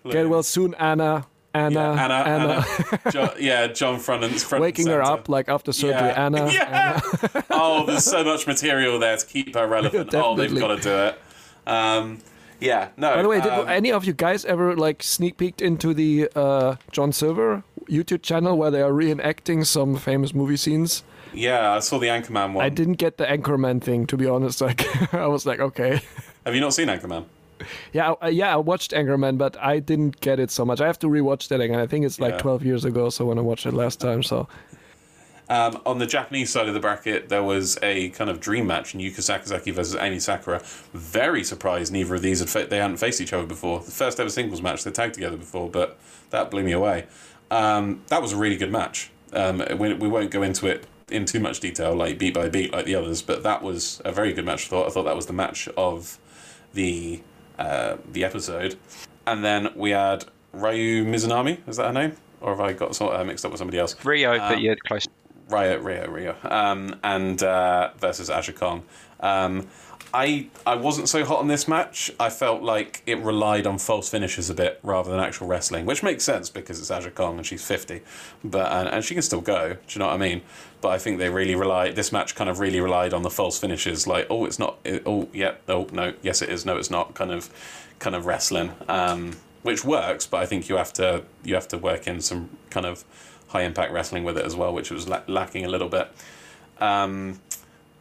[0.04, 0.12] Thing.
[0.12, 1.28] Get well soon, Anna.
[1.54, 1.74] Anna.
[1.74, 2.66] Yeah, Anna, Anna.
[2.92, 3.00] Anna.
[3.12, 5.92] Jo- yeah, John Front front Waking her up like after surgery.
[6.00, 6.26] Yeah.
[6.26, 6.52] Anna.
[6.52, 7.00] Yeah.
[7.52, 10.14] oh, there's so much material there to keep her relevant.
[10.14, 11.22] oh, they've got to do it.
[11.68, 12.20] Um,
[12.60, 13.16] yeah, no.
[13.16, 16.30] By the way, did um, any of you guys ever like sneak peeked into the
[16.36, 21.04] uh, John Silver YouTube channel where they are reenacting some famous movie scenes?
[21.34, 22.66] yeah, I saw the Anchorman one.
[22.66, 24.62] I didn't get the Anchorman thing to be honest.
[24.68, 26.02] Like I was like, okay,
[26.46, 27.26] Have you not seen Anchorman?
[27.94, 30.82] yeah, I, yeah, I watched Anchorman, but I didn't get it so much.
[30.82, 31.80] I have to rewatch that again.
[31.80, 32.40] I think it's like Yeah.
[32.40, 34.48] 12 years ago, so when I watched it last time, so
[35.50, 38.94] Um, on the Japanese side of the bracket, there was a kind of dream match:
[38.94, 40.62] Yuka Sakazaki versus Emi Sakura.
[40.94, 43.82] Very surprised neither of these had fa- they hadn't faced each other before.
[43.82, 45.98] The first ever singles match they tagged together before, but
[46.30, 47.06] that blew me away.
[47.52, 49.12] Um, that was a really good match.
[49.34, 52.72] Um, we, we won't go into it in too much detail, like beat by beat,
[52.74, 54.66] like the others, but that was a very good match.
[54.66, 54.88] I thought.
[54.88, 56.18] I thought that was the match of
[56.74, 57.22] the
[57.60, 58.78] uh, the episode.
[59.28, 61.60] And then we had Ryu Mizunami.
[61.68, 62.16] Is that her name?
[62.40, 63.96] Or have I got sort of mixed up with somebody else?
[64.04, 65.08] Rio, Um, but yeah, close.
[65.50, 68.84] Rio, Rio, Rio, um, and uh, versus Aja Kong.
[69.20, 69.68] Um,
[70.14, 72.12] I I wasn't so hot on this match.
[72.20, 76.04] I felt like it relied on false finishes a bit rather than actual wrestling, which
[76.04, 78.02] makes sense because it's Aja Kong and she's fifty,
[78.44, 79.74] but and, and she can still go.
[79.74, 80.42] Do you know what I mean?
[80.82, 81.96] But I think they really relied.
[81.96, 85.04] This match kind of really relied on the false finishes, like oh it's not, it,
[85.06, 87.50] oh yeah, oh no, yes it is, no it's not, kind of,
[88.00, 88.72] kind of wrestling.
[88.90, 92.50] Um, which works, but I think you have to you have to work in some
[92.70, 93.06] kind of
[93.50, 96.12] high impact wrestling with it as well, which was la- lacking a little bit.
[96.80, 97.40] Um,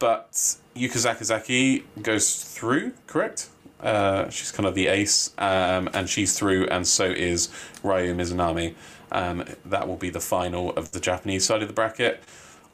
[0.00, 0.32] but
[0.74, 3.48] Yuka Sakazaki goes through, correct?
[3.80, 7.48] Uh, she's kind of the ace, um, and she's through, and so is
[7.84, 8.74] Ryu Mizunami.
[9.12, 12.22] Um, that will be the final of the Japanese side of the bracket.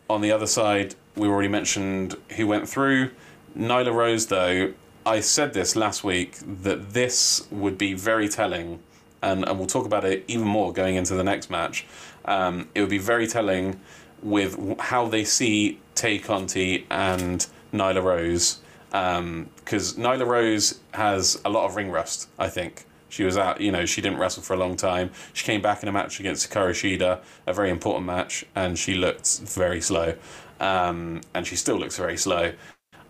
[0.09, 3.11] On the other side, we already mentioned who went through.
[3.57, 4.73] Nyla Rose, though,
[5.05, 8.81] I said this last week that this would be very telling,
[9.23, 11.87] and, and we'll talk about it even more going into the next match.
[12.25, 13.81] Um, it would be very telling
[14.23, 18.61] with how they see Tay Conti and Nyla Rose,
[18.91, 22.87] because Nyla Rose has a lot of ring rust, I think.
[23.09, 25.11] She was out, you know, she didn't wrestle for a long time.
[25.33, 28.95] She came back in a match against Hikaru Shida, a very important match, and she
[28.95, 30.15] looked very slow.
[30.61, 32.53] Um, and she still looks very slow.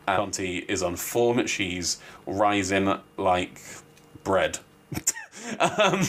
[0.07, 1.45] And Conti is on form.
[1.47, 3.61] She's rising like
[4.23, 4.59] bread.
[5.61, 6.03] um,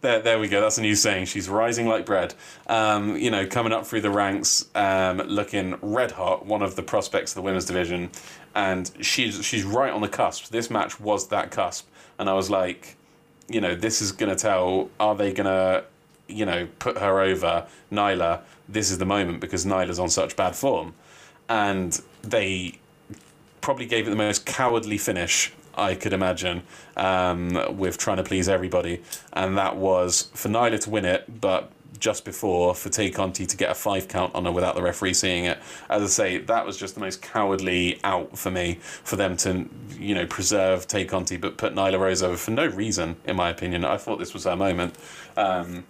[0.00, 0.60] there, there we go.
[0.60, 1.26] That's a new saying.
[1.26, 2.34] She's rising like bread.
[2.66, 6.46] Um, you know, coming up through the ranks, um, looking red hot.
[6.46, 8.10] One of the prospects of the women's division,
[8.54, 10.50] and she's she's right on the cusp.
[10.50, 11.88] This match was that cusp,
[12.18, 12.96] and I was like,
[13.48, 14.90] you know, this is gonna tell.
[15.00, 15.84] Are they gonna,
[16.28, 18.40] you know, put her over Nyla?
[18.68, 20.94] This is the moment because Nyla's on such bad form,
[21.48, 22.78] and they
[23.60, 26.62] probably gave it the most cowardly finish I could imagine
[26.96, 31.70] um, with trying to please everybody, and that was for Nyla to win it, but
[31.98, 35.14] just before for Tay Conti to get a five count on her without the referee
[35.14, 35.58] seeing it.
[35.88, 39.68] As I say, that was just the most cowardly out for me for them to,
[39.98, 43.50] you know, preserve Tay Conti but put Nyla Rose over for no reason, in my
[43.50, 43.84] opinion.
[43.84, 44.96] I thought this was her moment.
[45.36, 45.84] Um,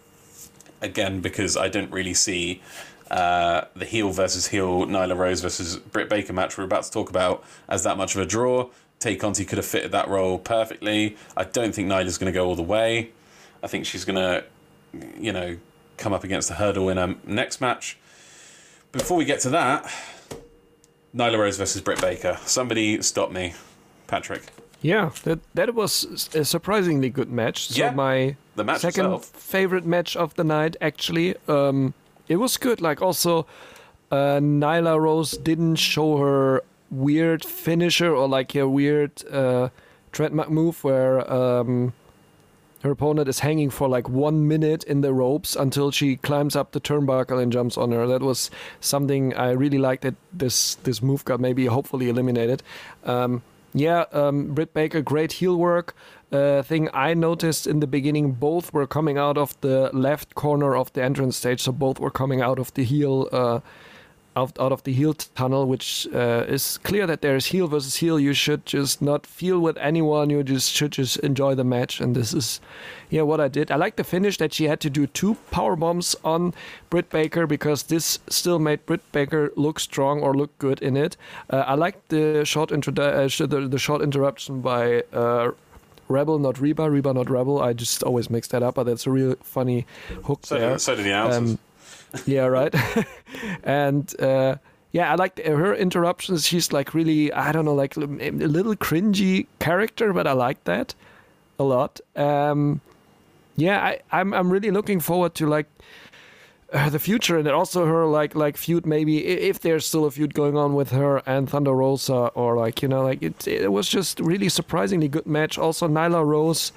[0.82, 2.60] again, because I didn't really see
[3.10, 7.08] uh, the heel versus heel Nyla Rose versus Britt Baker match we're about to talk
[7.08, 8.68] about as that much of a draw.
[9.02, 11.16] Tay Conti could have fitted that role perfectly.
[11.36, 13.10] I don't think Nyla's going to go all the way.
[13.60, 14.44] I think she's going to,
[15.18, 15.56] you know,
[15.96, 17.98] come up against the hurdle in her next match.
[18.92, 19.90] Before we get to that,
[21.16, 22.38] Nyla Rose versus Britt Baker.
[22.44, 23.54] Somebody stop me,
[24.06, 24.42] Patrick.
[24.82, 27.68] yeah, that that was a surprisingly good match.
[27.68, 29.24] So Yeah, my The match second itself.
[29.26, 31.94] favorite match of the night actually um,
[32.28, 32.80] it was good.
[32.80, 33.46] Like also,
[34.12, 36.62] uh, Nyla Rose didn't show her
[36.92, 39.70] weird finisher or like a weird uh,
[40.12, 41.94] trademark move where um,
[42.82, 46.72] her opponent is hanging for like one minute in the ropes until she climbs up
[46.72, 48.06] the turnbuckle and jumps on her.
[48.06, 48.50] That was
[48.80, 52.62] something I really liked that this this move got maybe hopefully eliminated.
[53.04, 53.42] Um,
[53.74, 55.94] yeah, um, Britt Baker, great heel work.
[56.30, 60.76] Uh, thing I noticed in the beginning, both were coming out of the left corner
[60.76, 63.28] of the entrance stage, so both were coming out of the heel.
[63.32, 63.60] Uh,
[64.36, 67.96] out, out of the heel tunnel, which uh, is clear that there is heel versus
[67.96, 68.18] heel.
[68.18, 70.30] You should just not feel with anyone.
[70.30, 72.60] You just should just enjoy the match, and this is,
[73.10, 73.70] yeah, what I did.
[73.70, 76.54] I like the finish that she had to do two power bombs on
[76.90, 81.16] Britt Baker because this still made Britt Baker look strong or look good in it.
[81.50, 85.02] Uh, I like the short introdu- uh, the, the short interruption by.
[85.12, 85.52] Uh,
[86.08, 87.62] Rebel, not Reba, Reba, not Rebel.
[87.62, 89.86] I just always mix that up, but that's a real funny
[90.24, 90.78] hook So, there.
[90.78, 91.12] so did the.
[91.12, 91.58] Um,
[92.26, 92.74] yeah, right.
[93.64, 94.56] and uh,
[94.92, 96.46] yeah, I like her interruptions.
[96.46, 100.94] She's like really, I don't know, like a little cringy character, but I like that
[101.58, 102.00] a lot.
[102.16, 102.80] Um,
[103.56, 105.66] yeah, I, I'm I'm really looking forward to like
[106.72, 110.32] uh, the future and also her like like feud maybe if there's still a feud
[110.32, 113.88] going on with her and Thunder Rosa or like you know like it it was
[113.88, 115.58] just really surprisingly good match.
[115.58, 116.72] Also Nyla Rose,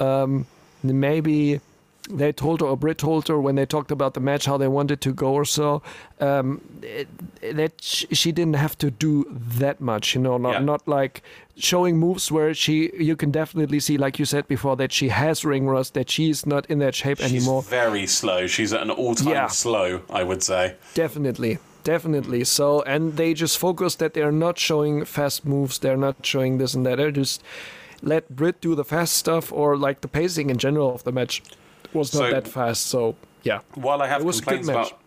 [0.00, 0.46] um,
[0.82, 1.60] maybe
[2.16, 4.68] they told her or Britt told her when they talked about the match how they
[4.68, 5.82] wanted to go or so
[6.20, 7.08] um, it,
[7.56, 9.24] that she didn't have to do
[9.58, 10.58] that much you know not Yeah.
[10.60, 11.22] not like
[11.56, 15.44] showing moves where she you can definitely see like you said before that she has
[15.44, 18.46] ring rust that she's not in that shape She's anymore very slow.
[18.46, 19.46] She's at an all-time Yeah.
[19.48, 20.74] slow, I would say.
[20.94, 21.58] Definitely.
[21.84, 22.44] Definitely.
[22.44, 26.74] So, and they just focus that they're not showing fast moves, they're not showing this
[26.74, 26.96] and that.
[26.98, 27.42] They're just
[28.02, 31.42] let Britt do the fast stuff or like the pacing in general of the match
[31.92, 32.86] was not So- that fast.
[32.86, 33.60] So, yeah.
[33.74, 35.00] While I have It was a good complaints about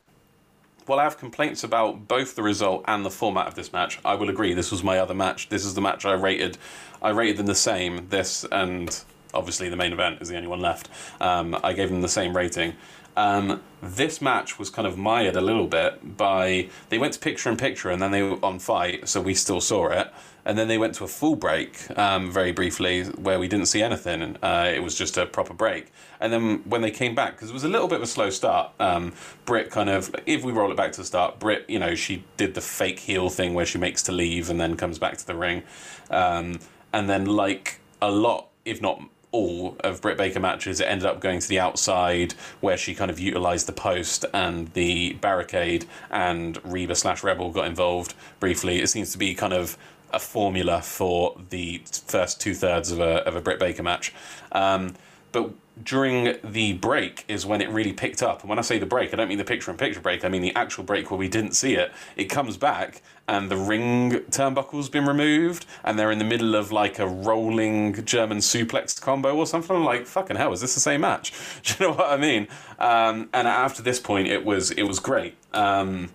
[0.85, 4.15] while I have complaints about both the result and the format of this match, I
[4.15, 5.47] will agree this was my other match.
[5.47, 6.57] This is the match I rated.
[7.01, 8.07] I rated them the same.
[8.09, 8.99] This and
[9.33, 10.89] obviously the main event is the only one left.
[11.21, 12.73] Um, I gave them the same rating.
[13.15, 17.49] Um, this match was kind of mired a little bit by they went to picture
[17.49, 20.11] in picture and then they were on fight, so we still saw it.
[20.45, 23.81] And then they went to a full break um, very briefly where we didn't see
[23.81, 24.37] anything.
[24.41, 25.91] Uh, it was just a proper break.
[26.19, 28.29] And then when they came back, because it was a little bit of a slow
[28.29, 29.13] start, um,
[29.45, 32.23] Britt kind of, if we roll it back to the start, Britt, you know, she
[32.37, 35.25] did the fake heel thing where she makes to leave and then comes back to
[35.25, 35.63] the ring.
[36.09, 36.59] Um,
[36.91, 39.01] and then, like a lot, if not
[39.31, 43.09] all of Britt Baker matches, it ended up going to the outside where she kind
[43.09, 48.79] of utilized the post and the barricade, and Reba slash Rebel got involved briefly.
[48.79, 49.77] It seems to be kind of
[50.13, 54.13] a formula for the first two thirds of a of a Britt Baker match.
[54.51, 54.95] Um,
[55.31, 55.51] but
[55.83, 58.41] during the break is when it really picked up.
[58.41, 60.29] And when I say the break, I don't mean the picture in picture break, I
[60.29, 61.91] mean the actual break where we didn't see it.
[62.15, 66.71] It comes back and the ring turnbuckle's been removed and they're in the middle of
[66.71, 69.75] like a rolling German suplex combo or something.
[69.75, 71.33] I'm like, fucking hell, is this the same match?
[71.63, 72.47] Do you know what I mean?
[72.77, 75.35] Um, and after this point, it was it was great.
[75.53, 76.11] Um,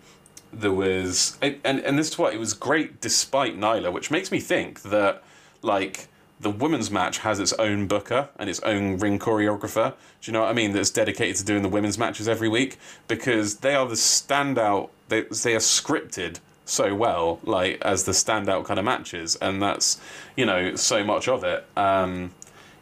[0.53, 4.41] there was and, and this is what it was great despite Nyla, which makes me
[4.41, 5.23] think that
[5.63, 6.09] like
[6.41, 9.91] the women's match has its own booker and its own ring choreographer.
[10.21, 10.73] Do you know what I mean?
[10.73, 14.91] That's dedicated to doing the women's matches every week because they are the standout.
[15.09, 20.01] They they are scripted so well, like as the standout kind of matches, and that's
[20.37, 21.67] you know so much of it.
[21.77, 22.33] Um,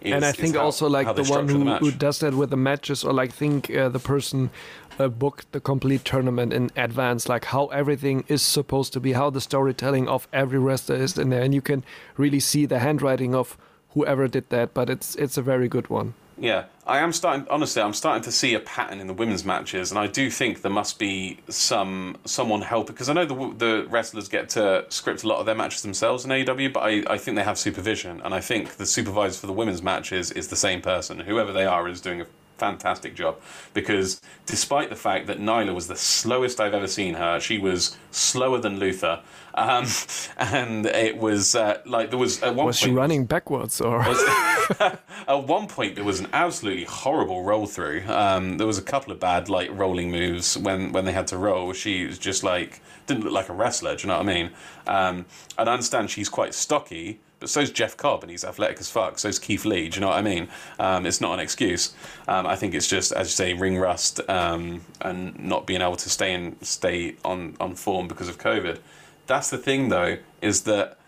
[0.01, 2.51] is- and I think how- also like the one who, the who does that with
[2.51, 4.51] the matches or like think uh, the person
[4.99, 9.31] uh, booked the complete tournament in advance like how everything is supposed to be how
[9.31, 11.85] the storytelling of every wrestler is in there and you can
[12.17, 13.57] really see the handwriting of
[13.91, 17.47] whoever did that but it's it's a very good one Yeah, I am starting.
[17.49, 20.61] Honestly, I'm starting to see a pattern in the women's matches, and I do think
[20.61, 25.25] there must be some someone help because I know the the wrestlers get to script
[25.25, 28.21] a lot of their matches themselves in AEW, but I, I think they have supervision,
[28.23, 31.21] and I think the supervisor for the women's matches is the same person.
[31.21, 32.27] Whoever they are is doing a
[32.59, 33.39] fantastic job
[33.75, 37.97] because despite the fact that Nyla was the slowest I've ever seen her, she was
[38.11, 39.21] slower than Luther,
[39.55, 39.87] um,
[40.37, 44.03] and it was uh, like there was at one was point she running backwards or
[44.81, 48.05] at one point there was an absolutely horrible roll through.
[48.09, 51.39] Um, there was a couple of bad like rolling moves when when they had to
[51.39, 51.73] roll.
[51.73, 53.97] She was just like didn't look like a wrestler.
[53.97, 54.51] Do you know what I mean?
[54.87, 55.27] Um,
[55.59, 57.21] and I understand she's quite stocky.
[57.39, 59.19] But so's Jeff Cobb, and he's athletic as fuck.
[59.19, 59.89] So's Keith Lee.
[59.89, 60.49] Do you know what I mean?
[60.79, 61.95] Um, it's not an excuse.
[62.29, 65.97] Um, I think it's just, as you say, ring rust um, and not being able
[65.97, 68.79] to stay in stay on on form because of COVID.
[69.27, 70.99] That's the thing, though, is that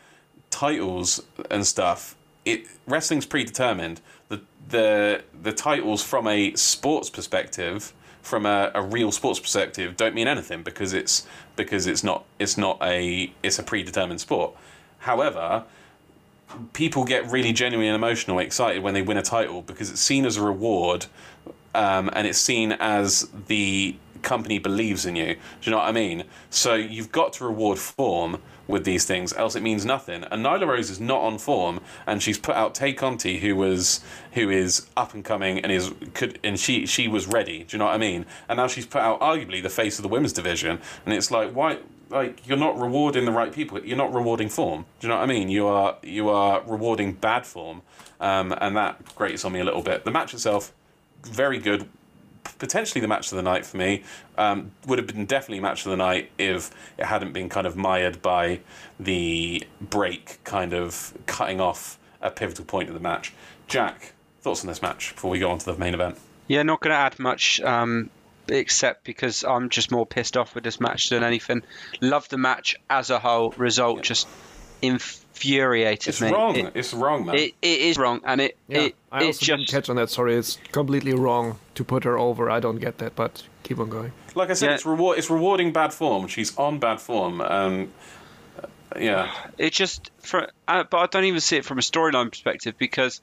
[0.50, 7.92] titles and stuff it wrestling's predetermined the the the titles from a sports perspective
[8.22, 11.26] from a, a real sports perspective don't mean anything because it's
[11.56, 14.54] because it's not it's not a it's a predetermined sport.
[15.00, 15.64] However,
[16.72, 20.36] people get really genuinely emotional, excited when they win a title because it's seen as
[20.36, 21.06] a reward,
[21.74, 25.34] um, and it's seen as the company believes in you.
[25.34, 26.24] Do you know what I mean?
[26.50, 30.24] So you've got to reward form with these things, else it means nothing.
[30.24, 34.00] And Nyla Rose is not on form, and she's put out Tay Conti, who was
[34.32, 37.64] who is up and coming and is could and she she was ready.
[37.64, 38.26] Do you know what I mean?
[38.48, 41.52] And now she's put out arguably the face of the women's division, and it's like
[41.52, 41.78] why
[42.10, 43.78] like you're not rewarding the right people.
[43.84, 44.86] You're not rewarding form.
[45.00, 45.48] Do you know what I mean?
[45.48, 47.82] You are you are rewarding bad form,
[48.20, 50.04] um, and that grates on me a little bit.
[50.04, 50.72] The match itself,
[51.22, 51.88] very good.
[52.58, 54.02] Potentially the match of the night for me.
[54.36, 57.76] Um, would have been definitely match of the night if it hadn't been kind of
[57.76, 58.60] mired by
[58.98, 63.32] the break, kind of cutting off a pivotal point of the match.
[63.66, 66.18] Jack, thoughts on this match before we go on to the main event?
[66.46, 68.10] Yeah, not going to add much, um,
[68.50, 71.62] except because I'm just more pissed off with this match than anything.
[72.00, 73.50] Love the match as a whole.
[73.56, 74.26] Result just
[74.82, 76.10] infuriated me.
[76.10, 76.32] It's me.
[76.32, 76.56] wrong.
[76.56, 77.34] It, it's wrong, man.
[77.36, 80.10] it, it is wrong, and it Yeah, it, I it also didn't catch on that.
[80.10, 82.50] Sorry, it's completely wrong to put her over.
[82.50, 84.12] I don't get that, but keep on going.
[84.34, 84.74] like I said, Yeah.
[84.74, 85.18] it's reward.
[85.18, 86.26] It's rewarding bad form.
[86.28, 87.40] She's on bad form.
[87.40, 87.92] Um,
[88.62, 88.66] uh,
[88.98, 89.32] yeah.
[89.58, 93.20] it just for uh, but I don't even see it from a storyline perspective because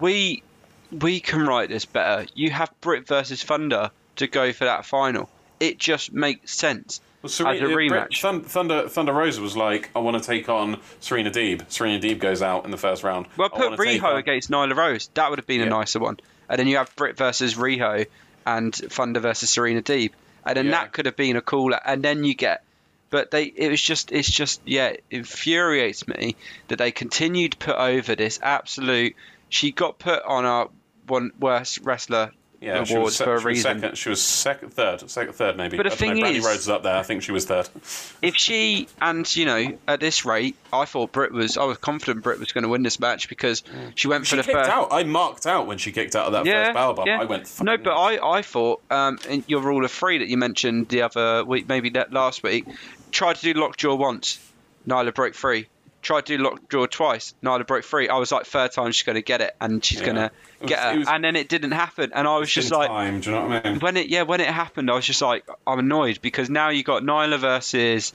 [0.00, 0.42] we
[0.90, 2.26] we can write this better.
[2.34, 5.28] You have Britt versus Thunder to go for that final.
[5.60, 8.20] It just makes sense Well, as a rematch.
[8.20, 11.68] Thun- Thunder Thunder Rosa was like, I want to take on Serena Deeb.
[11.70, 13.26] Serena Deeb goes out in the first round.
[13.36, 15.10] Well, put Riho against Nyla Rose.
[15.14, 15.66] That would have been Yeah.
[15.66, 16.18] a nicer one.
[16.48, 18.06] And then you have Britt versus Riho
[18.46, 20.12] and Thunder versus Serena Deeb.
[20.46, 20.70] And then Yeah.
[20.72, 21.80] that could have been a cooler.
[21.84, 22.62] And then you get.
[23.10, 26.36] But they, it was just, it's just, yeah, it infuriates me
[26.68, 29.16] that they continued to put over this absolute.
[29.48, 30.68] She got put on our
[31.06, 33.80] one worst wrestler yeah, she awards was, for a reason.
[33.80, 33.96] second.
[33.98, 35.76] She was second, third, second, third maybe.
[35.76, 36.96] But the thing know, Brandi is- Rhodes is up there.
[36.96, 37.68] I think she was third.
[38.20, 41.56] If she and you know at this rate, I thought Britt was.
[41.56, 43.62] I was confident Britt was going to win this match because
[43.94, 44.70] she went for She the kicked first.
[44.70, 44.88] out.
[44.92, 47.06] I marked out when she kicked out of that yeah, first bomb.
[47.06, 47.20] yeah.
[47.20, 47.62] I went.
[47.62, 47.94] no, but.
[47.96, 51.68] I, I thought um, in your rule of three that you mentioned the other week,
[51.68, 52.64] maybe that last week,
[53.12, 54.38] tried to do lockjaw once,
[54.86, 55.68] Nyla broke free.
[56.00, 58.08] Tried to do lockjaw twice, Nyla broke free.
[58.08, 60.04] I was like, third time she's going to get it, and she's Yeah.
[60.06, 62.38] going to It was- get her, it was- and then it didn't happen, and I
[62.38, 63.80] was just like, time, do you know what I mean?
[63.80, 66.84] when it yeah when it happened, I was just like I'm annoyed because now you
[66.84, 68.12] got Nyla versus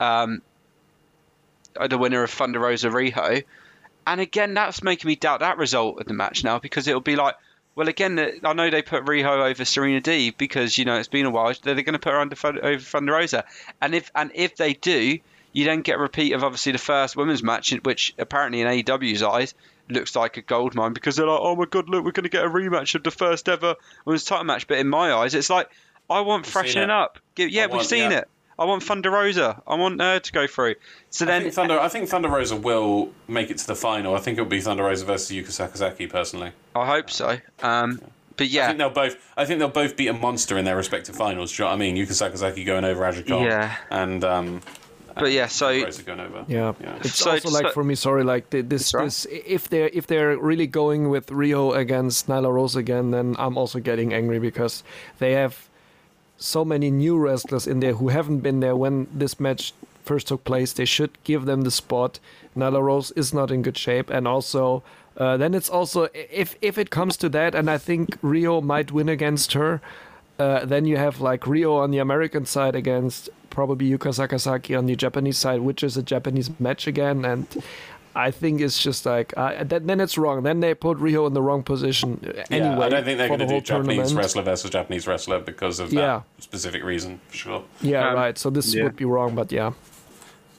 [0.00, 0.40] um,
[1.88, 3.44] the winner of Thunder Rosa Riho,
[4.06, 7.16] and again that's making me doubt that result of the match now because it'll be
[7.16, 7.34] like.
[7.74, 11.26] Well, again, I know they put Riho over Serena Deeb because you know it's been
[11.26, 11.52] a while.
[11.62, 13.44] They're going to put her under over Thunder Rosa,
[13.82, 15.18] and if and if they do,
[15.56, 19.22] you then get a repeat of obviously the first women's match, which apparently in AEW's
[19.22, 19.54] eyes
[19.88, 22.28] looks like a gold mine because they're like, oh my god, look, we're going to
[22.28, 23.74] get a rematch of the first ever
[24.04, 24.66] women's title match.
[24.66, 25.70] But in my eyes, it's like
[26.10, 27.18] I want seen freshening up.
[27.38, 28.18] Yeah, I we've want- seen yeah.
[28.18, 28.28] it.
[28.58, 29.62] I want Thunder Rosa.
[29.66, 30.74] I want her to go through.
[31.08, 31.80] So I then, think Thunder.
[31.80, 34.14] I think Thunder Rosa will make it to the final.
[34.14, 36.08] I think it'll be Thunder Rosa versus Yuka Sakazaki.
[36.10, 37.38] Personally, I hope so.
[37.62, 38.00] Um,
[38.36, 39.16] but yeah, I think they'll both.
[39.38, 41.50] I think they'll both beat a monster in their respective finals.
[41.54, 41.96] Do you know what I mean?
[41.96, 43.22] Yuka Sakazaki going over Aja.
[43.26, 43.76] Yeah.
[43.90, 44.62] And um,
[45.16, 45.46] but yeah.
[45.48, 45.66] So
[46.04, 46.44] going over.
[46.48, 46.96] Yeah, Yeah.
[47.00, 47.94] it's So- also like so- for me.
[47.94, 49.04] Sorry, like th- this, right.
[49.04, 49.26] this.
[49.30, 53.78] If they're if they're really going with Rio against Nyla Rose again, then I'm also
[53.80, 54.82] getting angry because
[55.18, 55.68] they have
[56.38, 59.72] so many new wrestlers in there who haven't been there when this match
[60.04, 60.72] first took place.
[60.72, 62.20] They should give them the spot.
[62.56, 64.82] Nyla Rose is not in good shape, and also
[65.16, 68.92] uh, then it's also if if it comes to that, and I think Rio might
[68.92, 69.80] win against her.
[70.38, 74.84] Uh, then you have like Rio on the American side against probably Yuka Sakazaki on
[74.84, 77.46] the Japanese side, which is a Japanese match again, and
[78.14, 80.42] I think it's just like uh, then, then it's wrong.
[80.42, 82.78] Then they put Rio in the wrong position uh, Yeah.
[82.78, 84.16] I don't think they're for going the to do whole Japanese tournament.
[84.18, 86.20] wrestler versus Japanese wrestler because of that Yeah.
[86.38, 87.62] specific reason, for sure.
[87.80, 88.36] Yeah, Um, right.
[88.36, 88.82] So this yeah.
[88.84, 89.72] would be wrong, but yeah.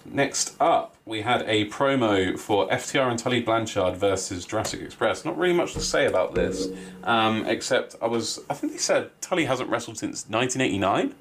[0.05, 5.23] Next up, we had a promo for FTR and Tully Blanchard versus Jurassic Express.
[5.23, 6.67] Not really much to say about this,
[7.03, 8.39] um, except I was.
[8.49, 11.13] I think they said Tully hasn't wrestled since 1989.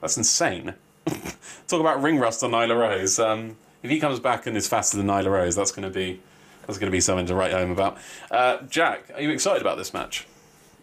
[0.00, 0.74] That's insane.
[1.68, 3.18] Talk about ring rust on Nyla Rose.
[3.18, 6.20] Um, if he comes back and is faster than Nyla Rose, that's going to be
[6.66, 7.98] that's going to be something to write home about.
[8.30, 10.26] Uh, Jack, are you excited about this match?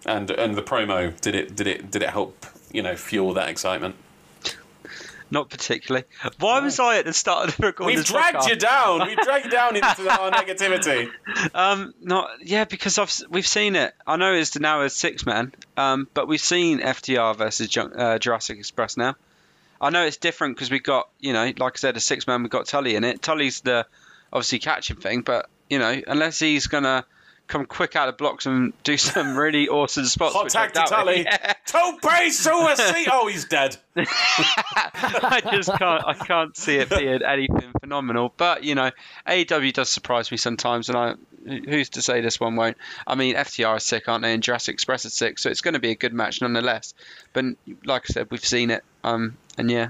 [0.05, 3.49] And and the promo did it did it did it help you know fuel that
[3.49, 3.95] excitement?
[5.31, 6.05] not particularly.
[6.39, 7.97] Why was I at the start of the recording?
[7.97, 8.49] We've dragged podcast?
[8.49, 9.07] you down.
[9.07, 11.09] We've dragged you down into our negativity.
[11.53, 13.93] Um, not yeah, because I've we've seen it.
[14.05, 18.57] I know it's now a six man, um, but we've seen FTR versus uh, Jurassic
[18.57, 19.15] Express now.
[19.79, 22.43] I know it's different because we got you know, like I said, a six man.
[22.43, 23.21] We got Tully in it.
[23.21, 23.85] Tully's the
[24.31, 27.05] obviously catching thing, but you know, unless he's gonna
[27.47, 30.35] come quick out of blocks and do some really awesome spots.
[30.35, 31.25] Hot tag to Tully.
[31.35, 31.53] Yeah.
[31.65, 31.99] Tope.
[33.11, 33.77] Oh, he's dead.
[33.95, 36.03] I just can't.
[36.05, 38.33] I can't see it being anything phenomenal.
[38.35, 38.91] But you know,
[39.27, 41.13] AEW does surprise me sometimes, and I.
[41.45, 42.77] Who's to say this one won't?
[43.05, 44.33] I mean, FTR is sick, aren't they?
[44.33, 46.95] And Jurassic Express is sick, so it's going to be a good match nonetheless.
[47.33, 47.45] But
[47.83, 48.83] like I said, we've seen it.
[49.03, 49.89] Um, and yeah,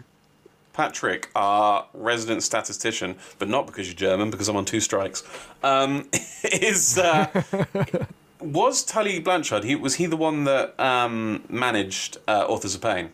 [0.74, 5.24] Patrick, our resident statistician, but not because you're German, because I'm on two strikes,
[5.64, 6.10] um,
[6.44, 7.44] is uh,
[8.42, 9.64] was Tully Blanchard?
[9.64, 13.12] He was he the one that um, managed uh, Authors of Pain?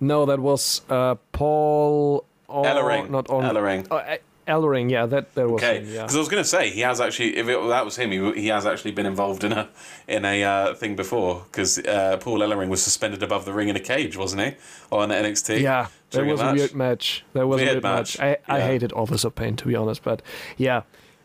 [0.00, 2.24] No, that was uh, Paul.
[2.48, 3.10] Oh, Ellering.
[3.10, 3.44] Not on.
[3.44, 3.86] Ellering.
[3.90, 4.16] Oh,
[4.50, 5.86] Ellering, yeah, that that was Okay, him.
[5.86, 6.02] Yeah.
[6.02, 7.36] because I was going to say he has actually.
[7.36, 9.68] If it, that was him, he, he has actually been involved in a
[10.08, 11.44] in a uh, thing before.
[11.50, 14.50] Because uh, Paul Ellering was suspended above the ring in a cage, wasn't he,
[14.90, 15.60] on NXT?
[15.60, 16.56] Yeah, that was a, match?
[16.56, 17.24] weird match.
[17.32, 18.38] That was Weird a weird match, match.
[18.48, 18.66] I, I yeah.
[18.66, 20.22] hated Authors of Pain to be honest, but
[20.56, 20.82] yeah.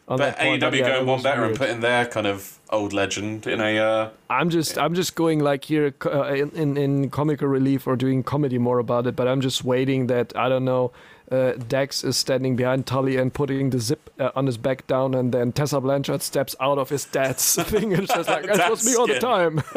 [0.07, 3.47] On But point, AEW yeah, going one better and putting their kind of old legend
[3.47, 3.79] in a.
[3.79, 7.95] Uh, I'm just I'm just going like here uh, in, in in comical relief or
[7.95, 10.91] doing comedy more about it, but I'm just waiting that I don't know.
[11.31, 15.15] Uh, Dax is standing behind Tully and putting the zip uh, on his back down,
[15.15, 18.85] and then Tessa Blanchard steps out of his dad's thing and just like that was
[18.85, 19.61] me all the time.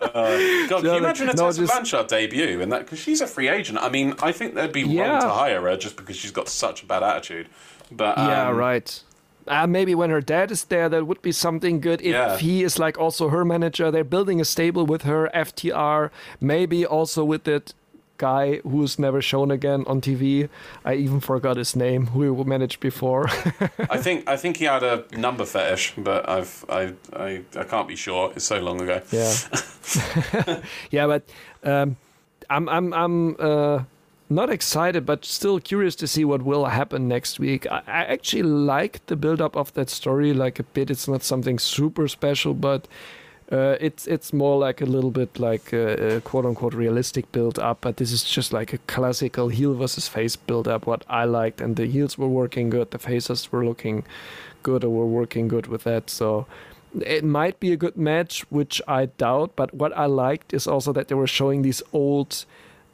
[0.00, 3.26] God, can you imagine a no, Tessa just- Blanchard debut and that because she's a
[3.26, 3.78] free agent?
[3.80, 6.82] I mean, I think they'd be wrong to hire her just because she's got such
[6.82, 7.48] a bad attitude.
[7.90, 9.02] But um, yeah, right.
[9.46, 12.00] Uh, maybe when her dad is there, that would be something good.
[12.02, 12.36] If Yeah.
[12.36, 16.10] he is like also her manager, they're building a stable with her, FTR,
[16.40, 17.72] maybe also with that
[18.18, 20.48] guy who's never shown again on TV.
[20.84, 23.28] I even forgot his name, who we managed before.
[23.90, 27.88] I think I think he had a number fetish, but I've I I, I can't
[27.88, 28.32] be sure.
[28.34, 29.00] It's so long ago.
[29.12, 29.32] yeah,
[30.90, 31.22] yeah, but
[31.64, 31.96] um,
[32.50, 33.84] I'm I'm I'm uh,
[34.28, 37.66] not excited, but still curious to see what will happen next week.
[37.70, 40.90] I, I actually like the build up of that story like a bit.
[40.90, 42.88] It's not something super special, but.
[43.50, 47.58] Uh, it's it's more like a little bit like a, a quote unquote realistic build
[47.58, 50.86] up, but this is just like a classical heel versus face build up.
[50.86, 54.04] What I liked, and the heels were working good, the faces were looking
[54.62, 56.10] good, or were working good with that.
[56.10, 56.46] So
[57.00, 59.56] it might be a good match, which I doubt.
[59.56, 62.44] But what I liked is also that they were showing these old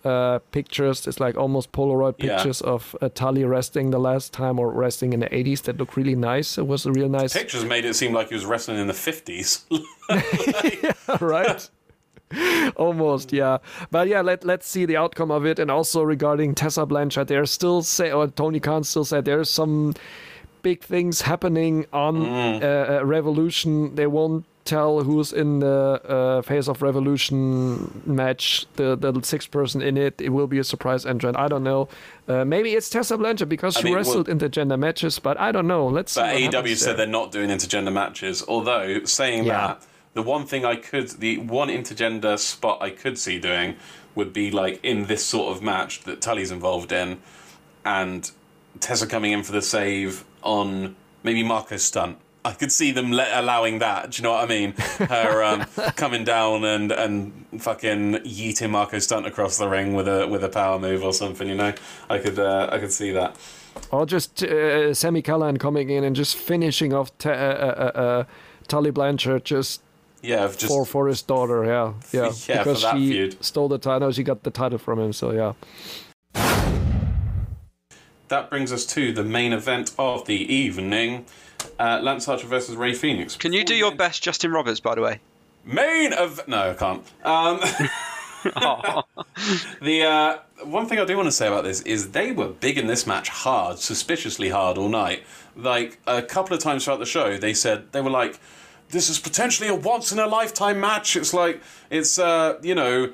[0.05, 1.07] uh, pictures.
[1.07, 2.37] It's like almost Polaroid Yeah.
[2.37, 5.97] pictures of uh, Tully wrestling the last time or resting in the 80s that look
[5.97, 6.59] really nice.
[6.59, 8.95] It was a real nice, Pictures made it seem like he was wrestling in the
[8.95, 9.65] fifties.
[11.21, 11.69] right?
[12.77, 13.59] Almost, yeah.
[13.91, 15.59] But yeah, let let's see the outcome of it.
[15.59, 19.95] And also regarding Tessa Blanchard, they're still say or Tony Khan still said there's some
[20.63, 22.63] big things happening on Mm.
[22.63, 22.67] uh,
[23.01, 23.95] uh, Revolution.
[23.95, 29.83] They won't tell who's in the uh, Face of Revolution match, the the sixth person
[29.83, 30.21] in it.
[30.21, 31.37] It will be a surprise entrant.
[31.37, 31.89] I don't know.
[32.29, 35.39] Uh, maybe it's Tessa Blanchard because I she mean, wrestled in the gender matches, but
[35.39, 35.87] I don't know.
[35.87, 36.21] Let's see.
[36.21, 38.43] But AEW said they're not doing intergender matches.
[38.47, 39.67] Although saying Yeah.
[39.67, 43.77] that, the one thing I could, the one intergender spot I could see doing
[44.15, 47.19] would be like in this sort of match that Tully's involved in,
[47.85, 48.31] and
[48.81, 52.21] Tessa coming in for the save on maybe Marko Stunt's.
[52.45, 54.11] I could see them let, allowing that.
[54.11, 54.73] Do you know what I mean?
[54.73, 55.61] Her um,
[55.97, 60.51] coming down and and fucking yeeting Marko Stunt across the ring with a with a
[60.51, 61.49] power move or something.
[61.49, 61.73] You know,
[62.11, 63.37] I could uh, I could see that.
[63.91, 67.99] Or just uh, Sammy Callan coming in and just finishing off t- uh, uh, uh,
[67.99, 68.25] uh,
[68.69, 69.81] Tully Blanchard just,
[70.23, 71.65] Yeah, just for for his daughter.
[71.65, 72.33] Yeah, yeah.
[72.47, 73.45] Yeah, for because that she feud.
[73.45, 74.13] stole the title.
[74.13, 75.13] She got the title from him.
[75.13, 75.55] So yeah.
[78.29, 81.27] That brings us to the main event of the evening.
[81.79, 83.37] Uh, Lance Archer versus Rey Fenix.
[83.37, 84.81] can you do your best, Justin Roberts?
[84.81, 85.21] By the way.
[85.65, 87.03] Main of no, I can't.
[87.25, 87.61] Um,
[89.81, 92.77] the uh, one thing I do want to say about this is they were big
[92.77, 95.25] in this match, hard, suspiciously hard all night.
[95.57, 98.39] Like a couple of times throughout the show, they said they were like,
[98.95, 101.61] "This is potentially a once in a lifetime match." It's like
[101.91, 103.13] it's uh, you know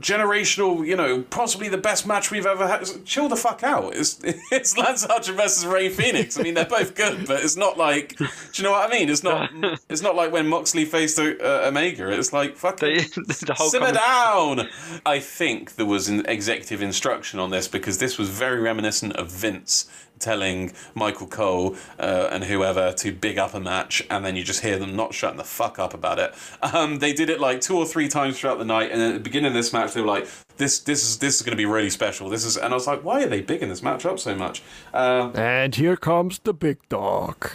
[0.00, 2.82] generational, you know, possibly the best match we've ever had.
[2.82, 3.94] It's- Chill the fuck out.
[3.94, 6.38] It's it's Lance Archer versus Rey Fenix.
[6.38, 8.16] I mean, they're both good, but it's not like.
[8.16, 9.08] Do you know what I mean?
[9.08, 9.50] It's not.
[9.88, 12.10] It's not like when Moxley faced uh, Omega.
[12.10, 12.96] It's like fuck, The,
[13.46, 14.68] the whole Simmer down!
[15.04, 19.30] I think there was an executive instruction on this because this was very reminiscent of
[19.30, 24.44] Vince telling Michael Cole uh, and whoever to big up a match, and then you
[24.44, 26.34] just hear them not shutting the fuck up about it.
[26.62, 29.20] Um, they did it like two or three times throughout the night, and at the
[29.20, 30.26] beginning of this match, they were like,
[30.56, 32.86] "This, this is this is going to be really special." This is, and I was
[32.86, 34.62] like, "Why are they bigging this match up so much?"
[34.94, 37.50] Uh, And here comes the big dog.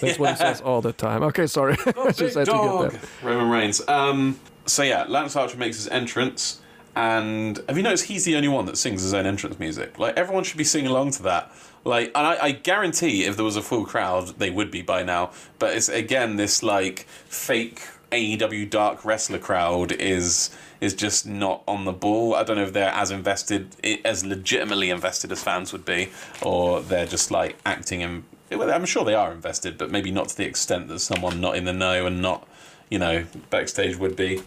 [0.00, 1.22] That's what he says all the time.
[1.24, 1.74] Okay, sorry.
[2.14, 2.92] Just had to dog.
[2.92, 3.08] get that.
[3.22, 3.86] Roman Reigns.
[3.88, 6.60] Um, so yeah, Lance Archer makes his entrance,
[6.94, 9.98] And have you noticed he's the only one that sings his own entrance music?
[9.98, 11.50] Like everyone should be singing along to that.
[11.84, 15.02] Like, and I, I guarantee if there was a full crowd, they would be by
[15.02, 15.30] now.
[15.58, 17.80] But it's again this like fake
[18.10, 20.50] AEW dark wrestler crowd is
[20.80, 22.34] is just not on the ball.
[22.34, 23.74] I don't know if they're as invested,
[24.04, 26.10] as legitimately invested as fans would be,
[26.42, 28.24] or they're just like acting and.
[28.50, 31.64] I'm sure they are invested, but maybe not to the extent that someone not in
[31.66, 32.48] the know and not,
[32.88, 34.42] you know, backstage would be.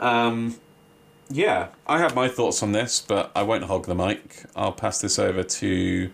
[0.00, 0.56] Um,
[1.30, 4.46] yeah, I have my thoughts on this, but I won't hog the mic.
[4.56, 6.10] I'll pass this over to.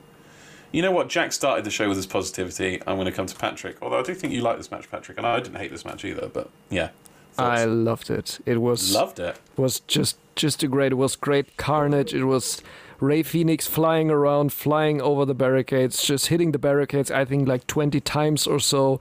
[0.73, 1.09] You know what?
[1.09, 2.81] Jack started the show with his positivity.
[2.87, 3.77] I'm going to come to Patrick.
[3.83, 6.05] Although I do think you like this match, Patrick, and I didn't hate this match
[6.05, 6.29] either.
[6.29, 6.89] But yeah,
[7.33, 7.61] thoughts?
[7.61, 8.41] I loved it.
[8.47, 9.39] It was loved it.
[9.57, 10.93] Was just just a great.
[10.93, 12.15] It was great carnage.
[12.15, 12.63] It was
[13.01, 17.11] Rey Fenix flying around, flying over the barricades, just hitting the barricades.
[17.11, 19.01] I think like 20 times or so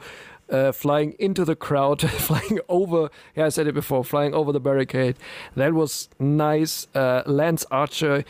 [0.50, 3.10] uh, flying into the crowd, flying over.
[3.36, 5.16] Yeah, I said it before, flying over the barricade.
[5.56, 6.88] That was nice.
[6.94, 8.26] Uh, Lance Archer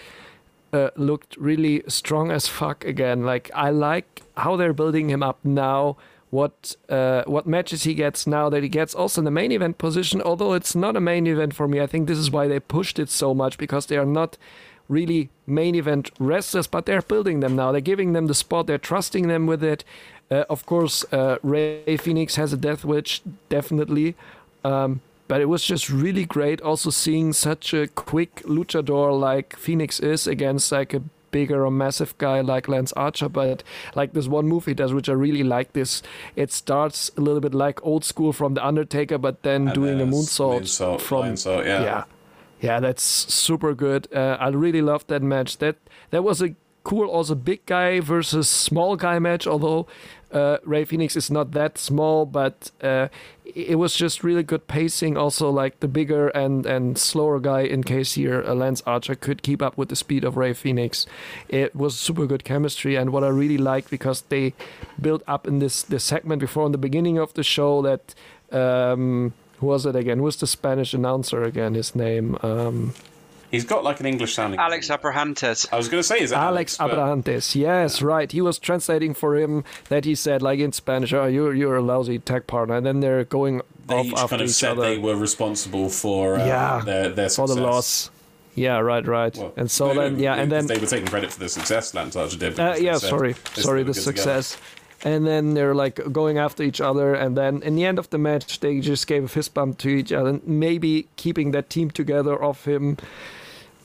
[0.73, 3.23] uh, looked really strong as fuck again.
[3.23, 5.97] Like I like how they're building him up now.
[6.29, 9.77] What uh, what matches he gets now that he gets also in the main event
[9.77, 10.21] position.
[10.21, 12.99] Although it's not a main event for me, I think this is why they pushed
[12.99, 14.37] it so much because they are not
[14.87, 17.71] really main event wrestlers, but they're building them now.
[17.71, 18.67] They're giving them the spot.
[18.67, 19.83] They're trusting them with it.
[20.29, 24.15] Uh, of course, uh, Rey Fenix has a death wish, definitely.
[24.63, 25.01] Um,
[25.31, 30.27] but it was just really great also seeing such a quick luchador like Fenix is
[30.27, 31.01] against like a
[31.31, 33.29] bigger or massive guy like Lance Archer.
[33.29, 33.63] But
[33.95, 36.03] like this one move he does, which I really like this,
[36.35, 40.01] it starts a little bit like old school from The Undertaker, but then And doing
[40.01, 41.23] a moonsault, moonsault, from.
[41.23, 41.81] moonsault, yeah.
[41.81, 42.03] yeah.
[42.59, 44.13] Yeah, that's super good.
[44.13, 45.59] Uh, I really loved that match.
[45.59, 45.77] That
[46.09, 49.47] that was a cool, also big guy versus small guy match.
[49.47, 49.87] Although
[50.31, 53.07] uh, Rey Fenix is not that small, but uh,
[53.43, 55.17] it was just really good pacing.
[55.17, 59.43] Also, like the bigger and and slower guy in case here, uh, Lance Archer could
[59.43, 61.05] keep up with the speed of Rey Fenix.
[61.49, 64.53] It was super good chemistry, and what I really liked because they
[64.99, 68.15] built up in this this segment before in the beginning of the show that.
[68.51, 70.17] Um, who was it again?
[70.17, 71.75] Who was the Spanish announcer again?
[71.75, 72.35] His name.
[72.41, 72.95] Um,
[73.51, 74.59] He's got like an English sounding.
[74.59, 75.67] Alex Abrahantes.
[75.71, 77.53] I was going to say is it Alex but- Abrantes.
[77.55, 78.31] Yes, right.
[78.31, 81.81] He was translating for him that he said like in Spanish, "Oh, you're you're a
[81.81, 84.71] lousy tech partner," and then they're going They off each after kind of each said
[84.71, 88.09] other they were responsible for uh, Yeah, their their for the loss.
[88.55, 89.35] Yeah, right, right.
[89.37, 91.47] Well, and so no, no, then, yeah, and then they were taking credit for the
[91.49, 92.59] success Lance Archer did.
[92.59, 94.43] Uh, yeah, sorry, sorry, the were good together.
[94.43, 94.57] success.
[95.03, 98.17] And then they're like going after each other, and then in the end of the
[98.19, 102.35] match, they just gave a fist bump to each other, maybe keeping that team together
[102.39, 102.97] of him,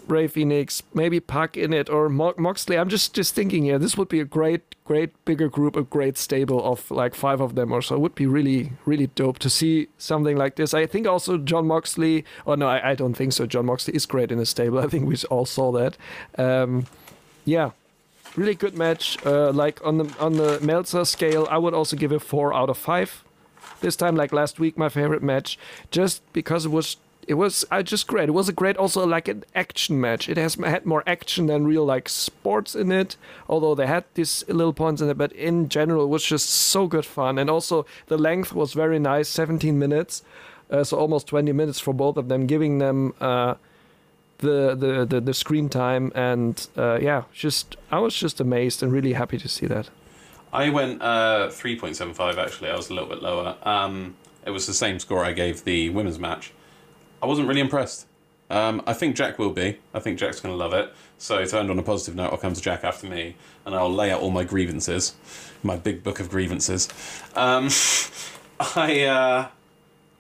[0.09, 2.79] Rey Fenix, maybe Pac in it, or Mo- Moxley.
[2.79, 6.17] I'm just just thinking here, this would be a great, great bigger group, a great
[6.17, 7.97] stable of like five of them or so.
[7.97, 10.75] It would be really, really dope to see something like this.
[10.75, 12.25] I think also Jon Moxley.
[12.47, 13.47] Oh no, I, I don't think so.
[13.47, 14.79] Jon Moxley is great in a stable.
[14.85, 15.97] I think we all saw that.
[16.39, 16.87] Um,
[17.45, 17.71] yeah,
[18.37, 19.19] really good match.
[19.27, 22.71] Uh, like on the on the Meltzer scale, I would also give it four out
[22.71, 23.25] of five.
[23.81, 25.59] This time, like last week, my favorite match,
[25.91, 26.97] just because it was
[27.27, 28.29] it was uh, just great.
[28.29, 30.29] It was a great also like an action match.
[30.29, 33.17] It has had more action than real like sports in it.
[33.49, 36.87] Although they had these little points in it, but in general, it was just so
[36.87, 37.39] good fun.
[37.39, 40.23] And also the length was very nice, 17 minutes,
[40.71, 43.15] uh, so almost 20 minutes for both of them, giving them.
[43.21, 43.55] Uh,
[44.39, 48.93] the, the, the, the screen time and uh, yeah just I was just amazed and
[48.93, 49.89] really happy to see that
[50.53, 52.69] I went uh, 3.75 actually.
[52.69, 53.57] I was a little bit lower.
[53.63, 56.53] Um, it was the same score I gave the women's match.
[57.23, 58.07] I wasn't really impressed.
[58.49, 59.79] Um, I think Jack will be.
[59.93, 60.93] I think Jack's going to love it.
[61.19, 63.35] So, to end on a positive note, I'll come to Jack after me
[63.65, 65.15] and I'll lay out all my grievances,
[65.63, 66.89] my big book of grievances.
[67.35, 67.69] Um,
[68.77, 69.49] I, uh,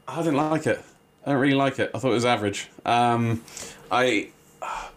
[0.08, 0.82] I didn't like it.
[1.24, 1.90] I don't really like it.
[1.94, 2.68] I thought it was average.
[2.84, 3.42] Um,
[3.90, 4.28] I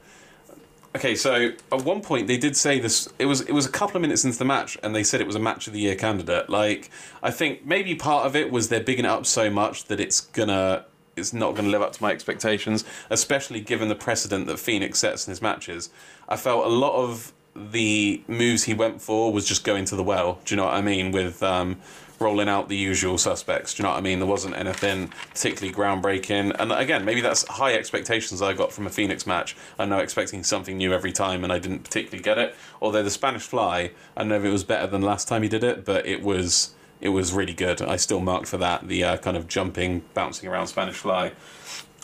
[0.95, 3.07] Okay, so at one point they did say this.
[3.19, 5.27] It was it was a couple of minutes into the match, and they said it
[5.27, 6.49] was a match of the year candidate.
[6.49, 6.89] Like
[7.21, 10.19] I think maybe part of it was they're bigging it up so much that it's
[10.19, 10.85] gonna
[11.15, 15.27] it's not gonna live up to my expectations, especially given the precedent that Fenix sets
[15.27, 15.89] in his matches.
[16.27, 20.03] I felt a lot of the moves he went for was just going to the
[20.03, 20.39] well.
[20.45, 21.11] Do you know what I mean?
[21.11, 21.77] With um,
[22.19, 23.73] rolling out the usual suspects.
[23.73, 24.19] Do you know what I mean?
[24.19, 26.55] There wasn't anything particularly groundbreaking.
[26.59, 29.55] And again, maybe that's high expectations I got from a Fenix match.
[29.77, 32.55] I know expecting something new every time, and I didn't particularly get it.
[32.81, 35.49] Although the Spanish Fly, I don't know if it was better than last time he
[35.49, 37.81] did it, but it was it was really good.
[37.81, 41.31] I still marked for that the uh, kind of jumping, bouncing around Spanish Fly.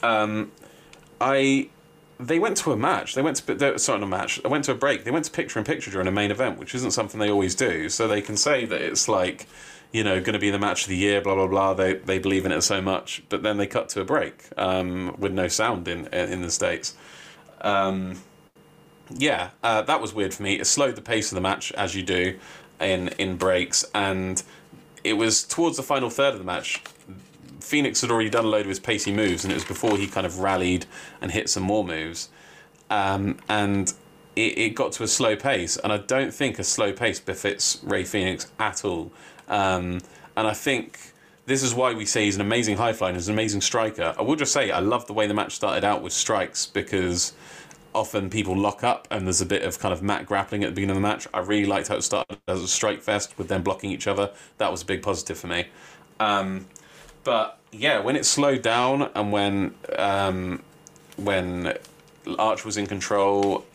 [0.04, 0.52] Um,
[1.20, 1.70] I
[2.20, 3.14] they went to a match.
[3.16, 4.42] They went to sorry, not a match.
[4.42, 5.04] They went to a break.
[5.04, 7.56] They went to picture in picture during a main event, which isn't something they always
[7.56, 7.90] do.
[7.90, 9.48] So they can say that it's like,
[9.92, 11.22] you know, going to be the match of the year.
[11.22, 11.74] Blah blah blah.
[11.74, 15.16] They they believe in it so much, but then they cut to a break um,
[15.18, 16.96] with no sound in in the states.
[17.62, 18.22] Um,
[19.10, 20.56] yeah, uh, that was weird for me.
[20.56, 22.40] It slowed the pace of the match as you do
[22.80, 24.42] in in breaks, and
[25.06, 26.82] it was towards the final third of the match.
[27.60, 30.08] Fenix had already done a load of his pacey moves, and it was before he
[30.08, 30.86] kind of rallied
[31.22, 32.30] and hit some more moves.
[32.90, 33.94] Um, and
[34.36, 37.80] it, it got to a slow pace, and I don't think a slow pace befits
[37.84, 39.12] Rey Fenix at all.
[39.48, 40.00] Um,
[40.36, 41.00] and I think
[41.46, 44.16] this is why we say he's an amazing high flyer he's an amazing striker.
[44.18, 47.34] I will just say I love the way the match started out with strikes because
[47.96, 50.76] often people lock up and there's a bit of kind of mat grappling at the
[50.76, 51.28] beginning of the match.
[51.34, 54.32] I really liked how it started as a strike fest with them blocking each other.
[54.58, 55.68] That was a big positive for me.
[56.20, 56.68] Um,
[57.24, 60.62] but yeah, when it slowed down and when um,
[61.18, 61.78] when
[62.38, 63.66] Arch was in control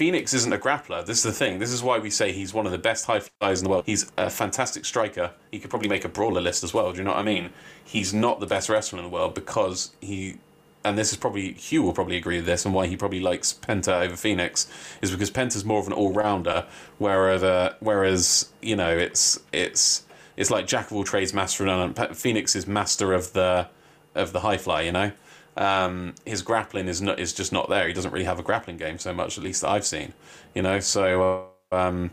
[0.00, 1.04] Fenix isn't a grappler.
[1.04, 1.58] This is the thing.
[1.58, 3.84] This is why we say he's one of the best high flyers in the world.
[3.84, 5.32] He's a fantastic striker.
[5.50, 6.90] He could probably make a brawler list as well.
[6.90, 7.50] Do you know what I mean?
[7.84, 10.38] He's not the best wrestler in the world because he,
[10.84, 13.52] and this is probably Hugh will probably agree with this, and why he probably likes
[13.52, 14.70] Penta over Fenix
[15.02, 16.66] is because Penta's more of an all rounder,
[16.98, 20.04] whereas whereas you know it's it's
[20.36, 22.14] it's like jack of all trades, master of none.
[22.14, 23.68] Fenix is master of the
[24.14, 24.82] of the high fly.
[24.82, 25.12] You know.
[25.56, 27.86] Um, his grappling is not is just not there.
[27.86, 30.14] He doesn't really have a grappling game so much, at least that I've seen.
[30.54, 32.12] You know, so uh, um,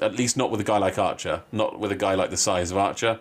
[0.00, 2.70] at least not with a guy like Archer, not with a guy like the size
[2.70, 3.20] of Archer.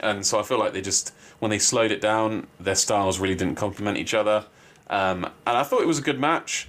[0.00, 3.34] And so I feel like they just when they slowed it down, their styles really
[3.34, 4.46] didn't complement each other.
[4.88, 6.68] Um, and I thought it was a good match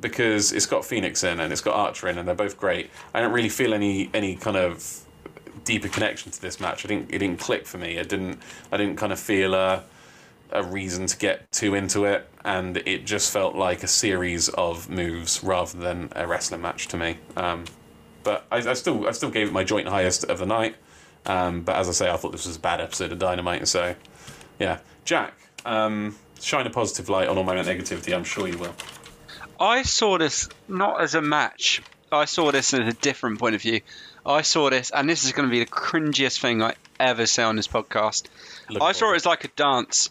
[0.00, 2.90] because it's got Fenix in and it's got Archer in, and they're both great.
[3.12, 5.04] I don't really feel any any kind of
[5.64, 6.84] deeper connection to this match.
[6.84, 7.98] I didn't it didn't click for me.
[7.98, 8.38] I didn't
[8.70, 9.54] I didn't kind of feel.
[9.54, 9.80] Uh,
[10.52, 14.88] a reason to get too into it, and it just felt like a series of
[14.88, 17.18] moves rather than a wrestling match to me.
[17.36, 17.64] Um,
[18.22, 20.76] but I, I, still I still gave it my joint highest of the night.
[21.26, 23.94] Um, but as I say, I thought this was a bad episode of Dynamite, so
[24.60, 25.34] yeah, Jack,
[25.64, 28.14] um, shine a positive light on all my negativity.
[28.14, 28.74] I'm sure you will.
[29.58, 31.82] I saw this not as a match.
[32.12, 33.80] I saw this as a different point of view.
[34.24, 37.42] I saw this, and this is going to be the cringiest thing I ever say
[37.42, 38.26] on this podcast.
[38.68, 40.10] Look I saw it as like a dance.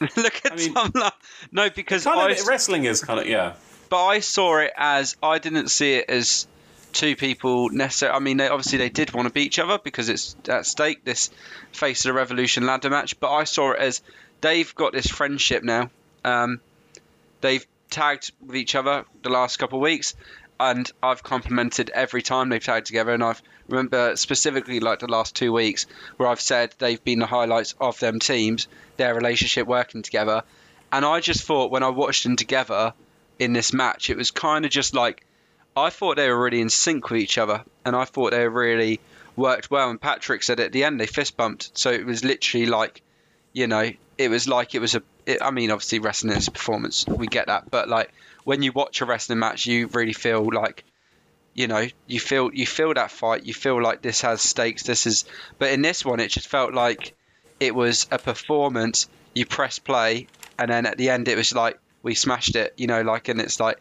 [0.00, 1.10] Look at I mean.
[1.52, 3.54] No, because I, of, wrestling is kind of yeah.
[3.90, 6.46] But I saw it as I didn't see it as
[6.92, 8.16] two people necessarily.
[8.16, 11.04] I mean, they, obviously they did want to beat each other because it's at stake.
[11.04, 11.30] This
[11.72, 14.02] face of the revolution ladder match, but I saw it as
[14.40, 15.90] they've got this friendship now.
[16.24, 16.60] Um,
[17.40, 20.14] they've tagged with each other the last couple of weeks,
[20.60, 23.12] and I've complimented every time they've tagged together.
[23.12, 25.86] And I've remember specifically like the last two weeks
[26.16, 28.66] where I've said they've been the highlights of them teams,
[28.96, 30.42] their relationship working together.
[30.90, 32.94] And I just thought when I watched them together
[33.38, 35.24] in this match, it was kind of just like
[35.76, 39.00] I thought they were really in sync with each other, and I thought they really
[39.36, 39.90] worked well.
[39.90, 43.02] And Patrick said at the end they fist bumped, so it was literally like,
[43.52, 45.02] you know, it was like it was a.
[45.26, 48.12] It, I mean, obviously wrestling is performance, we get that, but like
[48.44, 50.84] when you watch a wrestling match, you really feel like
[51.58, 55.08] you know you feel you feel that fight you feel like this has stakes this
[55.08, 55.24] is
[55.58, 57.16] but in this one it just felt like
[57.58, 61.76] it was a performance you press play and then at the end it was like
[62.04, 63.80] we smashed it you know like and it's like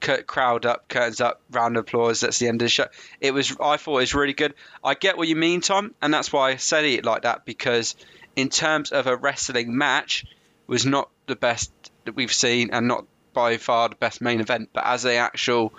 [0.00, 2.86] crowd up curtains up round of applause that's the end of the show
[3.20, 4.54] it was i thought it was really good
[4.84, 7.96] i get what you mean tom and that's why i said it like that because
[8.36, 10.24] in terms of a wrestling match
[10.66, 11.72] was not the best
[12.04, 13.06] that we've seen and not
[13.36, 15.72] by far the best main event, but as a actual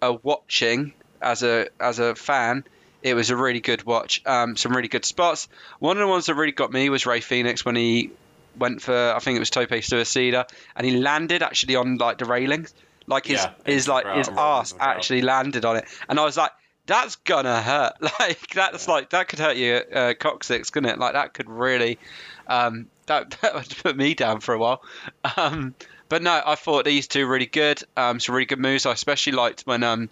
[0.00, 2.64] uh, watching as a as a fan,
[3.02, 4.22] it was a really good watch.
[4.24, 5.48] Um, some really good spots.
[5.78, 8.10] One of the ones that really got me was Rey Fenix when he
[8.56, 12.24] went for I think it was Tope Suicida, and he landed actually on like the
[12.24, 12.72] railings,
[13.06, 16.52] like his yeah, his like his ass actually landed on it, and I was like.
[16.86, 17.94] That's gonna hurt.
[18.20, 18.92] Like that's yeah.
[18.92, 20.98] like that could hurt you, uh, coccyx, couldn't it?
[20.98, 21.98] Like that could really,
[22.46, 24.82] um, that, that would put me down for a while.
[25.38, 25.74] Um,
[26.10, 27.82] but no, I thought these two really good.
[27.96, 28.84] Um, some really good moves.
[28.84, 30.10] I especially liked when um,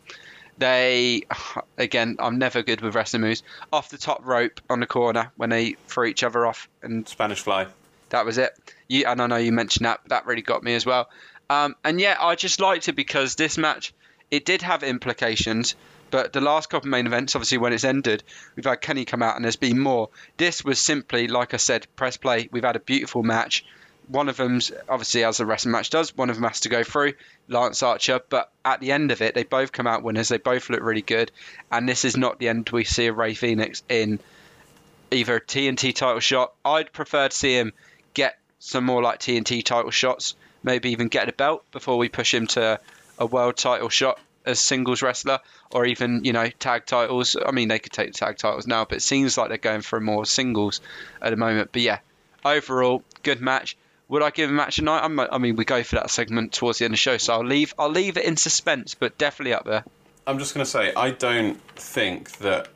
[0.59, 1.23] they,
[1.78, 3.43] again, I'm never good with wrestling moves.
[3.73, 7.40] Off the top rope on the corner when they threw each other off and Spanish
[7.40, 7.66] fly.
[8.10, 8.52] That was it.
[8.89, 11.09] You and I know you mentioned that, but that really got me as well.
[11.51, 13.93] Um, and yeah, I just liked it because this match
[14.31, 15.74] it did have implications.
[16.10, 18.23] But the last couple of main events, obviously, when it's ended,
[18.55, 20.10] we've had Kenny come out and there's been more.
[20.36, 22.51] This was simply, like I said, press play.
[22.52, 23.64] We've had a beautiful match
[24.09, 26.82] one of them's obviously as a wrestling match does, one of them has to go
[26.85, 27.14] through,
[27.48, 28.20] Lance Archer.
[28.28, 30.28] But at the end of it, they both come out winners.
[30.28, 31.31] They both look really good,
[31.70, 32.69] and this is not the end.
[32.70, 34.20] We see a Rey Fenix in
[35.10, 36.52] either TNT title shot.
[36.64, 37.73] I'd prefer to see him
[38.14, 42.33] get some more like TNT title shots, maybe even get a belt before we push
[42.35, 42.81] him to
[43.19, 45.39] a world title shot as singles wrestler,
[45.71, 47.37] or even you know tag titles.
[47.45, 49.83] I mean, they could take the tag titles now, but it seems like they're going
[49.83, 50.81] for more singles
[51.21, 51.71] at the moment.
[51.73, 51.99] But yeah,
[52.45, 53.77] overall, good match
[54.09, 55.01] Would I give a match tonight?
[55.05, 57.33] I'm, I mean, we go for that segment towards the end of the show, so
[57.33, 57.73] I'll leave.
[57.79, 59.85] I'll leave it in suspense, but definitely up there.
[60.27, 62.69] I'm just going to say I don't think that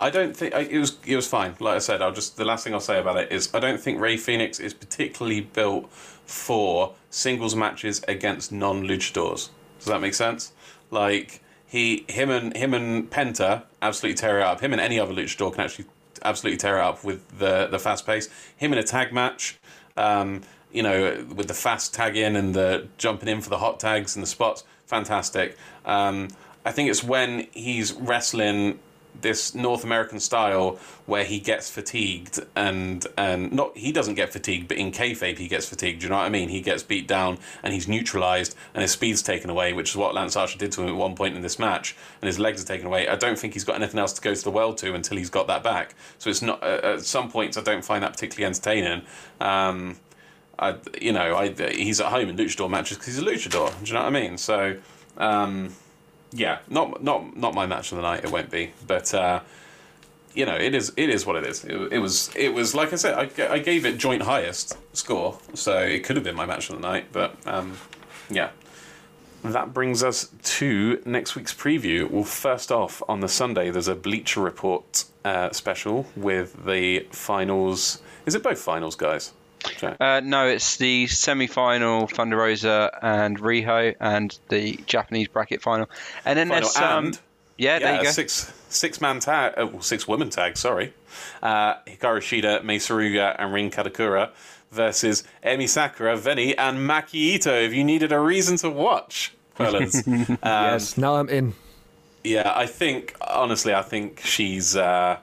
[0.00, 1.54] I don't think it was it was fine.
[1.60, 3.80] Like I said, I'll just the last thing I'll say about it is I don't
[3.80, 9.50] think Rey Fenix is particularly built for singles matches against non luchadors.
[9.78, 10.52] Does that make sense?
[10.90, 14.60] Like he him and him and Penta absolutely tear it up.
[14.60, 15.86] Him and any other luchador can actually
[16.22, 18.28] absolutely tear it up with the the fast pace.
[18.56, 19.58] Him in a tag match.
[19.96, 20.42] Um,
[20.72, 24.14] you know, with the fast tag in and the jumping in for the hot tags
[24.14, 25.58] and the spots, fantastic.
[25.84, 26.28] Um,
[26.64, 28.78] I think it's when he's wrestling
[29.20, 34.68] this North American style where he gets fatigued and and not he doesn't get fatigued,
[34.68, 36.00] but in kayfabe he gets fatigued.
[36.00, 36.48] Do you know what I mean?
[36.48, 40.14] He gets beat down and he's neutralized and his speed's taken away, which is what
[40.14, 42.66] Lance Archer did to him at one point in this match, and his legs are
[42.66, 43.08] taken away.
[43.08, 45.30] I don't think he's got anything else to go to the well to until he's
[45.30, 45.94] got that back.
[46.18, 49.02] So it's not uh, at some points I don't find that particularly entertaining.
[49.40, 49.96] Um,
[50.58, 53.70] I, you know, I, he's at home in luchador matches because he's a luchador.
[53.82, 54.36] Do you know what I mean?
[54.36, 54.76] So,
[55.16, 55.74] um,
[56.32, 58.24] yeah, not not not my match of the night.
[58.24, 59.40] It won't be, but uh,
[60.34, 61.64] you know, it is it is what it is.
[61.64, 65.38] It, it was it was like I said, I, I gave it joint highest score,
[65.54, 67.06] so it could have been my match of the night.
[67.12, 67.76] But um,
[68.28, 68.50] yeah,
[69.42, 72.08] that brings us to next week's preview.
[72.08, 78.02] Well, first off, on the Sunday, there's a Bleacher Report uh, special with the finals.
[78.26, 79.32] Is it both finals, guys?
[79.82, 79.96] Okay.
[79.98, 85.88] Uh, no, it's the semi-final Thunder Rosa and Riho, and the Japanese bracket final,
[86.24, 87.20] and then Final there's um, and
[87.56, 88.10] yeah, there you go.
[88.10, 90.56] six six man tag, uh, well, six women tag.
[90.56, 90.92] Sorry,
[91.42, 94.30] uh, Hikaru Shida, Mei Suruga, and Rin Kadokura
[94.70, 97.52] versus Emi Sakura, Veny, and Maki Ito.
[97.52, 101.54] If you needed a reason to watch, fellas, um, yes, now I'm in.
[102.24, 104.76] yeah, I think honestly, I think she's.
[104.76, 105.18] Uh,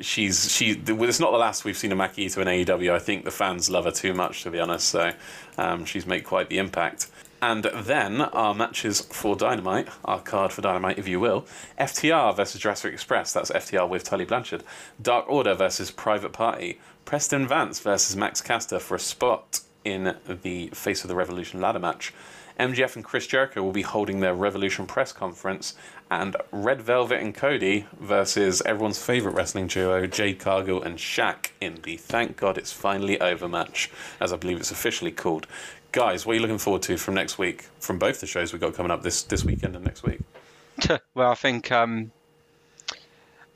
[0.00, 0.70] She's she.
[0.70, 2.92] It's not the last we've seen of Maki Ito in AEW.
[2.92, 4.88] I think the fans love her too much, to be honest.
[4.88, 5.12] So
[5.58, 7.08] um, she's made quite the impact.
[7.42, 11.46] And then our matches for Dynamite, our card for Dynamite, if you will.
[11.78, 14.62] FTR versus Jurassic Express, that's FTR with Tully Blanchard.
[15.00, 16.78] Dark Order versus Private Party.
[17.06, 21.78] Preston Vance versus Max Caster for a spot in the Face of the Revolution ladder
[21.78, 22.12] match.
[22.60, 25.74] MJF and Chris Jericho will be holding their Revolution press conference,
[26.10, 31.76] and Red Velvet and Cody versus everyone's favourite wrestling duo, Jade Cargill and Shaq, in
[31.84, 35.46] the Thank God It's Finally Over match, as I believe it's officially called.
[35.92, 37.64] Guys, what are you looking forward to from next week?
[37.78, 40.20] From both the shows we've got coming up this, this weekend and next week?
[41.14, 42.12] well, I think um,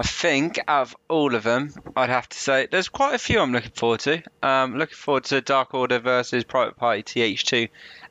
[0.01, 3.39] I think out of all of them, I'd have to say there's quite a few
[3.39, 4.23] I'm looking forward to.
[4.43, 7.69] Um, looking forward to Dark Order versus Private Party TH2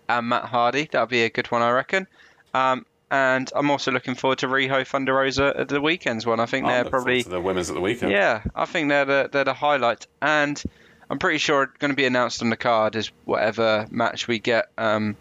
[0.10, 0.88] and Matt Hardy.
[0.92, 2.08] That'll be a good one, I reckon.
[2.54, 6.40] Um, and I'm also looking forward to Riho Thunder Rosa at the weekends one.
[6.40, 8.12] I think they're probably the women's at the weekend.
[8.12, 8.42] yeah.
[8.56, 10.62] I think they're the they're the highlight, and
[11.10, 14.40] I'm pretty sure it's going to be announced on the card is whatever match we
[14.40, 14.66] get.
[14.80, 15.16] Um,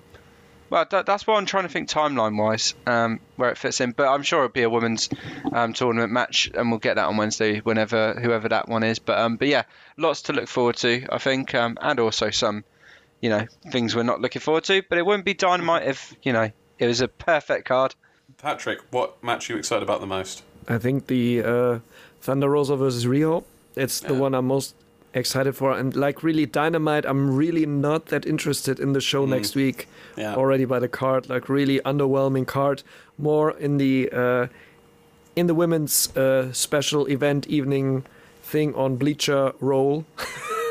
[0.70, 3.92] well, that, that's what I'm trying to think timeline wise, um, where it fits in.
[3.92, 5.10] But I'm sure it'll be a women's
[5.52, 8.98] um, tournament match, and we'll get that on Wednesday, whenever whoever that one is.
[8.98, 9.64] But um, but yeah,
[9.98, 12.64] lots to look forward to, I think, um, and also some,
[13.22, 14.82] you know, things we're not looking forward to.
[14.90, 17.94] But it wouldn't be dynamite if you know it was a perfect card.
[18.38, 20.42] Patrick, what match are you excited about the most?
[20.68, 21.78] I think the uh,
[22.20, 23.44] Thunder Rosa versus Riho.
[23.76, 24.20] It's the Yeah.
[24.20, 24.74] one I'm most
[25.14, 27.04] excited for, and like really Dynamite.
[27.06, 29.88] I'm really not that interested in the show next week.
[30.16, 30.34] Yeah.
[30.34, 32.82] Already by the card, like really underwhelming card.
[33.18, 34.46] More in the uh,
[35.36, 38.04] in the women's uh, special event evening
[38.42, 40.04] thing on Bleacher role.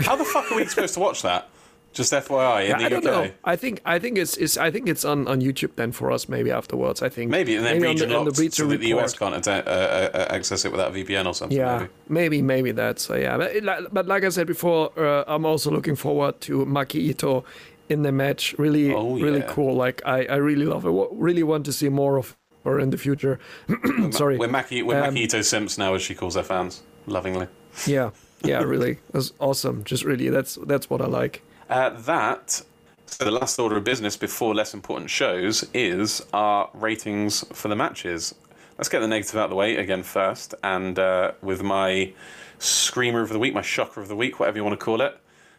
[0.00, 1.48] How the fuck are we supposed to watch that?
[1.92, 3.12] Just FYI, in the I don't UK.
[3.12, 3.30] know.
[3.44, 6.26] I think I think it's, it's I think it's on, on YouTube then for us
[6.26, 7.02] maybe afterwards.
[7.02, 8.94] I think Maybe, and then maybe region the, on the locked, Bleacher so that the.
[8.94, 11.58] US can't uh, uh, access it without VPN or something.
[11.58, 11.90] Yeah, maybe.
[12.08, 13.14] maybe, maybe that's so.
[13.14, 16.64] Yeah, but, it- like- but like I said before, uh, I'm also looking forward to
[16.64, 17.44] Maki Ito
[17.90, 18.54] in the match.
[18.56, 19.74] Really, Oh, really cool.
[19.74, 20.92] Like I, I really love it.
[21.12, 22.34] Really want to see more of
[22.64, 23.38] her in the future.
[24.12, 24.38] Sorry.
[24.38, 27.48] We're Maki, we're Um, Maki Ito Simps now, as she calls her fans, lovingly.
[27.86, 28.10] Yeah,
[28.44, 28.98] yeah, really.
[29.12, 29.84] That's awesome.
[29.84, 31.42] Just really, that's that's what I like.
[31.68, 32.62] Uh, that,
[33.06, 37.76] so the last order of business before less important shows is our ratings for the
[37.76, 38.34] matches.
[38.78, 42.12] Let's get the negative out of the way again first, and uh, with my
[42.58, 45.18] screamer of the week, my shocker of the week, whatever you want to call it.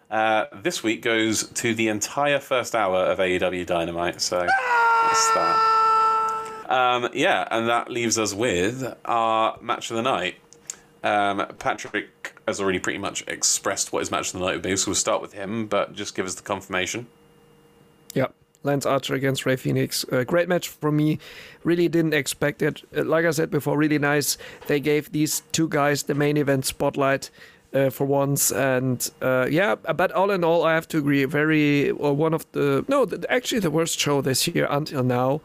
[0.09, 6.65] Uh, this week goes to the entire first hour of AEW Dynamite, so that's that.
[6.69, 10.35] Um, yeah, and that leaves us with our match of the night.
[11.03, 14.75] Um, Patrick has already pretty much expressed what his match of the night would be,
[14.77, 17.07] so we'll start with him, but just give us the confirmation.
[18.13, 18.27] Yeah.
[18.63, 20.05] Lance Archer against Rey Fenix.
[20.09, 21.19] Uh, great match for me.
[21.65, 22.81] Really didn't expect it.
[22.95, 24.37] Uh, like I said before, really nice.
[24.67, 27.29] They gave these two guys the main event spotlight.
[27.73, 28.51] uh, for once.
[28.51, 31.25] And uh, yeah, but all in all, I have to agree.
[31.25, 35.41] Very well, one of the no, the, actually the worst show this year until now.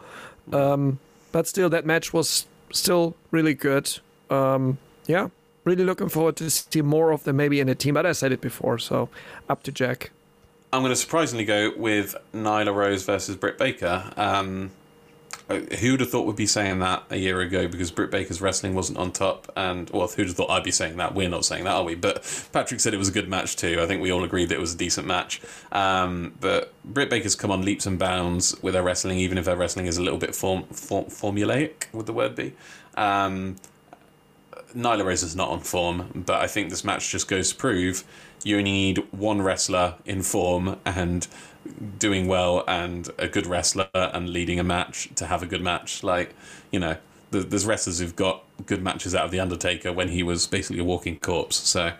[0.52, 0.98] Um,
[1.32, 3.98] but still, that match was still really good.
[4.30, 5.28] Um, yeah,
[5.68, 7.94] really looking forward to see more of them maybe in the team.
[7.94, 9.10] But I said it before, so
[9.48, 10.10] up to Jack.
[10.72, 14.10] I'm going to surprisingly go with Nyla Rose versus Britt Baker.
[14.16, 14.70] Um,
[15.48, 18.98] who'd have thought we'd be saying that a year ago because Britt Baker's wrestling wasn't
[18.98, 19.50] on top?
[19.56, 21.14] And, well, who'd have thought I'd be saying that?
[21.14, 21.94] We're not saying that, are we?
[21.94, 23.78] But Patrick said it was a good match too.
[23.80, 25.40] I think we all agreed that it was a decent match.
[25.72, 29.56] Um, but Britt Baker's come on leaps and bounds with her wrestling, even if her
[29.56, 32.54] wrestling is a little bit form, form, formulaic, would the word be?
[32.96, 33.56] Um,
[34.74, 38.04] Nyla Rose is not on form, but I think this match just goes to prove
[38.44, 41.26] you only need one wrestler in form and
[41.98, 46.02] doing well and a good wrestler and leading a match to have a good match.
[46.02, 46.34] Like,
[46.70, 46.96] you know,
[47.30, 50.84] there's wrestlers who've got good matches out of The Undertaker when he was basically a
[50.84, 51.56] walking corpse.
[51.56, 51.92] So,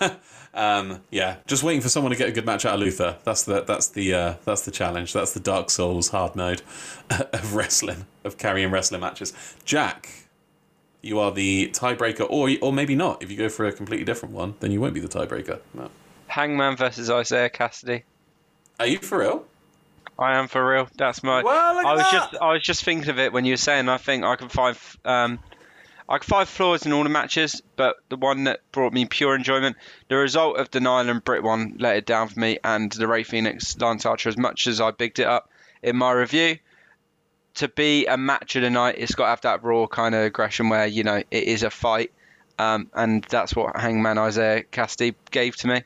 [0.54, 3.18] um, yeah, just waiting for someone to get a good match out of Luther.
[3.24, 5.12] That's the that's the uh, that's the challenge.
[5.12, 6.62] That's the Dark Souls hard mode
[7.10, 9.32] of wrestling, of carrying wrestling matches.
[9.64, 10.17] Jack,
[11.02, 13.22] you are the tiebreaker, or or maybe not.
[13.22, 15.60] If you go for a completely different one, then you won't be the tiebreaker.
[15.74, 15.90] No.
[16.26, 18.02] Hangman versus Isiah Kassidy.
[18.78, 19.44] Are you for real?
[20.18, 20.88] I am for real.
[20.96, 21.42] That's my.
[21.42, 22.12] Well, look I was that.
[22.12, 23.88] just I was just thinking of it when you were saying.
[23.88, 25.38] I think I can find um,
[26.08, 29.34] I can find flaws in all the matches, but the one that brought me pure
[29.34, 29.76] enjoyment,
[30.08, 33.06] the result of the Nyla and Britt one, let it down for me, and the
[33.06, 34.28] Rey Fenix Lance Archer.
[34.28, 35.50] As much as I bigged it up
[35.82, 36.58] in my review,
[37.58, 40.22] to be a match of the night, it's got to have that raw kind of
[40.22, 42.12] aggression where you know it is a fight,
[42.58, 45.82] um, and that's what Hangman Isiah Kassidy gave to me.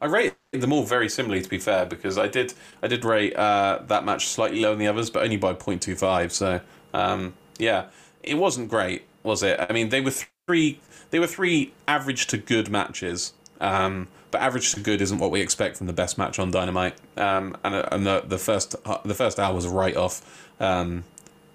[0.00, 3.34] I rate them all very similarly, to be fair, because I did I did rate
[3.34, 6.30] uh, that match slightly lower than the others, but only by 0.25.
[6.30, 6.60] So
[6.94, 7.86] um, yeah,
[8.22, 9.58] it wasn't great, was it?
[9.60, 10.12] I mean, they were
[10.46, 10.80] three
[11.10, 13.32] they were three average to good matches.
[13.60, 16.96] Um, but average to good isn't what we expect from the best match on Dynamite.
[17.16, 20.50] Um, and uh, and the, the first the first hour was a write off.
[20.60, 21.04] Um,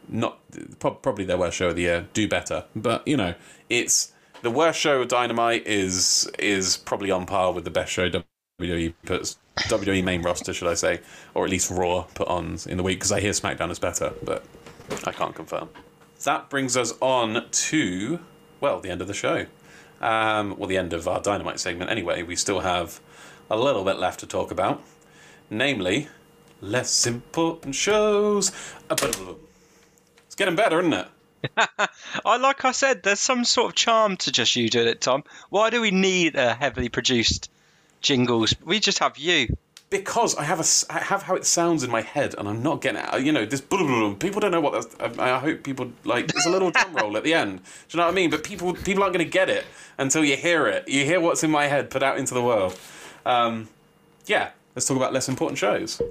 [0.07, 0.39] not
[0.79, 2.07] probably their worst show of the year.
[2.13, 3.35] Do better, but you know
[3.69, 8.09] it's the worst show of Dynamite is is probably on par with the best show
[8.09, 11.01] WWE puts WWE main roster, should I say,
[11.33, 14.13] or at least Raw put on in the week because I hear SmackDown is better,
[14.23, 14.45] but
[15.05, 15.69] I can't confirm.
[16.23, 18.19] That brings us on to
[18.61, 19.47] well the end of the show.
[20.01, 21.89] Um, well, the end of our Dynamite segment.
[21.89, 22.99] Anyway, we still have
[23.49, 24.83] a little bit left to talk about,
[25.49, 26.07] namely
[26.61, 28.51] less important shows.
[28.89, 31.07] It's getting better, isn't it?
[32.25, 35.23] I like I said, there's some sort of charm to just you doing it, Tom.
[35.49, 37.49] Why do we need a heavily produced
[38.01, 38.55] jingles?
[38.63, 39.55] We just have you.
[39.89, 42.81] Because I have a I have how it sounds in my head, and I'm not
[42.81, 43.23] getting it.
[43.23, 45.19] You know, this blah, blah, blah, people don't know what that's.
[45.19, 46.27] I, I hope people like.
[46.27, 47.59] There's a little drum roll at the end.
[47.59, 48.29] Do you know what I mean?
[48.29, 49.65] But people people aren't going to get it
[49.97, 50.87] until you hear it.
[50.87, 52.77] You hear what's in my head put out into the world.
[53.25, 53.69] Um,
[54.25, 56.01] yeah, let's talk about less important shows.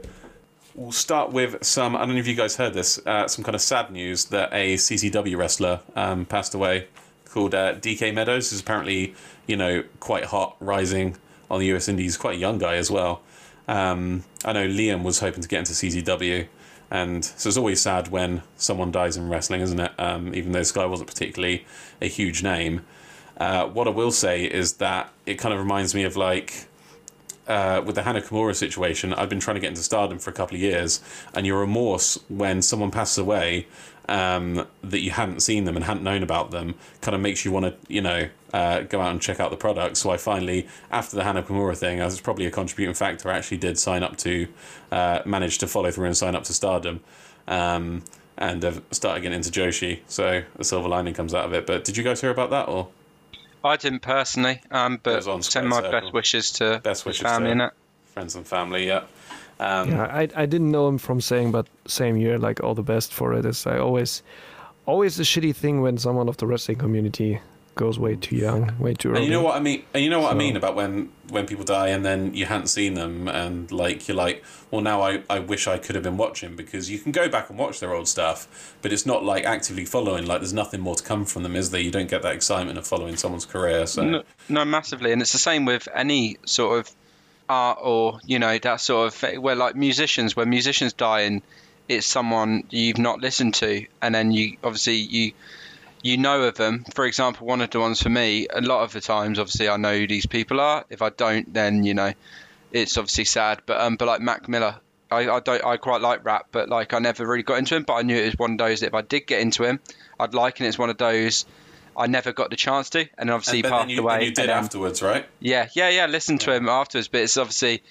[0.74, 1.97] We'll start with some.
[1.97, 2.98] I don't know if you guys heard this.
[3.05, 6.89] Uh, some kind of sad news that a CCW wrestler um, passed away
[7.27, 8.53] called uh, DK Meadows.
[8.53, 9.15] Is apparently
[9.47, 11.16] you know quite hot, rising
[11.51, 12.16] on the US Indies.
[12.16, 13.20] Quite a young guy as well.
[13.69, 16.47] Um, I know Liam was hoping to get into CZW,
[16.91, 19.93] and so it's always sad when someone dies in wrestling, isn't it?
[19.99, 21.67] Um, even though this guy wasn't particularly
[22.01, 22.85] a huge name.
[23.39, 26.69] Uh, what I will say is that it kind of reminds me of like
[27.47, 29.13] uh, with the Hana Kimura situation.
[29.13, 31.01] I've been trying to get into stardom for a couple of years,
[31.35, 33.67] and your remorse when someone passes away
[34.09, 37.53] um, that you hadn't seen them and hadn't known about them kind of makes you
[37.53, 39.97] want to, you know, uh, go out and check out the product.
[39.97, 40.61] So I finally,
[40.91, 44.03] after the Hana Kimura thing, as it's probably a contributing factor, I actually did sign
[44.03, 44.33] up to,
[44.99, 47.01] uh, manage to follow through and sign up to stardom.
[47.49, 48.03] Um,
[48.39, 51.66] and have started getting into Joshi, so the silver lining comes out of it.
[51.66, 52.89] But did you guys hear about that, or
[53.65, 56.01] I didn't personally, um, but send Square my Circle.
[56.01, 57.73] best wishes to Best wishes family to- in it.
[58.12, 58.87] friends and family?
[58.87, 59.05] Yeah.
[59.59, 62.83] Um, Yeah, I I didn't know him from saying, but same year, like all the
[62.95, 63.47] best for it.
[63.47, 63.49] it.
[63.49, 64.23] Is I always,
[64.85, 67.41] always a shitty thing when someone of the wrestling community
[67.77, 69.19] goes way too young, way too early.
[69.19, 69.85] And you know what I mean?
[69.94, 72.69] And you know what I mean about when when people die and then you hadn't
[72.69, 76.16] seen them and like you're like, well, now I, I wish I could have been
[76.16, 79.44] watching because you can go back and watch their old stuff, but it's not like
[79.44, 80.27] actively following.
[80.27, 81.81] Like there's nothing more to come from them, is there?
[81.81, 83.86] You don't get that excitement of following someone's career.
[83.86, 86.90] So No, no, massively, and it's the same with any sort of
[87.48, 91.43] art or you know that sort of where like musicians, where musicians die and
[91.89, 95.32] it's someone you've not listened to, and then you obviously you
[96.07, 96.85] you know of them.
[96.95, 99.77] For example, one of the ones for me, a lot of the times, obviously, I
[99.77, 100.85] know who these people are.
[100.89, 102.12] If I don't, then you know,
[102.73, 103.62] it's obviously sad.
[103.66, 104.77] But um, but like Mac Miller,
[105.11, 107.83] I, I don't I quite like rap, but like I never really got into him.
[107.83, 109.81] But I knew it was one of those that if I did get into him,
[110.19, 111.45] I'd like, and it's one of those
[111.97, 114.19] I never got the chance to, and obviously he passed then you, away.
[114.19, 115.27] then you did and, um, afterwards, right?
[115.41, 116.07] Yeah, yeah, yeah.
[116.07, 117.83] Listen to him afterwards, but it's obviously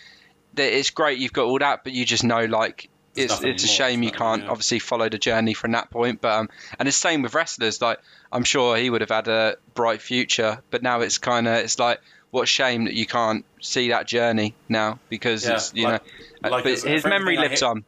[0.58, 3.64] it's great you've got all that, but you just know like There's it's nothing it's
[3.64, 4.50] a shame you can't Yeah.
[4.50, 6.22] obviously follow the journey from that point.
[6.22, 7.82] But um, and it's same with wrestlers.
[7.82, 8.00] Like
[8.32, 11.80] I'm sure he would have had a bright future, but now it's kind of it's
[11.80, 12.02] like
[12.32, 16.04] what shame that you can't see that journey now because Yeah, it's you like-
[16.44, 17.84] know, like but it's- his memory lives hear- on.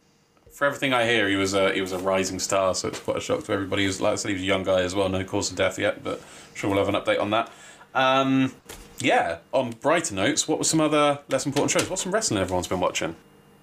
[0.53, 3.17] For everything I hear, he was a he was a rising star, so it's quite
[3.17, 3.83] a shock to everybody.
[3.83, 5.55] He was, like I said, he was a young guy as well, no cause of
[5.57, 7.51] death yet, but I'm sure we'll have an update on that.
[7.93, 8.53] Um,
[8.99, 11.87] yeah, on brighter notes, what were some other less important shows?
[11.89, 13.15] What's some wrestling everyone's been watching?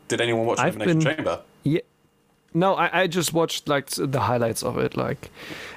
[0.06, 1.40] Did anyone watch I've Elimination been- Chamber?
[1.64, 1.80] Yeah.
[2.56, 5.30] No, I, I just watched like the highlights of it, like,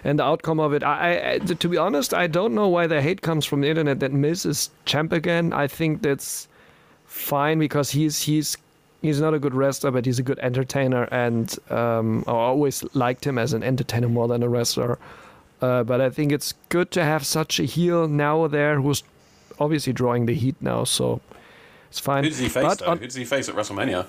[0.03, 0.83] and the outcome of it.
[0.83, 3.99] I, I, to be honest, I don't know why the hate comes from the internet
[4.01, 5.53] that Miz is champ again.
[5.53, 6.47] I think that's
[7.07, 8.57] fine because he's he's
[9.01, 13.25] he's not a good wrestler, but he's a good entertainer, and um, I always liked
[13.25, 14.99] him as an entertainer more than a wrestler.
[15.59, 19.01] Uh, but I think it's good to have such a heel now there who's
[19.59, 21.21] obviously drawing the heat now, so
[21.89, 22.23] it's fine.
[22.23, 24.05] Who does he face on- Who does he face at WrestleMania?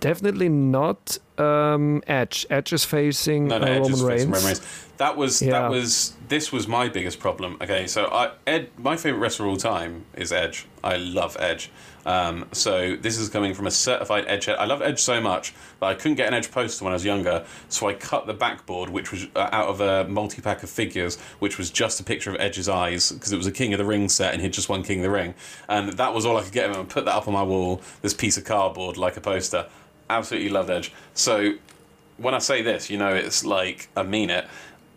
[0.00, 2.46] Definitely not um, Edge.
[2.50, 4.24] Edge is facing No, no, uh, Edge Roman is Reigns.
[4.26, 4.86] Roman Reigns.
[4.98, 5.50] That was Yeah.
[5.52, 7.56] that was this was my biggest problem.
[7.60, 10.66] Okay, so I Ed, my favorite wrestler of all time is Edge.
[10.82, 11.70] I love Edge.
[12.06, 14.56] Um, so this is coming from a certified Edge head.
[14.58, 17.04] I love Edge so much that I couldn't get an Edge poster when I was
[17.04, 20.70] younger, so I cut the backboard, which was uh, out of a multi pack of
[20.70, 23.78] figures, which was just a picture of Edge's eyes because it was a King of
[23.78, 25.34] the Ring set and he'd just won King of the Ring,
[25.68, 26.76] and that was all I could get him.
[26.76, 29.66] And put that up on my wall, this piece of cardboard like a poster.
[30.08, 30.92] Absolutely loved Edge.
[31.14, 31.54] So
[32.16, 34.46] when I say this, you know, it's like I mean it.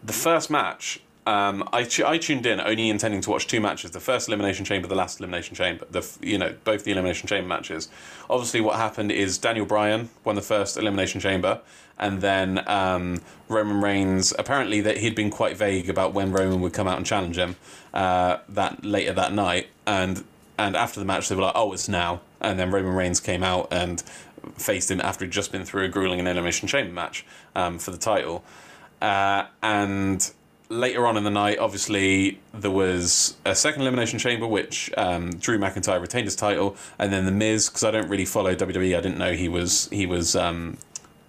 [0.04, 4.00] The first match, um, I, I tuned in only intending to watch two matches: the
[4.00, 5.86] first elimination chamber, the last elimination chamber.
[5.90, 7.90] The f- you know both the elimination chamber matches.
[8.30, 11.62] Obviously, what happened is Daniel Bryan won the first elimination chamber,
[11.98, 14.34] and then um, Roman Reigns.
[14.40, 17.58] Apparently, that he'd been quite vague about when Roman would come out and challenge him.
[17.94, 20.24] Uh, that later that night, and
[20.58, 23.44] and after the match, they were like, "Oh, it's now." And then Roman Reigns came
[23.44, 24.02] out and
[24.58, 27.92] faced him after he'd just been through a grueling and elimination chamber match um, for
[27.92, 28.44] the title.
[29.02, 30.32] Uh, and
[30.70, 35.58] later on in the night, obviously, there was a second elimination chamber, which um, Drew
[35.58, 39.02] McIntyre retained his title, and then the Miz, because I don't really follow WWE, I
[39.02, 40.78] didn't know he was he was um,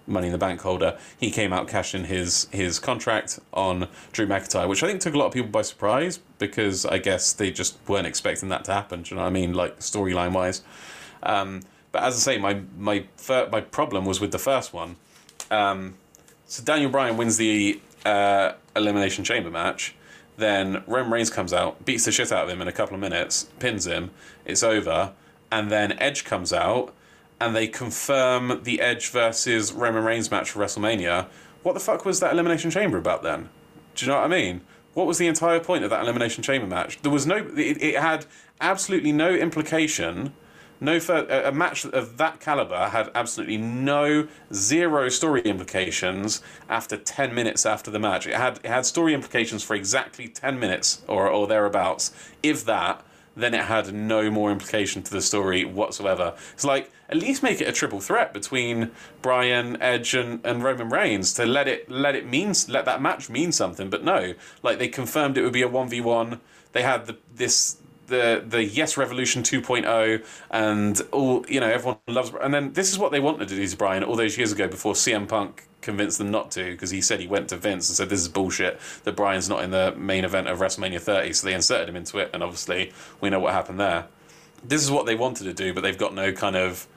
[0.07, 0.97] Money in the Bank holder.
[1.19, 5.17] He came out, cashing his his contract on Drew McIntyre, which I think took a
[5.17, 9.01] lot of people by surprise because I guess they just weren't expecting that to happen.
[9.01, 9.53] Do you know what I mean?
[9.53, 10.61] Like storyline wise.
[11.23, 11.61] Um,
[11.91, 14.95] but as I say, my my fir- my problem was with the first one.
[15.49, 15.95] Um,
[16.45, 19.95] so Daniel Bryan wins the uh, elimination chamber match.
[20.37, 23.01] Then Roman Reigns comes out, beats the shit out of him in a couple of
[23.01, 24.11] minutes, pins him.
[24.45, 25.13] It's over,
[25.51, 26.93] and then Edge comes out,
[27.39, 31.27] and they confirm the Edge versus Roman Reigns match for WrestleMania.
[31.63, 33.49] What the fuck was that elimination chamber about then?
[33.95, 34.61] Do you know what I mean?
[34.93, 37.01] What was the entire point of that elimination chamber match?
[37.01, 37.37] There was no.
[37.37, 38.25] It, it had
[38.59, 40.33] absolutely no implication.
[40.83, 47.35] No, a a match of that caliber had absolutely no zero story implications after ten
[47.35, 48.25] minutes after the match.
[48.25, 52.11] It had it had story implications for exactly ten minutes or or thereabouts.
[52.41, 53.05] If that,
[53.35, 56.33] then it had no more implication to the story whatsoever.
[56.53, 58.89] It's like at least make it a triple threat between
[59.21, 63.29] Bryan, Edge, and, and Roman Reigns to let it let it mean let that match
[63.29, 63.91] mean something.
[63.91, 64.33] But no,
[64.63, 66.41] like they confirmed it would be a one v one.
[66.71, 67.77] They had the this
[68.11, 72.99] the the Yes Revolution 2.0 and all you know everyone loves and then this is
[72.99, 76.19] what they wanted to do to Bryan all those years ago before CM Punk convinced
[76.19, 78.79] them not to because he said he went to Vince and said this is bullshit
[79.03, 82.19] that Bryan's not in the main event of WrestleMania 30 so they inserted him into
[82.19, 84.05] it and obviously we know what happened there
[84.63, 86.87] this is what they wanted to do but they've got no kind of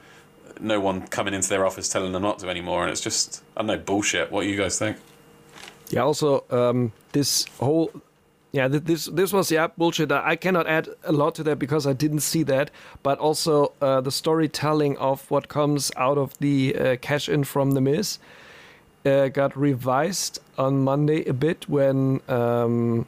[0.59, 3.61] no one coming into their office telling them not to anymore and it's just I
[3.61, 4.97] don't know bullshit what do you guys think
[5.89, 6.03] Yeah.
[6.03, 7.91] Also, um, this whole
[8.55, 10.11] yeah, this this was yeah bullshit.
[10.11, 12.71] I I cannot add a lot to that because I didn't see that.
[13.03, 17.71] But also uh, the storytelling of what comes out of the uh, cash in from
[17.71, 18.19] the Miz
[19.05, 22.21] uh, got revised on Monday a bit when.
[22.29, 23.05] Um,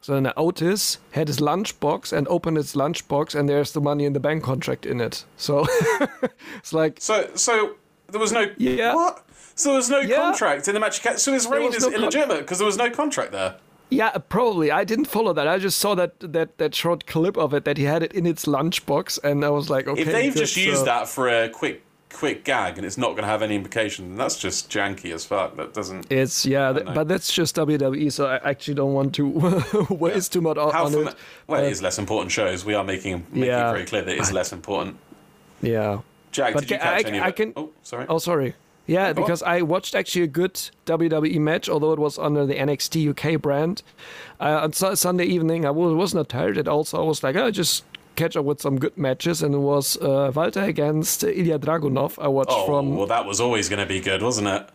[0.00, 4.12] so then Otis had his lunchbox and opened his lunchbox, and there's the money in
[4.12, 5.24] the bank contract in it.
[5.36, 5.64] So
[6.58, 7.76] it's like So, so
[8.10, 8.94] there was no Yeah.
[8.94, 9.24] what?
[9.54, 10.16] So there was no Yeah.
[10.16, 11.00] contract in the match.
[11.18, 13.54] So his reign is no con- illegitimate because there was no contract there.
[13.94, 14.70] Yeah, probably.
[14.70, 15.46] I didn't follow that.
[15.48, 18.26] I just saw that that that short clip of it that he had it in
[18.26, 20.02] its lunchbox, and I was like, okay.
[20.02, 23.22] If they've just used uh, that for a quick, quick gag and it's not going
[23.22, 25.56] to have any implication, then that's just janky as fuck.
[25.56, 26.06] That doesn't.
[26.10, 28.10] It's yeah, th- but that's just WWE.
[28.12, 29.26] So I actually don't want to
[29.90, 31.14] waste too much on, How on it.
[31.46, 32.64] well, Uh, it is less important shows.
[32.64, 33.68] We are making making Yeah.
[33.70, 34.96] it very clear that it's less important.
[35.62, 36.00] Yeah.
[36.32, 37.36] Jack, But did you ca- I- catch any I of it?
[37.36, 38.06] can- Oh, sorry.
[38.08, 38.54] Oh, sorry.
[38.86, 40.54] Yeah, because I watched actually a good
[40.86, 43.82] WWE match, although it was under the NXT UK brand.
[44.38, 47.22] Uh, on su- Sunday evening, I was, was not tired at all, so I was
[47.22, 47.84] like, I oh, just
[48.16, 52.22] catch up with some good matches, and it was uh, Walter against Ilya Dragunov.
[52.22, 54.68] I watched Oh, from well, that was always going to be good, wasn't it?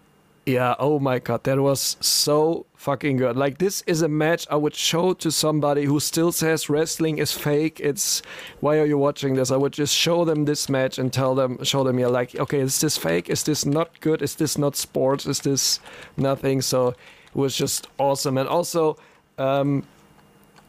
[0.46, 3.36] Yeah, oh my god, that was so fucking good.
[3.36, 7.34] Like this is a match I would show to somebody who still says wrestling is
[7.34, 7.82] fake.
[7.82, 8.22] It's
[8.62, 9.52] why are you watching this?
[9.52, 12.60] I would just show them this match and tell them show them yeah like okay,
[12.62, 13.30] is this fake?
[13.30, 14.22] Is this not good?
[14.22, 15.26] Is this not sports?
[15.26, 15.82] Is this
[16.16, 16.62] nothing?
[16.62, 16.96] So it
[17.36, 18.38] was just awesome.
[18.38, 18.98] And also
[19.38, 19.84] um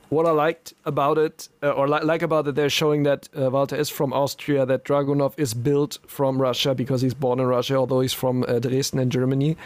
[0.08, 3.48] what I liked about it, uh, or li- like about it, they're showing that uh,
[3.48, 7.76] Walter is from Austria, that Dragunov is built from Russia because he's born in Russia,
[7.76, 9.56] although he's from uh, Dresden in Germany.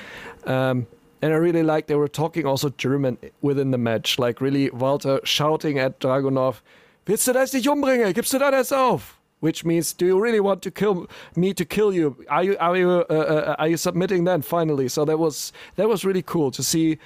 [0.45, 0.87] Um,
[1.25, 5.21] and I really like they were talking also German within the match, like really Walter
[5.25, 6.61] shouting at Dragunov,
[7.07, 8.13] "Willst du das nicht umbringen?
[8.13, 11.95] Gibst du das auf?" Which means, do you really want to kill me to kill
[11.95, 12.15] you?
[12.29, 14.87] Are you are you uh, uh, are you submitting then finally?
[14.87, 16.99] So that was that was really cool to see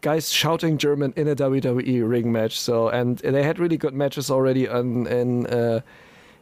[0.00, 2.58] guys shouting German in a WWE ring match.
[2.58, 5.46] So and they had really good matches already on in.
[5.46, 5.80] Uh,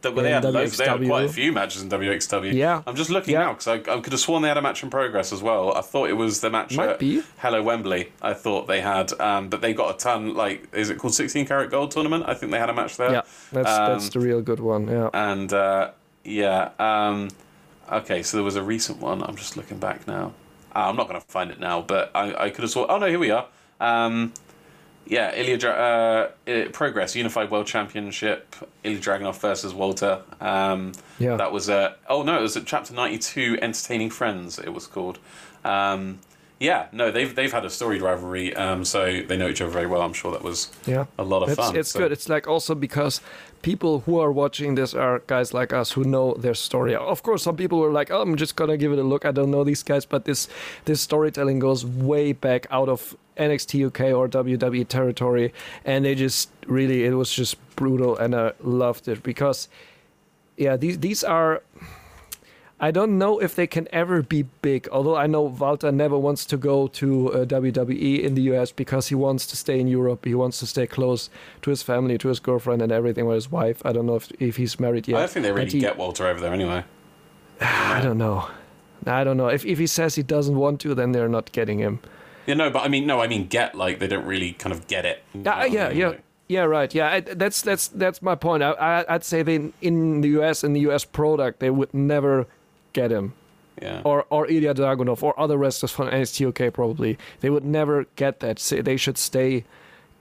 [0.05, 2.52] They, well, they, In had loads, they had quite a few matches in WXW.
[2.52, 2.82] Yeah.
[2.86, 3.40] I'm just looking Yeah.
[3.47, 5.76] now because I, I could have sworn they had a match in progress as well.
[5.76, 7.22] I thought it was the match Might at be.
[7.39, 8.12] Hello Wembley.
[8.22, 10.35] I thought they had, um, but they got a ton.
[10.35, 12.24] Like, is it called 16 Carat Gold Tournament?
[12.28, 13.10] I think they had a match there.
[13.10, 13.22] yeah,
[13.52, 14.86] that's that's Um, the real good one.
[14.89, 15.10] Yeah.
[15.12, 15.90] And uh,
[16.24, 17.28] yeah, um,
[17.90, 18.22] okay.
[18.22, 19.22] So there was a recent one.
[19.22, 20.32] I'm just looking back now.
[20.76, 22.86] Uh, I'm not going to find it now, but I, I could have sworn.
[22.90, 23.47] Oh no, here we are.
[23.81, 24.32] Um,
[25.06, 28.55] yeah, Ilya Dra- uh, Progress Unified World Championship.
[28.85, 30.22] Ilya Dragunov versus Walter.
[30.40, 31.36] Um, Yeah.
[31.36, 33.59] that was uh, oh no, it was at Chapter 92.
[33.62, 34.59] Entertaining Friends.
[34.59, 35.18] It was called.
[35.64, 36.18] Um,
[36.60, 39.86] yeah, no, they've they've had a storied rivalry, um, so they know each other very
[39.86, 40.01] well.
[40.02, 41.76] I'm sure that was Yeah, a lot of it's, fun.
[41.76, 42.12] It's so- good.
[42.12, 43.20] It's like also because
[43.62, 46.94] people who are watching this are guys like us who know their story.
[46.94, 49.24] Of course, some people were like, "Oh, I'm just gonna give it a look.
[49.24, 50.48] I don't know these guys," but this
[50.85, 55.52] this storytelling goes way back out of NXT UK or WWE territory,
[55.85, 59.69] and they just really it was just brutal, and I loved it because,
[60.56, 61.62] yeah, these these are.
[62.81, 64.89] I don't know if they can ever be big.
[64.90, 69.09] Although I know Walter never wants to go to uh, WWE in the US because
[69.09, 70.24] he wants to stay in Europe.
[70.24, 71.31] He wants to stay close
[71.62, 73.81] to his family, to his girlfriend, and everything with his wife.
[73.86, 75.16] I don't know if, if he's married yet.
[75.16, 76.85] I don't think they really he- get Walter over there anyway.
[77.61, 78.48] I don't know.
[79.06, 79.48] I don't know.
[79.48, 82.01] If if he says he doesn't want to, then they're not getting him.
[82.47, 84.87] Yeah, no, but I mean, no, I mean, get like they don't really kind of
[84.87, 85.23] get it.
[85.35, 85.99] You know Yeah, I yeah, mean?
[85.99, 86.09] yeah.
[86.09, 86.95] Like, Yeah, right.
[86.95, 88.62] Yeah, I, that's that's that's my point.
[88.62, 92.47] I, I I'd say they in the US in the US product they would never
[92.93, 93.33] get him.
[93.83, 94.03] yeah.
[94.05, 98.41] or or Ilya Dragunov or other wrestlers from NXT UK probably they would never get
[98.41, 98.59] that.
[98.59, 99.65] Say they should stay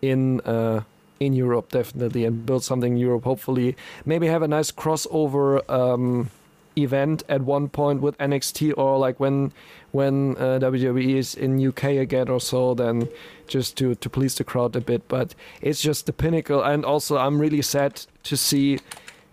[0.02, 0.82] in uh,
[1.20, 3.26] in Europe definitely and build something in Europe.
[3.26, 3.76] Hopefully,
[4.06, 6.30] maybe have a nice crossover um,
[6.78, 9.52] event at one point with NXT or like when
[9.92, 12.74] when uh, WWE is in UK again or so.
[12.74, 13.08] Then
[13.48, 15.08] just to to please the crowd a bit.
[15.08, 18.80] But it's just the pinnacle, and also I'm really sad to see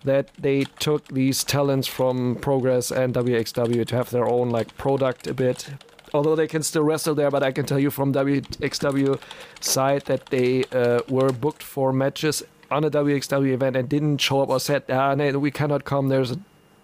[0.05, 5.27] that they took these talents from Progress and WXW to have their own like product
[5.27, 5.69] a bit.
[6.13, 9.21] Although they can still wrestle there, but I can tell you from WXW
[9.61, 14.41] side that they uh, were booked for matches on a WXW event and didn't show
[14.43, 16.09] up or said, ah, no, we cannot come.
[16.09, 16.39] There's a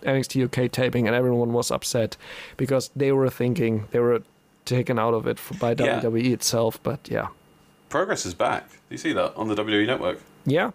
[0.06, 2.16] NXT UK taping, and everyone was upset
[2.56, 4.22] because they were thinking they were
[4.64, 6.00] taken out of it f- by Yeah.
[6.00, 6.82] WWE itself.
[6.82, 7.28] But yeah,
[7.88, 8.68] Progress is back.
[8.70, 10.20] Do you see that on the WWE network?
[10.44, 10.70] yeah,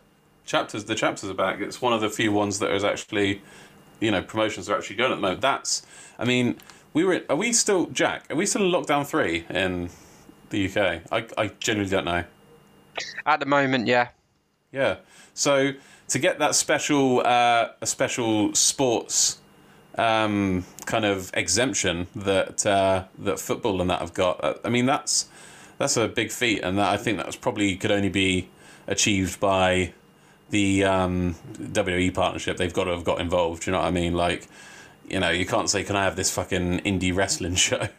[0.46, 1.60] Chapters, the chapters are back.
[1.62, 3.42] It's one of the few ones that is actually,
[4.00, 5.40] you know, promotions are actually going at the moment.
[5.42, 5.86] That's,
[6.20, 6.58] I mean,
[6.94, 7.22] we were.
[7.30, 8.26] Are we still Jack?
[8.30, 9.90] Are we still in lockdown three in
[10.50, 11.04] the UK?
[11.12, 12.24] I, I genuinely don't know.
[13.26, 14.10] At the moment, yeah.
[14.74, 14.98] Yeah.
[15.34, 15.72] So
[16.12, 19.40] to get that special, uh, a special sports
[19.98, 24.86] um, kind of exemption that uh, that football and that have got, uh, I mean
[24.86, 25.30] that's
[25.78, 28.50] that's a big feat, and that I think that was probably could only be
[28.88, 29.94] achieved by
[30.50, 32.58] the um, WWE partnership.
[32.58, 33.66] They've got to have got involved.
[33.66, 34.14] You know what I mean?
[34.14, 34.48] Like.
[35.10, 37.90] You know, you can't say, "Can I have this fucking indie wrestling show?"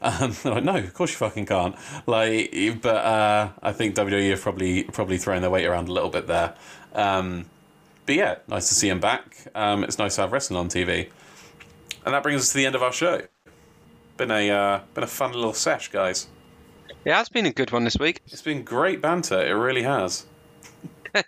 [0.00, 1.74] Um, like, no, of course you fucking can't.
[2.06, 6.10] Like, but uh, I think WWE have probably probably thrown their weight around a little
[6.10, 6.54] bit there.
[6.94, 7.46] Um,
[8.06, 9.36] but yeah, nice to see him back.
[9.54, 11.10] Um, it's nice to have wrestling on TV,
[12.04, 13.22] and that brings us to the end of our show.
[14.16, 16.28] Been a uh, been a fun little sesh, guys.
[17.04, 18.20] Yeah, it's been a good one this week.
[18.26, 19.40] It's been great banter.
[19.40, 20.26] It really has.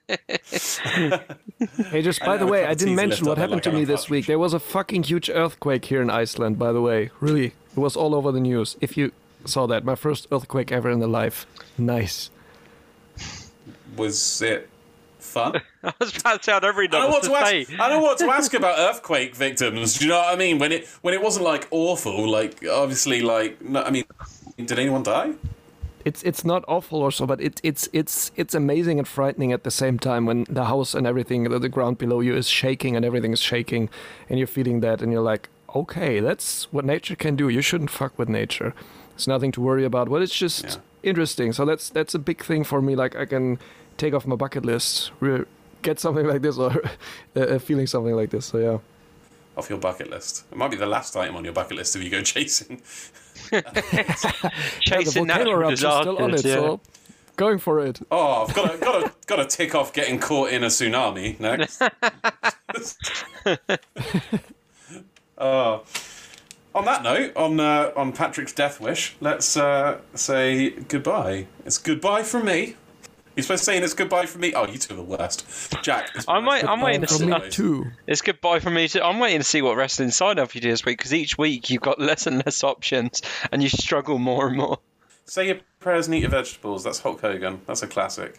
[1.90, 4.26] Hey, just by the way, I didn't mention what happened like to me this week.
[4.26, 7.10] There was a fucking huge earthquake here in Iceland, by the way.
[7.20, 8.76] Really, it was all over the news.
[8.80, 9.12] If you
[9.44, 11.46] saw that, my first earthquake ever in the life.
[11.78, 12.30] Nice.
[13.96, 14.68] Was it
[15.32, 15.60] fun.
[15.84, 17.60] I was about to tell every I know know what to say.
[17.62, 17.72] ask.
[17.80, 19.98] I know what to ask about earthquake victims.
[19.98, 20.58] Do you know what I mean?
[20.58, 24.04] When it when it wasn't like awful, like obviously, like no, I mean,
[24.56, 25.32] did anyone die?
[26.04, 29.62] it's it's not awful or so, but it's it's it's it's amazing and frightening at
[29.62, 32.96] the same time when the house and everything, the, the ground below you is shaking
[32.96, 33.88] and everything is shaking,
[34.28, 37.48] and you're feeling that, and you're like, okay, that's what nature can do.
[37.48, 38.74] You shouldn't fuck with nature.
[39.14, 40.08] It's nothing to worry about.
[40.10, 41.10] But it's just Yeah.
[41.10, 41.52] interesting.
[41.52, 42.96] So that's that's a big thing for me.
[42.96, 43.58] Like I can
[44.02, 45.44] take off my bucket list, re-
[45.82, 46.82] get something like this, or
[47.36, 48.46] uh, feeling something like this.
[48.46, 48.78] So yeah.
[49.56, 50.44] Off your bucket list.
[50.50, 52.82] It might be the last item on your bucket list if you go chasing.
[53.50, 53.60] Yeah,
[54.80, 56.44] Chasing the volcano natural eruption's still on it.
[56.44, 56.54] Yeah.
[56.54, 56.80] so
[57.36, 58.00] going for it.
[58.10, 61.38] Oh, I've got to, got to, got to tick off getting caught in a tsunami
[61.40, 61.82] next.
[65.38, 65.82] oh.
[66.74, 71.46] On that note, on uh, on Patrick's death wish, let's uh, say goodbye.
[71.66, 72.76] It's goodbye from me.
[73.36, 74.52] You're supposed to say it's goodbye from me.
[74.54, 75.46] Oh, you two are the worst.
[75.82, 76.10] Jack.
[76.28, 77.54] I'm wait- I'm waiting to From see- me always.
[77.54, 77.86] too.
[78.06, 79.00] It's goodbye from me too.
[79.02, 81.70] I'm waiting to see what Wrestling Side Up you do this week because each week
[81.70, 84.78] you've got less and less options and you struggle more and more.
[85.24, 86.84] Say your prayers and eat your vegetables.
[86.84, 87.62] That's Hulk Hogan.
[87.66, 88.38] That's a classic.